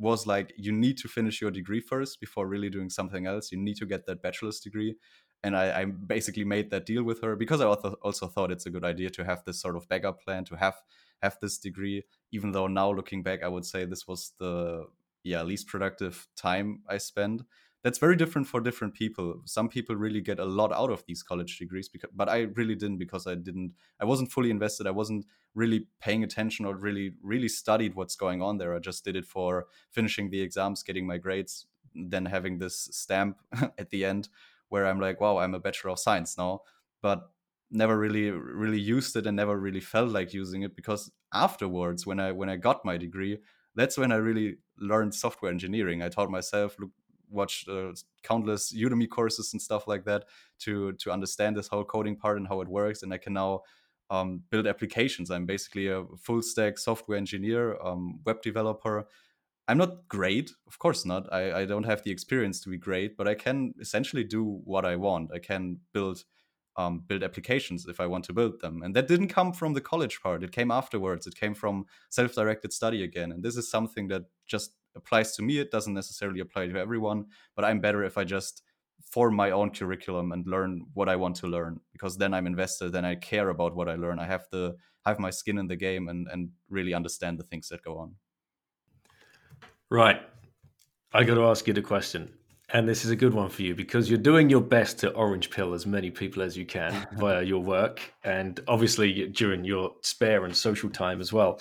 was 0.00 0.26
like, 0.26 0.52
you 0.56 0.72
need 0.72 0.96
to 0.98 1.08
finish 1.08 1.40
your 1.42 1.50
degree 1.50 1.80
first 1.80 2.20
before 2.20 2.48
really 2.48 2.70
doing 2.70 2.90
something 2.90 3.26
else. 3.26 3.52
You 3.52 3.58
need 3.58 3.76
to 3.76 3.86
get 3.86 4.06
that 4.06 4.22
bachelor's 4.22 4.58
degree. 4.58 4.96
And 5.44 5.54
I, 5.54 5.80
I 5.80 5.84
basically 5.84 6.44
made 6.44 6.70
that 6.70 6.86
deal 6.86 7.04
with 7.04 7.20
her 7.22 7.36
because 7.36 7.60
I 7.60 7.66
also, 7.66 7.96
also 8.02 8.26
thought 8.26 8.50
it's 8.50 8.66
a 8.66 8.70
good 8.70 8.84
idea 8.84 9.10
to 9.10 9.24
have 9.24 9.44
this 9.44 9.60
sort 9.60 9.76
of 9.76 9.86
backup 9.88 10.22
plan 10.24 10.44
to 10.46 10.56
have 10.56 10.74
have 11.22 11.38
this 11.40 11.58
degree. 11.58 12.04
Even 12.32 12.52
though 12.52 12.66
now 12.66 12.92
looking 12.92 13.22
back, 13.22 13.42
I 13.42 13.48
would 13.48 13.64
say 13.64 13.84
this 13.84 14.06
was 14.06 14.32
the 14.38 14.86
yeah 15.22 15.42
least 15.42 15.66
productive 15.66 16.26
time 16.36 16.80
I 16.88 16.96
spent 16.98 17.42
that's 17.82 17.98
very 17.98 18.16
different 18.16 18.46
for 18.46 18.60
different 18.60 18.94
people. 18.94 19.40
Some 19.46 19.68
people 19.68 19.96
really 19.96 20.20
get 20.20 20.38
a 20.38 20.44
lot 20.44 20.72
out 20.72 20.90
of 20.90 21.04
these 21.06 21.22
college 21.22 21.58
degrees, 21.58 21.88
because, 21.88 22.10
but 22.14 22.28
I 22.28 22.40
really 22.54 22.74
didn't 22.74 22.98
because 22.98 23.26
I 23.26 23.34
didn't. 23.34 23.72
I 23.98 24.04
wasn't 24.04 24.30
fully 24.30 24.50
invested. 24.50 24.86
I 24.86 24.90
wasn't 24.90 25.24
really 25.54 25.86
paying 26.00 26.22
attention 26.22 26.66
or 26.66 26.74
really 26.74 27.12
really 27.22 27.48
studied 27.48 27.94
what's 27.94 28.16
going 28.16 28.42
on 28.42 28.58
there. 28.58 28.74
I 28.74 28.80
just 28.80 29.04
did 29.04 29.16
it 29.16 29.24
for 29.24 29.66
finishing 29.90 30.30
the 30.30 30.40
exams, 30.42 30.82
getting 30.82 31.06
my 31.06 31.16
grades, 31.16 31.66
then 31.94 32.26
having 32.26 32.58
this 32.58 32.88
stamp 32.92 33.38
at 33.78 33.90
the 33.90 34.04
end 34.04 34.28
where 34.68 34.86
I'm 34.86 35.00
like, 35.00 35.20
wow, 35.20 35.38
I'm 35.38 35.54
a 35.54 35.60
bachelor 35.60 35.90
of 35.90 35.98
science 35.98 36.36
now. 36.36 36.60
But 37.02 37.30
never 37.70 37.96
really 37.98 38.30
really 38.30 38.80
used 38.80 39.16
it 39.16 39.26
and 39.26 39.36
never 39.36 39.58
really 39.58 39.80
felt 39.80 40.10
like 40.10 40.32
using 40.34 40.62
it 40.62 40.74
because 40.76 41.10
afterwards 41.32 42.06
when 42.06 42.20
I 42.20 42.32
when 42.32 42.48
I 42.48 42.56
got 42.56 42.84
my 42.84 42.96
degree 42.96 43.38
that's 43.74 43.96
when 43.96 44.12
I 44.12 44.16
really 44.16 44.58
learned 44.78 45.14
software 45.14 45.50
engineering. 45.50 46.02
I 46.02 46.08
taught 46.08 46.30
myself, 46.30 46.76
look, 46.78 46.90
watched 47.28 47.68
uh, 47.68 47.92
countless 48.22 48.72
Udemy 48.74 49.08
courses 49.08 49.52
and 49.52 49.62
stuff 49.62 49.86
like 49.86 50.04
that 50.04 50.24
to 50.60 50.92
to 50.94 51.12
understand 51.12 51.56
this 51.56 51.68
whole 51.68 51.84
coding 51.84 52.16
part 52.16 52.38
and 52.38 52.48
how 52.48 52.60
it 52.60 52.68
works. 52.68 53.02
And 53.02 53.14
I 53.14 53.18
can 53.18 53.34
now 53.34 53.60
um, 54.10 54.42
build 54.50 54.66
applications. 54.66 55.30
I'm 55.30 55.46
basically 55.46 55.86
a 55.88 56.04
full 56.18 56.42
stack 56.42 56.78
software 56.78 57.16
engineer, 57.16 57.80
um, 57.82 58.20
web 58.24 58.42
developer. 58.42 59.06
I'm 59.68 59.78
not 59.78 60.08
great, 60.08 60.52
of 60.66 60.78
course 60.80 61.04
not. 61.04 61.32
I, 61.32 61.60
I 61.60 61.64
don't 61.64 61.84
have 61.84 62.02
the 62.02 62.10
experience 62.10 62.60
to 62.62 62.70
be 62.70 62.78
great, 62.78 63.16
but 63.16 63.28
I 63.28 63.34
can 63.34 63.74
essentially 63.80 64.24
do 64.24 64.42
what 64.64 64.84
I 64.84 64.96
want. 64.96 65.30
I 65.32 65.38
can 65.38 65.78
build 65.92 66.24
um, 66.76 67.02
build 67.06 67.22
applications 67.22 67.86
if 67.86 68.00
I 68.00 68.06
want 68.06 68.24
to 68.26 68.32
build 68.32 68.60
them. 68.60 68.82
And 68.82 68.94
that 68.96 69.08
didn't 69.08 69.28
come 69.28 69.52
from 69.52 69.74
the 69.74 69.80
college 69.80 70.20
part. 70.22 70.42
It 70.42 70.52
came 70.52 70.70
afterwards. 70.70 71.26
It 71.26 71.34
came 71.34 71.54
from 71.54 71.86
self-directed 72.08 72.72
study 72.72 73.02
again. 73.02 73.32
And 73.32 73.42
this 73.42 73.56
is 73.56 73.70
something 73.70 74.08
that 74.08 74.22
just 74.46 74.72
applies 74.96 75.36
to 75.36 75.42
me. 75.42 75.58
It 75.58 75.70
doesn't 75.70 75.94
necessarily 75.94 76.40
apply 76.40 76.68
to 76.68 76.78
everyone, 76.78 77.26
but 77.56 77.64
I'm 77.64 77.80
better 77.80 78.04
if 78.04 78.16
I 78.18 78.24
just 78.24 78.62
form 79.04 79.34
my 79.34 79.50
own 79.50 79.70
curriculum 79.70 80.32
and 80.32 80.46
learn 80.46 80.86
what 80.94 81.08
I 81.08 81.16
want 81.16 81.36
to 81.36 81.46
learn 81.46 81.80
because 81.92 82.16
then 82.16 82.34
I'm 82.34 82.46
invested 82.46 82.94
and 82.94 83.06
I 83.06 83.14
care 83.14 83.48
about 83.48 83.74
what 83.74 83.88
I 83.88 83.94
learn. 83.94 84.18
I 84.18 84.26
have 84.26 84.48
to 84.50 84.74
have 85.06 85.18
my 85.18 85.30
skin 85.30 85.58
in 85.58 85.66
the 85.66 85.76
game 85.76 86.08
and, 86.08 86.28
and 86.30 86.50
really 86.68 86.94
understand 86.94 87.38
the 87.38 87.44
things 87.44 87.68
that 87.70 87.82
go 87.82 87.98
on. 87.98 88.14
Right. 89.88 90.20
I 91.12 91.24
got 91.24 91.34
to 91.34 91.44
ask 91.46 91.66
you 91.66 91.74
the 91.74 91.82
question. 91.82 92.30
And 92.72 92.88
this 92.88 93.04
is 93.04 93.10
a 93.10 93.16
good 93.16 93.34
one 93.34 93.48
for 93.48 93.62
you 93.62 93.74
because 93.74 94.08
you're 94.08 94.18
doing 94.18 94.48
your 94.48 94.60
best 94.60 94.98
to 95.00 95.10
orange 95.12 95.50
pill 95.50 95.74
as 95.74 95.86
many 95.86 96.10
people 96.10 96.40
as 96.40 96.56
you 96.56 96.64
can 96.64 97.06
via 97.18 97.42
your 97.42 97.62
work 97.62 98.00
and 98.22 98.60
obviously 98.68 99.26
during 99.28 99.64
your 99.64 99.94
spare 100.02 100.44
and 100.44 100.56
social 100.56 100.88
time 100.88 101.20
as 101.20 101.32
well. 101.32 101.60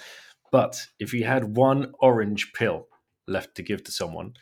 But 0.51 0.79
if 0.99 1.11
you 1.13 1.23
had 1.23 1.55
one 1.55 1.93
orange 1.99 2.53
pill 2.53 2.87
left 3.27 3.55
to 3.55 3.63
give 3.63 3.83
to 3.85 3.91
someone, 3.91 4.33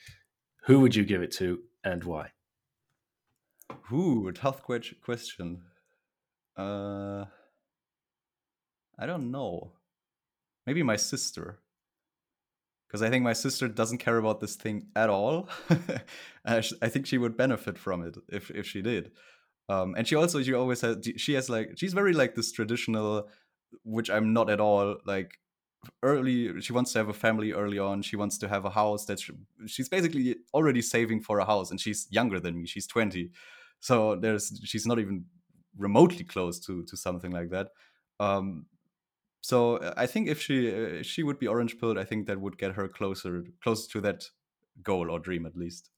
who 0.65 0.82
would 0.82 0.93
you 0.93 1.05
give 1.05 1.22
it 1.22 1.32
to 1.34 1.59
and 1.86 2.03
why? 2.03 2.32
Ooh, 3.93 4.30
tough 4.34 4.61
question. 4.61 5.61
Uh, 6.57 7.26
I 8.99 9.05
don't 9.05 9.32
know. 9.32 9.72
Maybe 10.65 10.84
my 10.84 10.97
sister. 10.97 11.59
Because 12.88 13.01
I 13.01 13.09
think 13.09 13.23
my 13.23 13.33
sister 13.33 13.67
doesn't 13.67 13.97
care 13.97 14.17
about 14.17 14.39
this 14.39 14.55
thing 14.55 14.88
at 14.95 15.09
all. 15.09 15.49
I 16.45 16.61
think 16.61 17.05
she 17.05 17.17
would 17.17 17.35
benefit 17.35 17.77
from 17.77 18.03
it 18.03 18.15
if, 18.29 18.49
if 18.51 18.65
she 18.65 18.81
did. 18.81 19.11
Um, 19.69 19.95
and 19.97 20.07
she 20.07 20.15
also, 20.15 20.41
she 20.41 20.53
always 20.53 20.79
has, 20.81 20.97
she 21.17 21.33
has 21.33 21.49
like, 21.49 21.71
she's 21.75 21.93
very 21.93 22.13
like 22.13 22.35
this 22.35 22.51
traditional, 22.51 23.27
which 23.83 24.09
I'm 24.09 24.31
not 24.31 24.49
at 24.49 24.61
all, 24.61 24.97
like 25.05 25.31
early 26.01 26.59
she 26.59 26.73
wants 26.73 26.91
to 26.91 26.99
have 26.99 27.07
a 27.07 27.13
family 27.13 27.53
early 27.53 27.77
on 27.77 28.01
she 28.01 28.15
wants 28.17 28.38
to 28.38 28.47
have 28.47 28.65
a 28.65 28.69
house 28.69 29.05
that 29.05 29.19
she, 29.19 29.31
she's 29.67 29.88
basically 29.88 30.35
already 30.53 30.81
saving 30.81 31.21
for 31.21 31.38
a 31.38 31.45
house 31.45 31.69
and 31.69 31.79
she's 31.79 32.07
younger 32.09 32.39
than 32.39 32.57
me 32.57 32.65
she's 32.65 32.88
20 32.88 33.29
so 33.79 34.15
there's 34.15 34.59
she's 34.65 34.85
not 34.85 34.99
even 34.99 35.25
remotely 35.77 36.23
close 36.23 36.59
to 36.59 36.83
to 36.83 36.97
something 36.97 37.31
like 37.31 37.49
that. 37.51 37.69
Um, 38.19 38.65
so 39.48 39.78
uh, 39.78 39.93
I 39.95 40.08
think 40.08 40.28
if 40.28 40.41
she 40.41 40.74
uh, 40.74 41.04
she 41.04 41.24
would 41.24 41.39
be 41.39 41.48
orange 41.48 41.80
pilled, 41.80 41.98
I 41.98 42.04
think 42.04 42.28
that 42.28 42.41
would 42.41 42.58
get 42.58 42.74
her 42.74 42.89
closer 42.89 43.45
closer 43.64 43.89
to 43.91 44.02
that 44.02 44.26
goal 44.84 45.10
or 45.10 45.20
dream 45.20 45.45
at 45.45 45.56
least. 45.56 45.89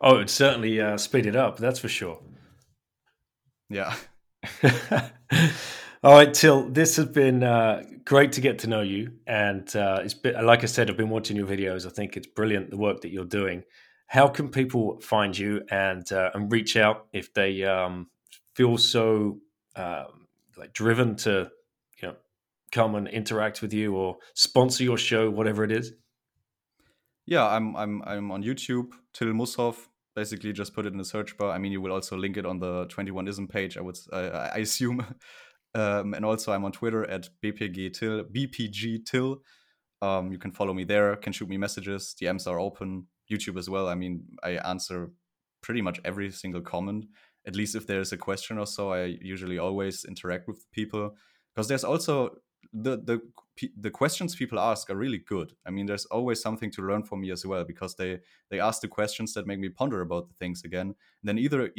Oh, 0.00 0.18
it 0.18 0.30
certainly 0.30 0.80
uh, 0.80 0.96
speed 0.96 1.26
it 1.26 1.34
up. 1.34 1.56
That's 1.56 1.80
for 1.80 1.88
sure. 1.88 2.20
Yeah. 3.68 3.96
All 6.04 6.14
right, 6.14 6.32
Till. 6.32 6.70
This 6.70 6.94
has 6.94 7.06
been 7.06 7.42
uh, 7.42 7.82
great 8.04 8.30
to 8.32 8.40
get 8.40 8.60
to 8.60 8.68
know 8.68 8.82
you, 8.82 9.14
and 9.26 9.74
uh, 9.74 10.02
it's 10.04 10.14
been, 10.14 10.46
like 10.46 10.62
I 10.62 10.66
said, 10.66 10.88
I've 10.88 10.96
been 10.96 11.10
watching 11.10 11.36
your 11.36 11.48
videos. 11.48 11.86
I 11.86 11.90
think 11.90 12.16
it's 12.16 12.28
brilliant 12.28 12.70
the 12.70 12.76
work 12.76 13.00
that 13.00 13.10
you're 13.10 13.24
doing. 13.24 13.64
How 14.06 14.28
can 14.28 14.48
people 14.48 15.00
find 15.00 15.36
you 15.36 15.62
and 15.72 16.10
uh, 16.12 16.30
and 16.34 16.52
reach 16.52 16.76
out 16.76 17.08
if 17.12 17.34
they 17.34 17.64
um, 17.64 18.10
feel 18.54 18.78
so 18.78 19.40
um, 19.74 20.28
like 20.56 20.72
driven 20.72 21.16
to 21.16 21.50
come 22.72 22.94
and 22.94 23.08
interact 23.08 23.62
with 23.62 23.72
you 23.72 23.94
or 23.94 24.16
sponsor 24.34 24.84
your 24.84 24.98
show, 24.98 25.30
whatever 25.30 25.64
it 25.64 25.72
is? 25.72 25.92
Yeah, 27.26 27.46
I'm 27.46 27.76
I'm 27.76 28.02
I'm 28.04 28.30
on 28.30 28.42
YouTube, 28.42 28.92
Till 29.12 29.28
Musshoff. 29.28 29.76
Basically, 30.16 30.52
just 30.52 30.74
put 30.74 30.86
it 30.86 30.92
in 30.92 30.98
the 30.98 31.04
search 31.04 31.36
bar. 31.36 31.52
I 31.52 31.58
mean, 31.58 31.72
you 31.72 31.80
will 31.80 31.92
also 31.92 32.16
link 32.16 32.36
it 32.36 32.44
on 32.44 32.58
the 32.58 32.86
21ism 32.86 33.48
page. 33.48 33.76
I 33.76 33.80
would 33.80 33.96
I, 34.12 34.18
I 34.18 34.58
assume. 34.58 35.04
Um, 35.72 36.14
and 36.14 36.24
also, 36.24 36.50
I'm 36.50 36.64
on 36.64 36.72
Twitter 36.72 37.08
at 37.08 37.28
bpg 37.44 37.92
till 37.92 38.24
bpg 38.24 39.06
till. 39.06 39.42
Um, 40.02 40.32
you 40.32 40.38
can 40.38 40.50
follow 40.50 40.74
me 40.74 40.82
there. 40.82 41.14
Can 41.14 41.32
shoot 41.32 41.48
me 41.48 41.58
messages. 41.58 42.12
DMs 42.20 42.48
are 42.48 42.58
open. 42.58 43.06
YouTube 43.30 43.56
as 43.56 43.70
well. 43.70 43.88
I 43.88 43.94
mean, 43.94 44.24
I 44.42 44.56
answer 44.68 45.12
pretty 45.62 45.80
much 45.80 46.00
every 46.04 46.32
single 46.32 46.60
comment. 46.60 47.06
At 47.46 47.54
least 47.54 47.76
if 47.76 47.86
there's 47.86 48.12
a 48.12 48.16
question 48.16 48.58
or 48.58 48.66
so, 48.66 48.92
I 48.92 49.16
usually 49.20 49.58
always 49.58 50.04
interact 50.04 50.48
with 50.48 50.66
people 50.72 51.14
because 51.54 51.68
there's 51.68 51.84
also 51.84 52.30
the 52.72 52.96
the 52.98 53.20
the 53.76 53.90
questions 53.90 54.34
people 54.34 54.58
ask 54.58 54.88
are 54.90 54.96
really 54.96 55.18
good. 55.18 55.52
I 55.66 55.70
mean, 55.70 55.86
there's 55.86 56.06
always 56.06 56.40
something 56.40 56.70
to 56.72 56.82
learn 56.82 57.02
from 57.02 57.20
me 57.20 57.30
as 57.30 57.44
well 57.44 57.64
because 57.64 57.94
they 57.94 58.20
they 58.48 58.60
ask 58.60 58.80
the 58.80 58.88
questions 58.88 59.34
that 59.34 59.46
make 59.46 59.58
me 59.58 59.68
ponder 59.68 60.00
about 60.00 60.28
the 60.28 60.34
things 60.34 60.64
again. 60.64 60.86
And 60.88 60.96
then 61.24 61.38
either 61.38 61.70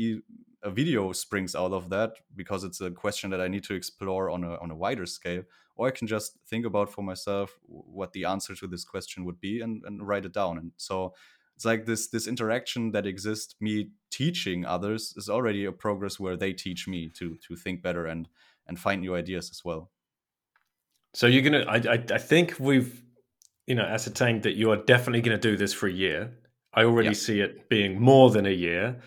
a 0.64 0.70
video 0.70 1.12
springs 1.12 1.56
out 1.56 1.72
of 1.72 1.90
that 1.90 2.14
because 2.36 2.64
it's 2.64 2.82
a 2.82 2.92
question 2.92 3.32
that 3.32 3.42
I 3.42 3.48
need 3.48 3.64
to 3.64 3.74
explore 3.74 4.30
on 4.30 4.44
a 4.44 4.58
on 4.58 4.70
a 4.72 4.76
wider 4.76 5.06
scale, 5.06 5.44
or 5.76 5.88
I 5.88 5.92
can 5.92 6.08
just 6.08 6.38
think 6.46 6.66
about 6.66 6.92
for 6.92 7.02
myself 7.04 7.58
what 7.68 8.12
the 8.14 8.26
answer 8.26 8.56
to 8.56 8.68
this 8.68 8.84
question 8.84 9.26
would 9.26 9.40
be 9.40 9.62
and, 9.62 9.84
and 9.86 10.08
write 10.08 10.26
it 10.26 10.34
down. 10.34 10.58
And 10.58 10.72
so 10.78 11.14
it's 11.56 11.66
like 11.66 11.86
this 11.86 12.10
this 12.10 12.28
interaction 12.28 12.92
that 12.92 13.08
exists. 13.08 13.56
Me 13.60 13.90
teaching 14.12 14.66
others 14.66 15.14
is 15.18 15.30
already 15.30 15.66
a 15.66 15.72
progress 15.72 16.20
where 16.20 16.38
they 16.38 16.54
teach 16.54 16.88
me 16.88 17.10
to 17.10 17.38
to 17.48 17.56
think 17.56 17.82
better 17.82 18.06
and 18.06 18.28
and 18.68 18.80
find 18.80 19.02
new 19.02 19.16
ideas 19.16 19.50
as 19.50 19.66
well. 19.66 19.90
So 21.14 21.28
you're 21.28 21.44
gonna. 21.44 21.66
I, 21.68 21.76
I, 21.76 22.04
I 22.14 22.18
think 22.18 22.56
we've, 22.60 23.04
you 23.68 23.76
know, 23.76 23.84
ascertained 23.84 24.44
that 24.44 24.56
you 24.56 24.72
are 24.72 24.78
definitely 24.78 25.22
going 25.22 25.38
to 25.40 25.50
do 25.50 25.58
this 25.58 25.74
for 25.74 25.88
a 25.88 25.92
year. 25.92 26.32
I 26.74 26.84
already 26.84 27.10
yeah. 27.10 27.14
see 27.16 27.42
it 27.42 27.68
being 27.70 28.00
more 28.00 28.30
than 28.30 28.46
a 28.46 28.52
year. 28.52 29.02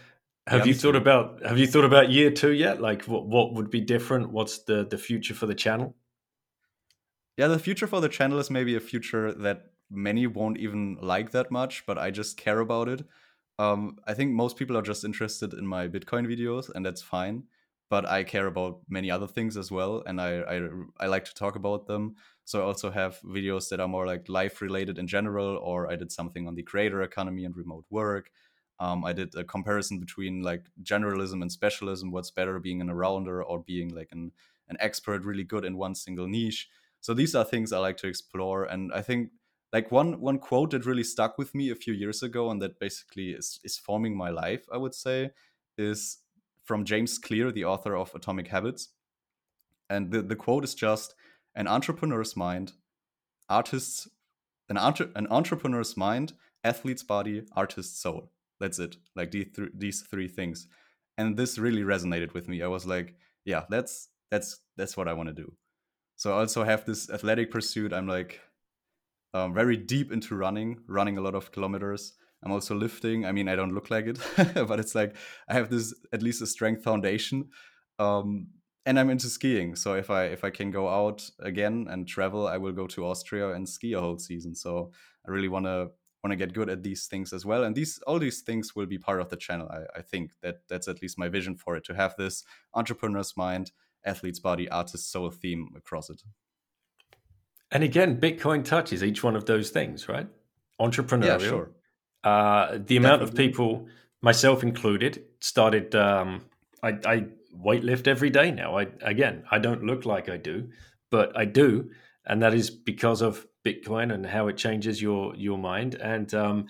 Have 0.47 0.61
yeah, 0.61 0.67
you 0.67 0.75
thought 0.75 0.97
about 0.97 1.43
Have 1.45 1.59
you 1.59 1.67
thought 1.67 1.85
about 1.85 2.11
year 2.11 2.31
two 2.31 2.53
yet? 2.53 2.81
Like, 2.81 3.05
what 3.05 3.27
what 3.27 3.55
would 3.55 3.71
be 3.71 3.81
different? 3.81 4.31
What's 4.31 4.59
the 4.65 4.85
the 4.85 4.99
future 4.99 5.35
for 5.35 5.47
the 5.47 5.55
channel? 5.55 5.97
Yeah, 7.39 7.49
the 7.49 7.59
future 7.59 7.87
for 7.87 8.01
the 8.01 8.09
channel 8.09 8.39
is 8.39 8.51
maybe 8.51 8.77
a 8.77 8.81
future 8.81 9.33
that 9.33 9.71
many 9.91 10.27
won't 10.27 10.59
even 10.59 10.99
like 11.01 11.31
that 11.33 11.51
much, 11.51 11.85
but 11.87 11.99
I 11.99 12.11
just 12.11 12.37
care 12.37 12.61
about 12.61 12.89
it. 12.89 13.05
Um, 13.59 13.99
I 14.07 14.15
think 14.15 14.33
most 14.33 14.57
people 14.57 14.77
are 14.77 14.83
just 14.83 15.05
interested 15.05 15.55
in 15.55 15.67
my 15.67 15.89
Bitcoin 15.89 16.27
videos, 16.27 16.71
and 16.73 16.85
that's 16.85 17.03
fine 17.03 17.45
but 17.91 18.07
I 18.07 18.25
care 18.25 18.47
about 18.47 18.83
many 18.89 19.11
other 19.11 19.27
things 19.27 19.57
as 19.57 19.71
well, 19.71 20.03
and 20.07 20.21
I, 20.21 20.41
I 20.41 20.69
I 21.01 21.07
like 21.07 21.25
to 21.27 21.35
talk 21.35 21.57
about 21.57 21.87
them. 21.87 22.17
So 22.45 22.61
I 22.61 22.65
also 22.65 22.91
have 22.91 23.21
videos 23.21 23.69
that 23.71 23.81
are 23.81 23.89
more 23.89 24.07
like 24.07 24.29
life 24.29 24.61
related 24.63 24.99
in 24.99 25.07
general, 25.07 25.57
or 25.59 25.91
I 25.91 25.97
did 25.97 26.13
something 26.13 26.47
on 26.49 26.55
the 26.55 26.63
creator 26.63 27.03
economy 27.03 27.45
and 27.45 27.57
remote 27.57 27.87
work. 27.91 28.31
Um, 28.81 29.05
I 29.05 29.13
did 29.13 29.35
a 29.37 29.45
comparison 29.45 30.01
between 30.01 30.43
like 30.43 30.67
generalism 30.83 31.43
and 31.43 31.51
specialism. 31.53 32.11
What's 32.11 32.31
better, 32.31 32.59
being 32.59 32.81
an 32.81 32.89
arounder 32.89 33.43
or 33.47 33.63
being 33.63 33.95
like 33.95 34.09
an 34.13 34.33
an 34.69 34.77
expert, 34.81 35.25
really 35.25 35.45
good 35.45 35.65
in 35.65 35.77
one 35.77 35.95
single 35.95 36.27
niche. 36.27 36.69
So 37.01 37.13
these 37.15 37.35
are 37.35 37.45
things 37.45 37.73
I 37.73 37.79
like 37.79 37.99
to 37.99 38.09
explore, 38.09 38.65
and 38.65 38.93
I 38.93 39.03
think 39.03 39.31
like 39.73 39.91
one 39.93 40.21
one 40.21 40.39
quote 40.39 40.71
that 40.71 40.87
really 40.87 41.05
stuck 41.05 41.39
with 41.39 41.55
me 41.55 41.71
a 41.71 41.75
few 41.77 41.93
years 41.95 42.23
ago, 42.23 42.51
and 42.51 42.61
that 42.63 42.79
basically 42.81 43.31
is 43.33 43.61
is 43.63 43.79
forming 43.79 44.17
my 44.17 44.31
life. 44.31 44.67
I 44.73 44.79
would 44.79 44.95
say 44.95 45.31
is 45.77 46.19
from 46.65 46.85
James 46.85 47.19
Clear, 47.19 47.53
the 47.53 47.65
author 47.65 47.95
of 47.95 48.15
Atomic 48.15 48.49
Habits. 48.49 48.89
And 49.89 50.11
the, 50.11 50.23
the 50.23 50.37
quote 50.37 50.65
is 50.65 50.75
just 50.75 51.15
an 51.55 51.69
entrepreneur's 51.69 52.37
mind, 52.37 52.73
artist's 53.49 54.09
an, 54.69 54.77
entre- 54.79 55.11
an 55.15 55.27
entrepreneur's 55.31 55.97
mind, 55.97 56.33
athlete's 56.65 57.03
body, 57.03 57.43
artist's 57.53 58.01
soul. 58.01 58.31
That's 58.61 58.79
it. 58.79 58.97
Like 59.15 59.31
these, 59.31 59.49
th- 59.55 59.73
these 59.75 60.01
three 60.03 60.29
things. 60.29 60.67
And 61.19 61.37
this 61.37 61.59
really 61.59 61.83
resonated 61.83 62.33
with 62.35 62.49
me. 62.49 62.63
I 62.63 62.67
was 62.67 62.87
like, 62.87 63.15
yeah, 63.45 63.65
that's 63.69 64.09
that's 64.31 64.59
that's 64.77 64.97
what 64.97 65.07
I 65.07 65.13
want 65.13 65.29
to 65.29 65.35
do. 65.35 65.53
So 66.17 66.33
I 66.33 66.41
also 66.41 66.65
have 66.65 66.85
this 66.87 67.11
athletic 67.11 67.51
pursuit. 67.51 67.93
I'm 67.93 68.09
like 68.09 68.41
um, 69.33 69.53
very 69.53 69.77
deep 69.77 70.11
into 70.11 70.35
running, 70.35 70.79
running 70.89 71.19
a 71.19 71.21
lot 71.21 71.35
of 71.35 71.53
kilometers. 71.53 72.15
I'm 72.45 72.53
also 72.53 72.75
lifting. 72.75 73.25
I 73.25 73.33
mean, 73.33 73.49
I 73.49 73.57
don't 73.57 73.75
look 73.75 73.91
like 73.91 74.07
it, 74.07 74.19
but 74.55 74.79
it's 74.79 74.95
like 74.95 75.17
I 75.49 75.55
have 75.55 75.71
this 75.71 75.95
at 76.13 76.23
least 76.23 76.43
a 76.43 76.47
strength 76.47 76.85
foundation. 76.85 77.49
Um, 77.99 78.49
and 78.87 78.99
I'm 78.99 79.11
into 79.11 79.29
skiing. 79.29 79.77
So 79.77 79.95
if 79.95 80.11
I 80.11 80.25
if 80.25 80.45
I 80.45 80.51
can 80.51 80.71
go 80.71 80.89
out 80.89 81.29
again 81.41 81.87
and 81.89 82.07
travel, 82.07 82.47
I 82.47 82.59
will 82.59 82.73
go 82.73 82.87
to 82.89 83.07
Austria 83.07 83.53
and 83.53 83.69
ski 83.69 83.95
a 83.95 84.01
whole 84.01 84.19
season. 84.19 84.55
So 84.55 84.93
I 85.27 85.31
really 85.31 85.49
want 85.49 85.67
to 85.67 85.91
want 86.23 86.33
to 86.33 86.37
get 86.37 86.55
good 86.55 86.71
at 86.71 86.83
these 86.83 87.07
things 87.07 87.33
as 87.33 87.47
well. 87.47 87.65
And 87.65 87.75
these 87.75 87.99
all 88.07 88.19
these 88.19 88.43
things 88.43 88.77
will 88.77 88.87
be 88.87 88.99
part 88.99 89.21
of 89.21 89.31
the 89.31 89.37
channel. 89.37 89.69
I, 89.71 89.99
I 89.99 90.03
think 90.03 90.33
that 90.43 90.57
that's 90.69 90.89
at 90.89 91.01
least 91.01 91.19
my 91.19 91.29
vision 91.29 91.57
for 91.57 91.77
it 91.77 91.85
to 91.85 91.95
have 91.95 92.15
this 92.17 92.45
entrepreneur's 92.75 93.37
mind, 93.37 93.73
athlete's 94.05 94.41
body, 94.41 94.69
artist's 94.69 95.11
soul 95.11 95.31
theme 95.31 95.71
across 95.77 96.11
it. 96.11 96.23
And 97.71 97.83
again, 97.83 98.21
Bitcoin 98.21 98.65
touches 98.65 99.03
each 99.03 99.25
one 99.25 99.35
of 99.35 99.47
those 99.47 99.71
things, 99.71 100.09
right? 100.09 100.29
Entrepreneurial, 100.81 101.41
yeah, 101.41 101.49
sure. 101.49 101.71
Uh, 102.25 102.79
the 102.87 102.97
amount 102.97 103.23
of 103.23 103.35
people, 103.35 103.87
myself 104.23 104.63
included, 104.63 105.25
started. 105.41 105.95
Um, 105.95 106.47
I, 106.83 106.99
I 107.05 107.27
weightlift 107.55 108.07
every 108.09 108.31
day 108.31 108.51
now. 108.51 108.79
I 108.79 108.87
again, 109.03 109.45
I 109.51 109.59
don't 109.59 109.85
look 109.85 110.07
like 110.07 110.29
I 110.31 110.39
do, 110.39 110.71
but 111.11 111.37
I 111.37 111.45
do, 111.45 111.91
and 112.27 112.43
that 112.43 112.55
is 112.55 112.71
because 112.71 113.21
of 113.21 113.47
Bitcoin 113.65 114.13
and 114.13 114.25
how 114.25 114.49
it 114.49 114.57
changes 114.57 115.03
your 115.03 115.35
your 115.37 115.59
mind. 115.59 115.95
And 115.97 116.33
um, 116.35 116.67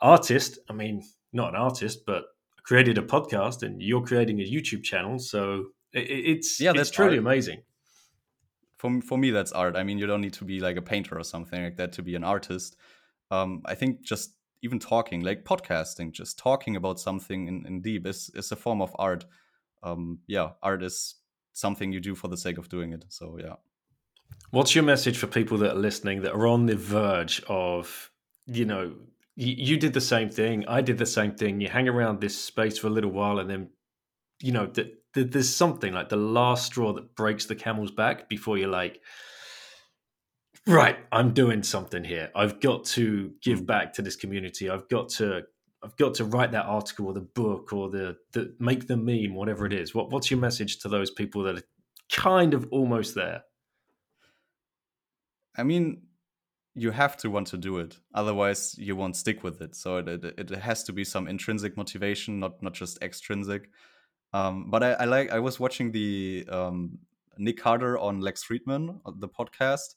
artist, 0.00 0.58
I 0.68 0.72
mean, 0.72 1.02
not 1.32 1.50
an 1.50 1.60
artist, 1.60 2.00
but 2.04 2.24
created 2.64 2.98
a 2.98 3.02
podcast, 3.02 3.62
and 3.62 3.80
you're 3.80 4.02
creating 4.02 4.40
a 4.40 4.44
YouTube 4.44 4.82
channel. 4.82 5.18
So 5.18 5.66
it, 5.92 6.10
it's 6.10 6.60
yeah, 6.60 6.72
that's 6.72 6.90
truly 6.90 7.18
art. 7.18 7.26
amazing. 7.26 7.62
For 8.78 9.00
for 9.00 9.16
me, 9.16 9.30
that's 9.30 9.52
art. 9.52 9.76
I 9.76 9.84
mean, 9.84 9.98
you 9.98 10.06
don't 10.06 10.20
need 10.20 10.34
to 10.34 10.44
be 10.44 10.58
like 10.60 10.76
a 10.76 10.82
painter 10.82 11.16
or 11.18 11.24
something 11.24 11.62
like 11.62 11.76
that 11.76 11.92
to 11.92 12.02
be 12.02 12.14
an 12.16 12.24
artist. 12.24 12.76
Um, 13.30 13.62
I 13.64 13.74
think 13.74 14.02
just 14.02 14.34
even 14.62 14.78
talking, 14.78 15.20
like 15.20 15.44
podcasting, 15.44 16.12
just 16.12 16.38
talking 16.38 16.76
about 16.76 16.98
something 17.00 17.48
in, 17.48 17.64
in 17.66 17.80
deep 17.80 18.06
is, 18.06 18.30
is 18.34 18.52
a 18.52 18.56
form 18.56 18.82
of 18.82 18.94
art. 18.98 19.24
Um, 19.82 20.20
yeah, 20.26 20.50
art 20.62 20.82
is 20.82 21.16
something 21.52 21.92
you 21.92 22.00
do 22.00 22.14
for 22.14 22.28
the 22.28 22.36
sake 22.36 22.58
of 22.58 22.68
doing 22.68 22.92
it. 22.92 23.04
So, 23.08 23.38
yeah. 23.40 23.54
What's 24.50 24.74
your 24.74 24.84
message 24.84 25.18
for 25.18 25.26
people 25.26 25.58
that 25.58 25.72
are 25.72 25.78
listening 25.78 26.22
that 26.22 26.32
are 26.32 26.46
on 26.46 26.66
the 26.66 26.76
verge 26.76 27.42
of, 27.48 28.10
you 28.46 28.64
know, 28.64 28.94
you, 29.36 29.54
you 29.56 29.76
did 29.76 29.92
the 29.92 30.00
same 30.00 30.30
thing, 30.30 30.64
I 30.66 30.80
did 30.80 30.98
the 30.98 31.06
same 31.06 31.32
thing. 31.32 31.60
You 31.60 31.68
hang 31.68 31.88
around 31.88 32.20
this 32.20 32.36
space 32.36 32.78
for 32.78 32.88
a 32.88 32.90
little 32.90 33.10
while 33.10 33.38
and 33.38 33.48
then, 33.48 33.70
you 34.40 34.52
know, 34.52 34.66
th- 34.66 34.92
th- 35.14 35.30
there's 35.30 35.54
something 35.54 35.92
like 35.92 36.08
the 36.08 36.16
last 36.16 36.66
straw 36.66 36.92
that 36.94 37.14
breaks 37.14 37.46
the 37.46 37.54
camel's 37.54 37.90
back 37.90 38.28
before 38.28 38.58
you're 38.58 38.68
like, 38.68 39.00
right 40.66 40.98
i'm 41.12 41.32
doing 41.32 41.62
something 41.62 42.04
here. 42.04 42.30
I've 42.34 42.60
got 42.60 42.84
to 42.86 43.32
give 43.42 43.62
mm. 43.62 43.66
back 43.66 43.92
to 43.94 44.02
this 44.02 44.16
community. 44.16 44.68
I've 44.70 44.88
got 44.88 45.08
to 45.10 45.42
i've 45.82 45.96
got 45.96 46.14
to 46.14 46.24
write 46.24 46.52
that 46.52 46.66
article 46.66 47.06
or 47.06 47.12
the 47.12 47.20
book 47.20 47.72
or 47.72 47.88
the, 47.88 48.16
the 48.32 48.54
make 48.58 48.86
the 48.86 48.96
meme 48.96 49.34
whatever 49.34 49.66
it 49.66 49.72
is. 49.72 49.94
What, 49.94 50.10
what's 50.10 50.30
your 50.30 50.40
message 50.40 50.78
to 50.80 50.88
those 50.88 51.10
people 51.10 51.42
that 51.44 51.58
are 51.58 51.62
kind 52.10 52.54
of 52.54 52.66
almost 52.70 53.14
there? 53.14 53.42
I 55.56 55.62
mean 55.62 56.02
you 56.74 56.92
have 56.92 57.16
to 57.16 57.28
want 57.28 57.48
to 57.48 57.56
do 57.56 57.78
it. 57.78 57.98
Otherwise 58.14 58.76
you 58.78 58.94
won't 58.94 59.16
stick 59.16 59.42
with 59.42 59.60
it. 59.60 59.74
So 59.74 59.96
it, 59.96 60.08
it, 60.08 60.38
it 60.38 60.50
has 60.50 60.84
to 60.84 60.92
be 60.92 61.04
some 61.04 61.26
intrinsic 61.26 61.76
motivation 61.76 62.40
not 62.40 62.62
not 62.62 62.74
just 62.74 63.02
extrinsic. 63.02 63.70
Um, 64.34 64.70
but 64.70 64.82
I, 64.82 64.92
I, 64.92 65.04
like 65.06 65.30
i 65.30 65.38
was 65.38 65.58
watching 65.58 65.90
the 65.90 66.46
um, 66.50 66.98
nick 67.38 67.56
carter 67.56 67.96
on 67.96 68.20
lex 68.20 68.44
fridman 68.44 69.00
uh, 69.06 69.12
the 69.16 69.28
podcast 69.28 69.94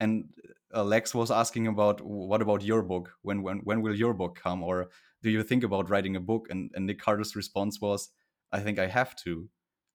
and 0.00 0.28
uh, 0.74 0.84
Lex 0.84 1.14
was 1.14 1.30
asking 1.30 1.66
about 1.66 2.00
what 2.00 2.42
about 2.42 2.62
your 2.62 2.82
book? 2.82 3.12
When 3.22 3.42
when 3.42 3.58
when 3.58 3.82
will 3.82 3.94
your 3.94 4.14
book 4.14 4.38
come? 4.42 4.62
Or 4.62 4.88
do 5.22 5.30
you 5.30 5.42
think 5.42 5.64
about 5.64 5.90
writing 5.90 6.16
a 6.16 6.20
book? 6.20 6.46
And, 6.50 6.70
and 6.74 6.86
Nick 6.86 7.00
Carter's 7.00 7.34
response 7.34 7.80
was, 7.80 8.10
I 8.52 8.60
think 8.60 8.78
I 8.78 8.86
have 8.86 9.16
to. 9.24 9.48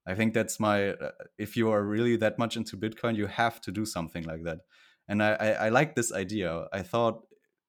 I 0.06 0.16
think 0.16 0.34
that's 0.34 0.60
my. 0.60 0.90
Uh, 0.90 1.12
if 1.38 1.56
you 1.56 1.72
are 1.72 1.84
really 1.84 2.18
that 2.18 2.38
much 2.38 2.58
into 2.58 2.78
Bitcoin, 2.78 3.16
you 3.16 3.28
have 3.28 3.62
to 3.62 3.72
do 3.72 3.86
something 3.86 4.24
like 4.24 4.44
that. 4.44 4.60
And 5.08 5.24
I, 5.24 5.34
I, 5.34 5.50
I 5.52 5.70
like 5.70 5.96
this 5.96 6.12
idea. 6.12 6.68
I 6.74 6.82
thought, 6.82 7.22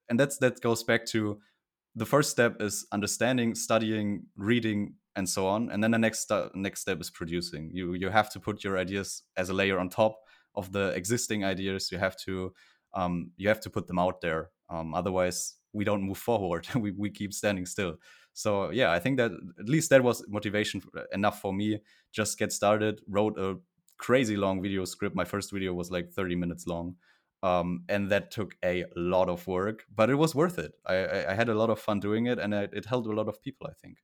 and 0.08 0.18
that's 0.18 0.38
that 0.38 0.60
goes 0.60 0.82
back 0.82 1.06
to 1.06 1.38
the 1.94 2.06
first 2.06 2.30
step 2.30 2.60
is 2.60 2.86
understanding, 2.90 3.54
studying, 3.54 4.26
reading, 4.36 4.94
and 5.14 5.28
so 5.28 5.46
on. 5.46 5.70
And 5.70 5.82
then 5.82 5.92
the 5.92 5.98
next 5.98 6.28
st- 6.28 6.54
next 6.56 6.80
step 6.80 7.00
is 7.00 7.10
producing. 7.10 7.70
You 7.72 7.94
you 7.94 8.08
have 8.08 8.30
to 8.30 8.40
put 8.40 8.64
your 8.64 8.78
ideas 8.78 9.22
as 9.36 9.48
a 9.48 9.54
layer 9.54 9.78
on 9.78 9.88
top 9.88 10.16
of 10.54 10.72
the 10.72 10.88
existing 10.90 11.44
ideas. 11.44 11.90
You 11.90 11.98
have 11.98 12.16
to 12.24 12.52
um, 12.94 13.30
you 13.36 13.48
have 13.48 13.60
to 13.60 13.70
put 13.70 13.86
them 13.86 13.98
out 13.98 14.20
there. 14.20 14.50
Um, 14.70 14.94
otherwise, 14.94 15.54
we 15.72 15.84
don't 15.84 16.02
move 16.02 16.18
forward. 16.18 16.66
we 16.74 16.92
we 16.92 17.10
keep 17.10 17.32
standing 17.32 17.66
still. 17.66 17.96
So 18.32 18.70
yeah, 18.70 18.92
I 18.92 18.98
think 18.98 19.16
that 19.18 19.32
at 19.58 19.68
least 19.68 19.90
that 19.90 20.02
was 20.02 20.24
motivation 20.28 20.82
enough 21.12 21.40
for 21.40 21.52
me. 21.52 21.80
Just 22.12 22.38
get 22.38 22.52
started. 22.52 23.00
Wrote 23.08 23.38
a 23.38 23.56
crazy 23.98 24.36
long 24.36 24.62
video 24.62 24.84
script. 24.84 25.14
My 25.14 25.24
first 25.24 25.52
video 25.52 25.72
was 25.72 25.90
like 25.90 26.10
30 26.10 26.34
minutes 26.36 26.66
long. 26.66 26.96
Um, 27.42 27.84
and 27.90 28.10
that 28.10 28.30
took 28.30 28.56
a 28.64 28.86
lot 28.96 29.28
of 29.28 29.46
work, 29.46 29.84
but 29.94 30.08
it 30.08 30.14
was 30.14 30.34
worth 30.34 30.58
it. 30.58 30.72
I, 30.86 31.26
I 31.26 31.34
had 31.34 31.50
a 31.50 31.54
lot 31.54 31.68
of 31.68 31.78
fun 31.78 32.00
doing 32.00 32.24
it, 32.24 32.38
and 32.38 32.54
it 32.54 32.86
helped 32.86 33.06
a 33.06 33.12
lot 33.12 33.28
of 33.28 33.42
people. 33.42 33.66
I 33.66 33.74
think. 33.74 33.98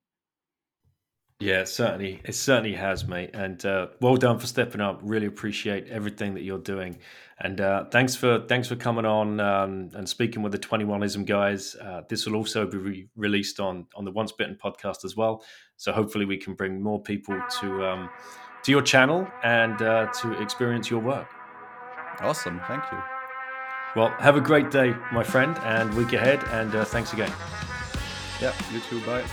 Yeah, 1.40 1.64
certainly. 1.64 2.20
It 2.24 2.34
certainly 2.34 2.74
has, 2.74 3.06
mate. 3.08 3.30
And 3.32 3.64
uh, 3.64 3.86
well 4.00 4.16
done 4.16 4.38
for 4.38 4.46
stepping 4.46 4.82
up. 4.82 5.00
Really 5.02 5.26
appreciate 5.26 5.88
everything 5.88 6.34
that 6.34 6.42
you're 6.42 6.58
doing. 6.58 6.98
And 7.42 7.62
uh, 7.62 7.86
thanks 7.86 8.14
for 8.14 8.44
thanks 8.46 8.68
for 8.68 8.76
coming 8.76 9.06
on 9.06 9.40
um, 9.40 9.88
and 9.94 10.06
speaking 10.06 10.42
with 10.42 10.52
the 10.52 10.58
21ism 10.58 11.24
guys. 11.24 11.74
Uh, 11.74 12.02
this 12.10 12.26
will 12.26 12.36
also 12.36 12.66
be 12.66 12.76
re- 12.76 13.08
released 13.16 13.58
on 13.58 13.86
on 13.96 14.04
the 14.04 14.10
Once 14.10 14.32
Bitten 14.32 14.58
podcast 14.62 15.02
as 15.06 15.16
well. 15.16 15.42
So 15.78 15.92
hopefully 15.92 16.26
we 16.26 16.36
can 16.36 16.52
bring 16.52 16.82
more 16.82 17.02
people 17.02 17.40
to 17.60 17.86
um, 17.86 18.10
to 18.64 18.70
your 18.70 18.82
channel 18.82 19.26
and 19.42 19.80
uh, 19.80 20.12
to 20.20 20.32
experience 20.42 20.90
your 20.90 21.00
work. 21.00 21.28
Awesome. 22.20 22.60
Thank 22.68 22.84
you. 22.92 22.98
Well, 23.96 24.14
have 24.20 24.36
a 24.36 24.40
great 24.42 24.70
day, 24.70 24.94
my 25.10 25.24
friend, 25.24 25.58
and 25.62 25.92
week 25.94 26.12
ahead. 26.12 26.44
And 26.50 26.74
uh, 26.74 26.84
thanks 26.84 27.14
again. 27.14 27.32
Yeah, 28.42 28.52
you 28.72 28.80
too. 28.80 29.00
Bye. 29.06 29.24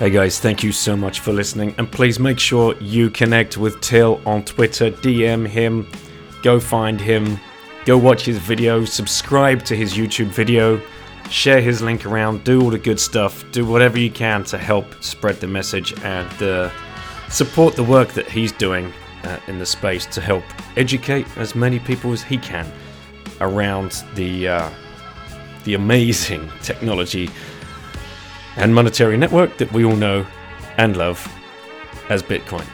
Hey 0.00 0.08
guys, 0.08 0.40
thank 0.40 0.62
you 0.62 0.72
so 0.72 0.96
much 0.96 1.20
for 1.20 1.30
listening, 1.30 1.74
and 1.76 1.92
please 1.92 2.18
make 2.18 2.38
sure 2.38 2.74
you 2.80 3.10
connect 3.10 3.58
with 3.58 3.82
Till 3.82 4.18
on 4.24 4.42
Twitter, 4.46 4.90
DM 4.90 5.46
him, 5.46 5.86
go 6.42 6.58
find 6.58 6.98
him, 6.98 7.38
go 7.84 7.98
watch 7.98 8.24
his 8.24 8.38
video, 8.38 8.86
subscribe 8.86 9.62
to 9.64 9.76
his 9.76 9.92
YouTube 9.92 10.28
video, 10.28 10.80
share 11.28 11.60
his 11.60 11.82
link 11.82 12.06
around, 12.06 12.44
do 12.44 12.62
all 12.62 12.70
the 12.70 12.78
good 12.78 12.98
stuff, 12.98 13.44
do 13.52 13.66
whatever 13.66 13.98
you 13.98 14.10
can 14.10 14.42
to 14.44 14.56
help 14.56 14.86
spread 15.04 15.36
the 15.36 15.46
message 15.46 15.92
and 16.02 16.42
uh, 16.42 16.70
support 17.28 17.76
the 17.76 17.84
work 17.84 18.08
that 18.14 18.26
he's 18.26 18.52
doing 18.52 18.90
uh, 19.24 19.38
in 19.48 19.58
the 19.58 19.66
space 19.66 20.06
to 20.06 20.22
help 20.22 20.44
educate 20.78 21.26
as 21.36 21.54
many 21.54 21.78
people 21.78 22.10
as 22.10 22.22
he 22.22 22.38
can 22.38 22.66
around 23.42 24.02
the 24.14 24.48
uh, 24.48 24.70
the 25.64 25.74
amazing 25.74 26.50
technology 26.62 27.28
and 28.56 28.74
monetary 28.74 29.16
network 29.16 29.56
that 29.58 29.72
we 29.72 29.84
all 29.84 29.96
know 29.96 30.26
and 30.76 30.96
love 30.96 31.26
as 32.08 32.22
Bitcoin. 32.22 32.64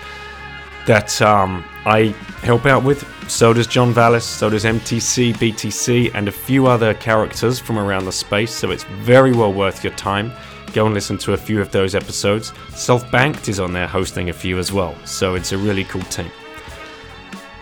that 0.86 1.22
um, 1.22 1.64
I 1.86 2.16
help 2.42 2.66
out 2.66 2.84
with. 2.84 3.06
So 3.30 3.54
does 3.54 3.68
John 3.68 3.94
Vallis, 3.94 4.26
so 4.26 4.50
does 4.50 4.66
MTC, 4.66 5.34
BTC, 5.34 6.12
and 6.14 6.28
a 6.28 6.32
few 6.32 6.68
other 6.68 6.94
characters 6.94 7.60
from 7.60 7.80
around 7.80 8.06
the 8.06 8.12
space. 8.12 8.52
So 8.52 8.72
it's 8.72 8.84
very 8.84 9.34
well 9.34 9.52
worth 9.52 9.84
your 9.84 9.94
time. 9.94 10.32
Go 10.74 10.86
and 10.86 10.94
listen 10.94 11.18
to 11.20 11.34
a 11.34 11.38
few 11.38 11.60
of 11.62 11.72
those 11.72 11.96
episodes. 11.96 12.54
Self 12.70 13.10
Banked 13.12 13.50
is 13.50 13.60
on 13.60 13.74
there 13.74 13.88
hosting 13.88 14.30
a 14.30 14.34
few 14.34 14.60
as 14.60 14.72
well. 14.72 14.96
So 15.06 15.36
it's 15.36 15.54
a 15.54 15.58
really 15.58 15.86
cool 15.86 16.04
team. 16.04 16.30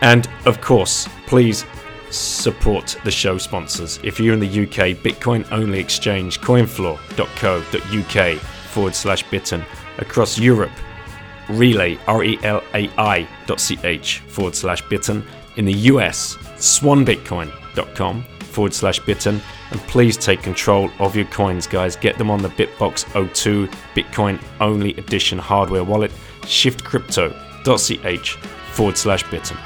And 0.00 0.28
of 0.44 0.60
course, 0.60 1.08
please 1.26 1.64
support 2.10 2.96
the 3.04 3.10
show 3.10 3.38
sponsors. 3.38 3.98
If 4.02 4.20
you're 4.20 4.34
in 4.34 4.40
the 4.40 4.46
UK, 4.64 4.96
Bitcoin 4.98 5.50
only 5.50 5.78
exchange 5.78 6.40
coinfloor.co.uk 6.40 8.38
forward 8.38 8.94
slash 8.94 9.22
bitten. 9.30 9.64
Across 9.98 10.38
Europe, 10.38 10.72
Relai, 11.48 11.98
R-E-L-A-I 12.06 13.28
dot 13.46 13.58
ch 13.58 14.18
forward 14.20 14.54
slash 14.54 14.82
bitten. 14.88 15.24
In 15.56 15.64
the 15.64 15.72
US, 15.72 16.36
swanbitcoin.com 16.56 18.22
forward 18.40 18.74
slash 18.74 18.98
bitten. 19.00 19.40
And 19.70 19.80
please 19.82 20.16
take 20.16 20.42
control 20.42 20.90
of 20.98 21.16
your 21.16 21.26
coins, 21.26 21.66
guys. 21.66 21.96
Get 21.96 22.16
them 22.18 22.30
on 22.30 22.40
the 22.42 22.48
Bitbox 22.50 23.04
02 23.34 23.68
Bitcoin 23.94 24.40
only 24.60 24.94
edition 24.94 25.38
hardware 25.38 25.84
wallet, 25.84 26.12
shiftcrypto.ch 26.42 28.30
forward 28.72 28.96
slash 28.96 29.30
bitten. 29.30 29.56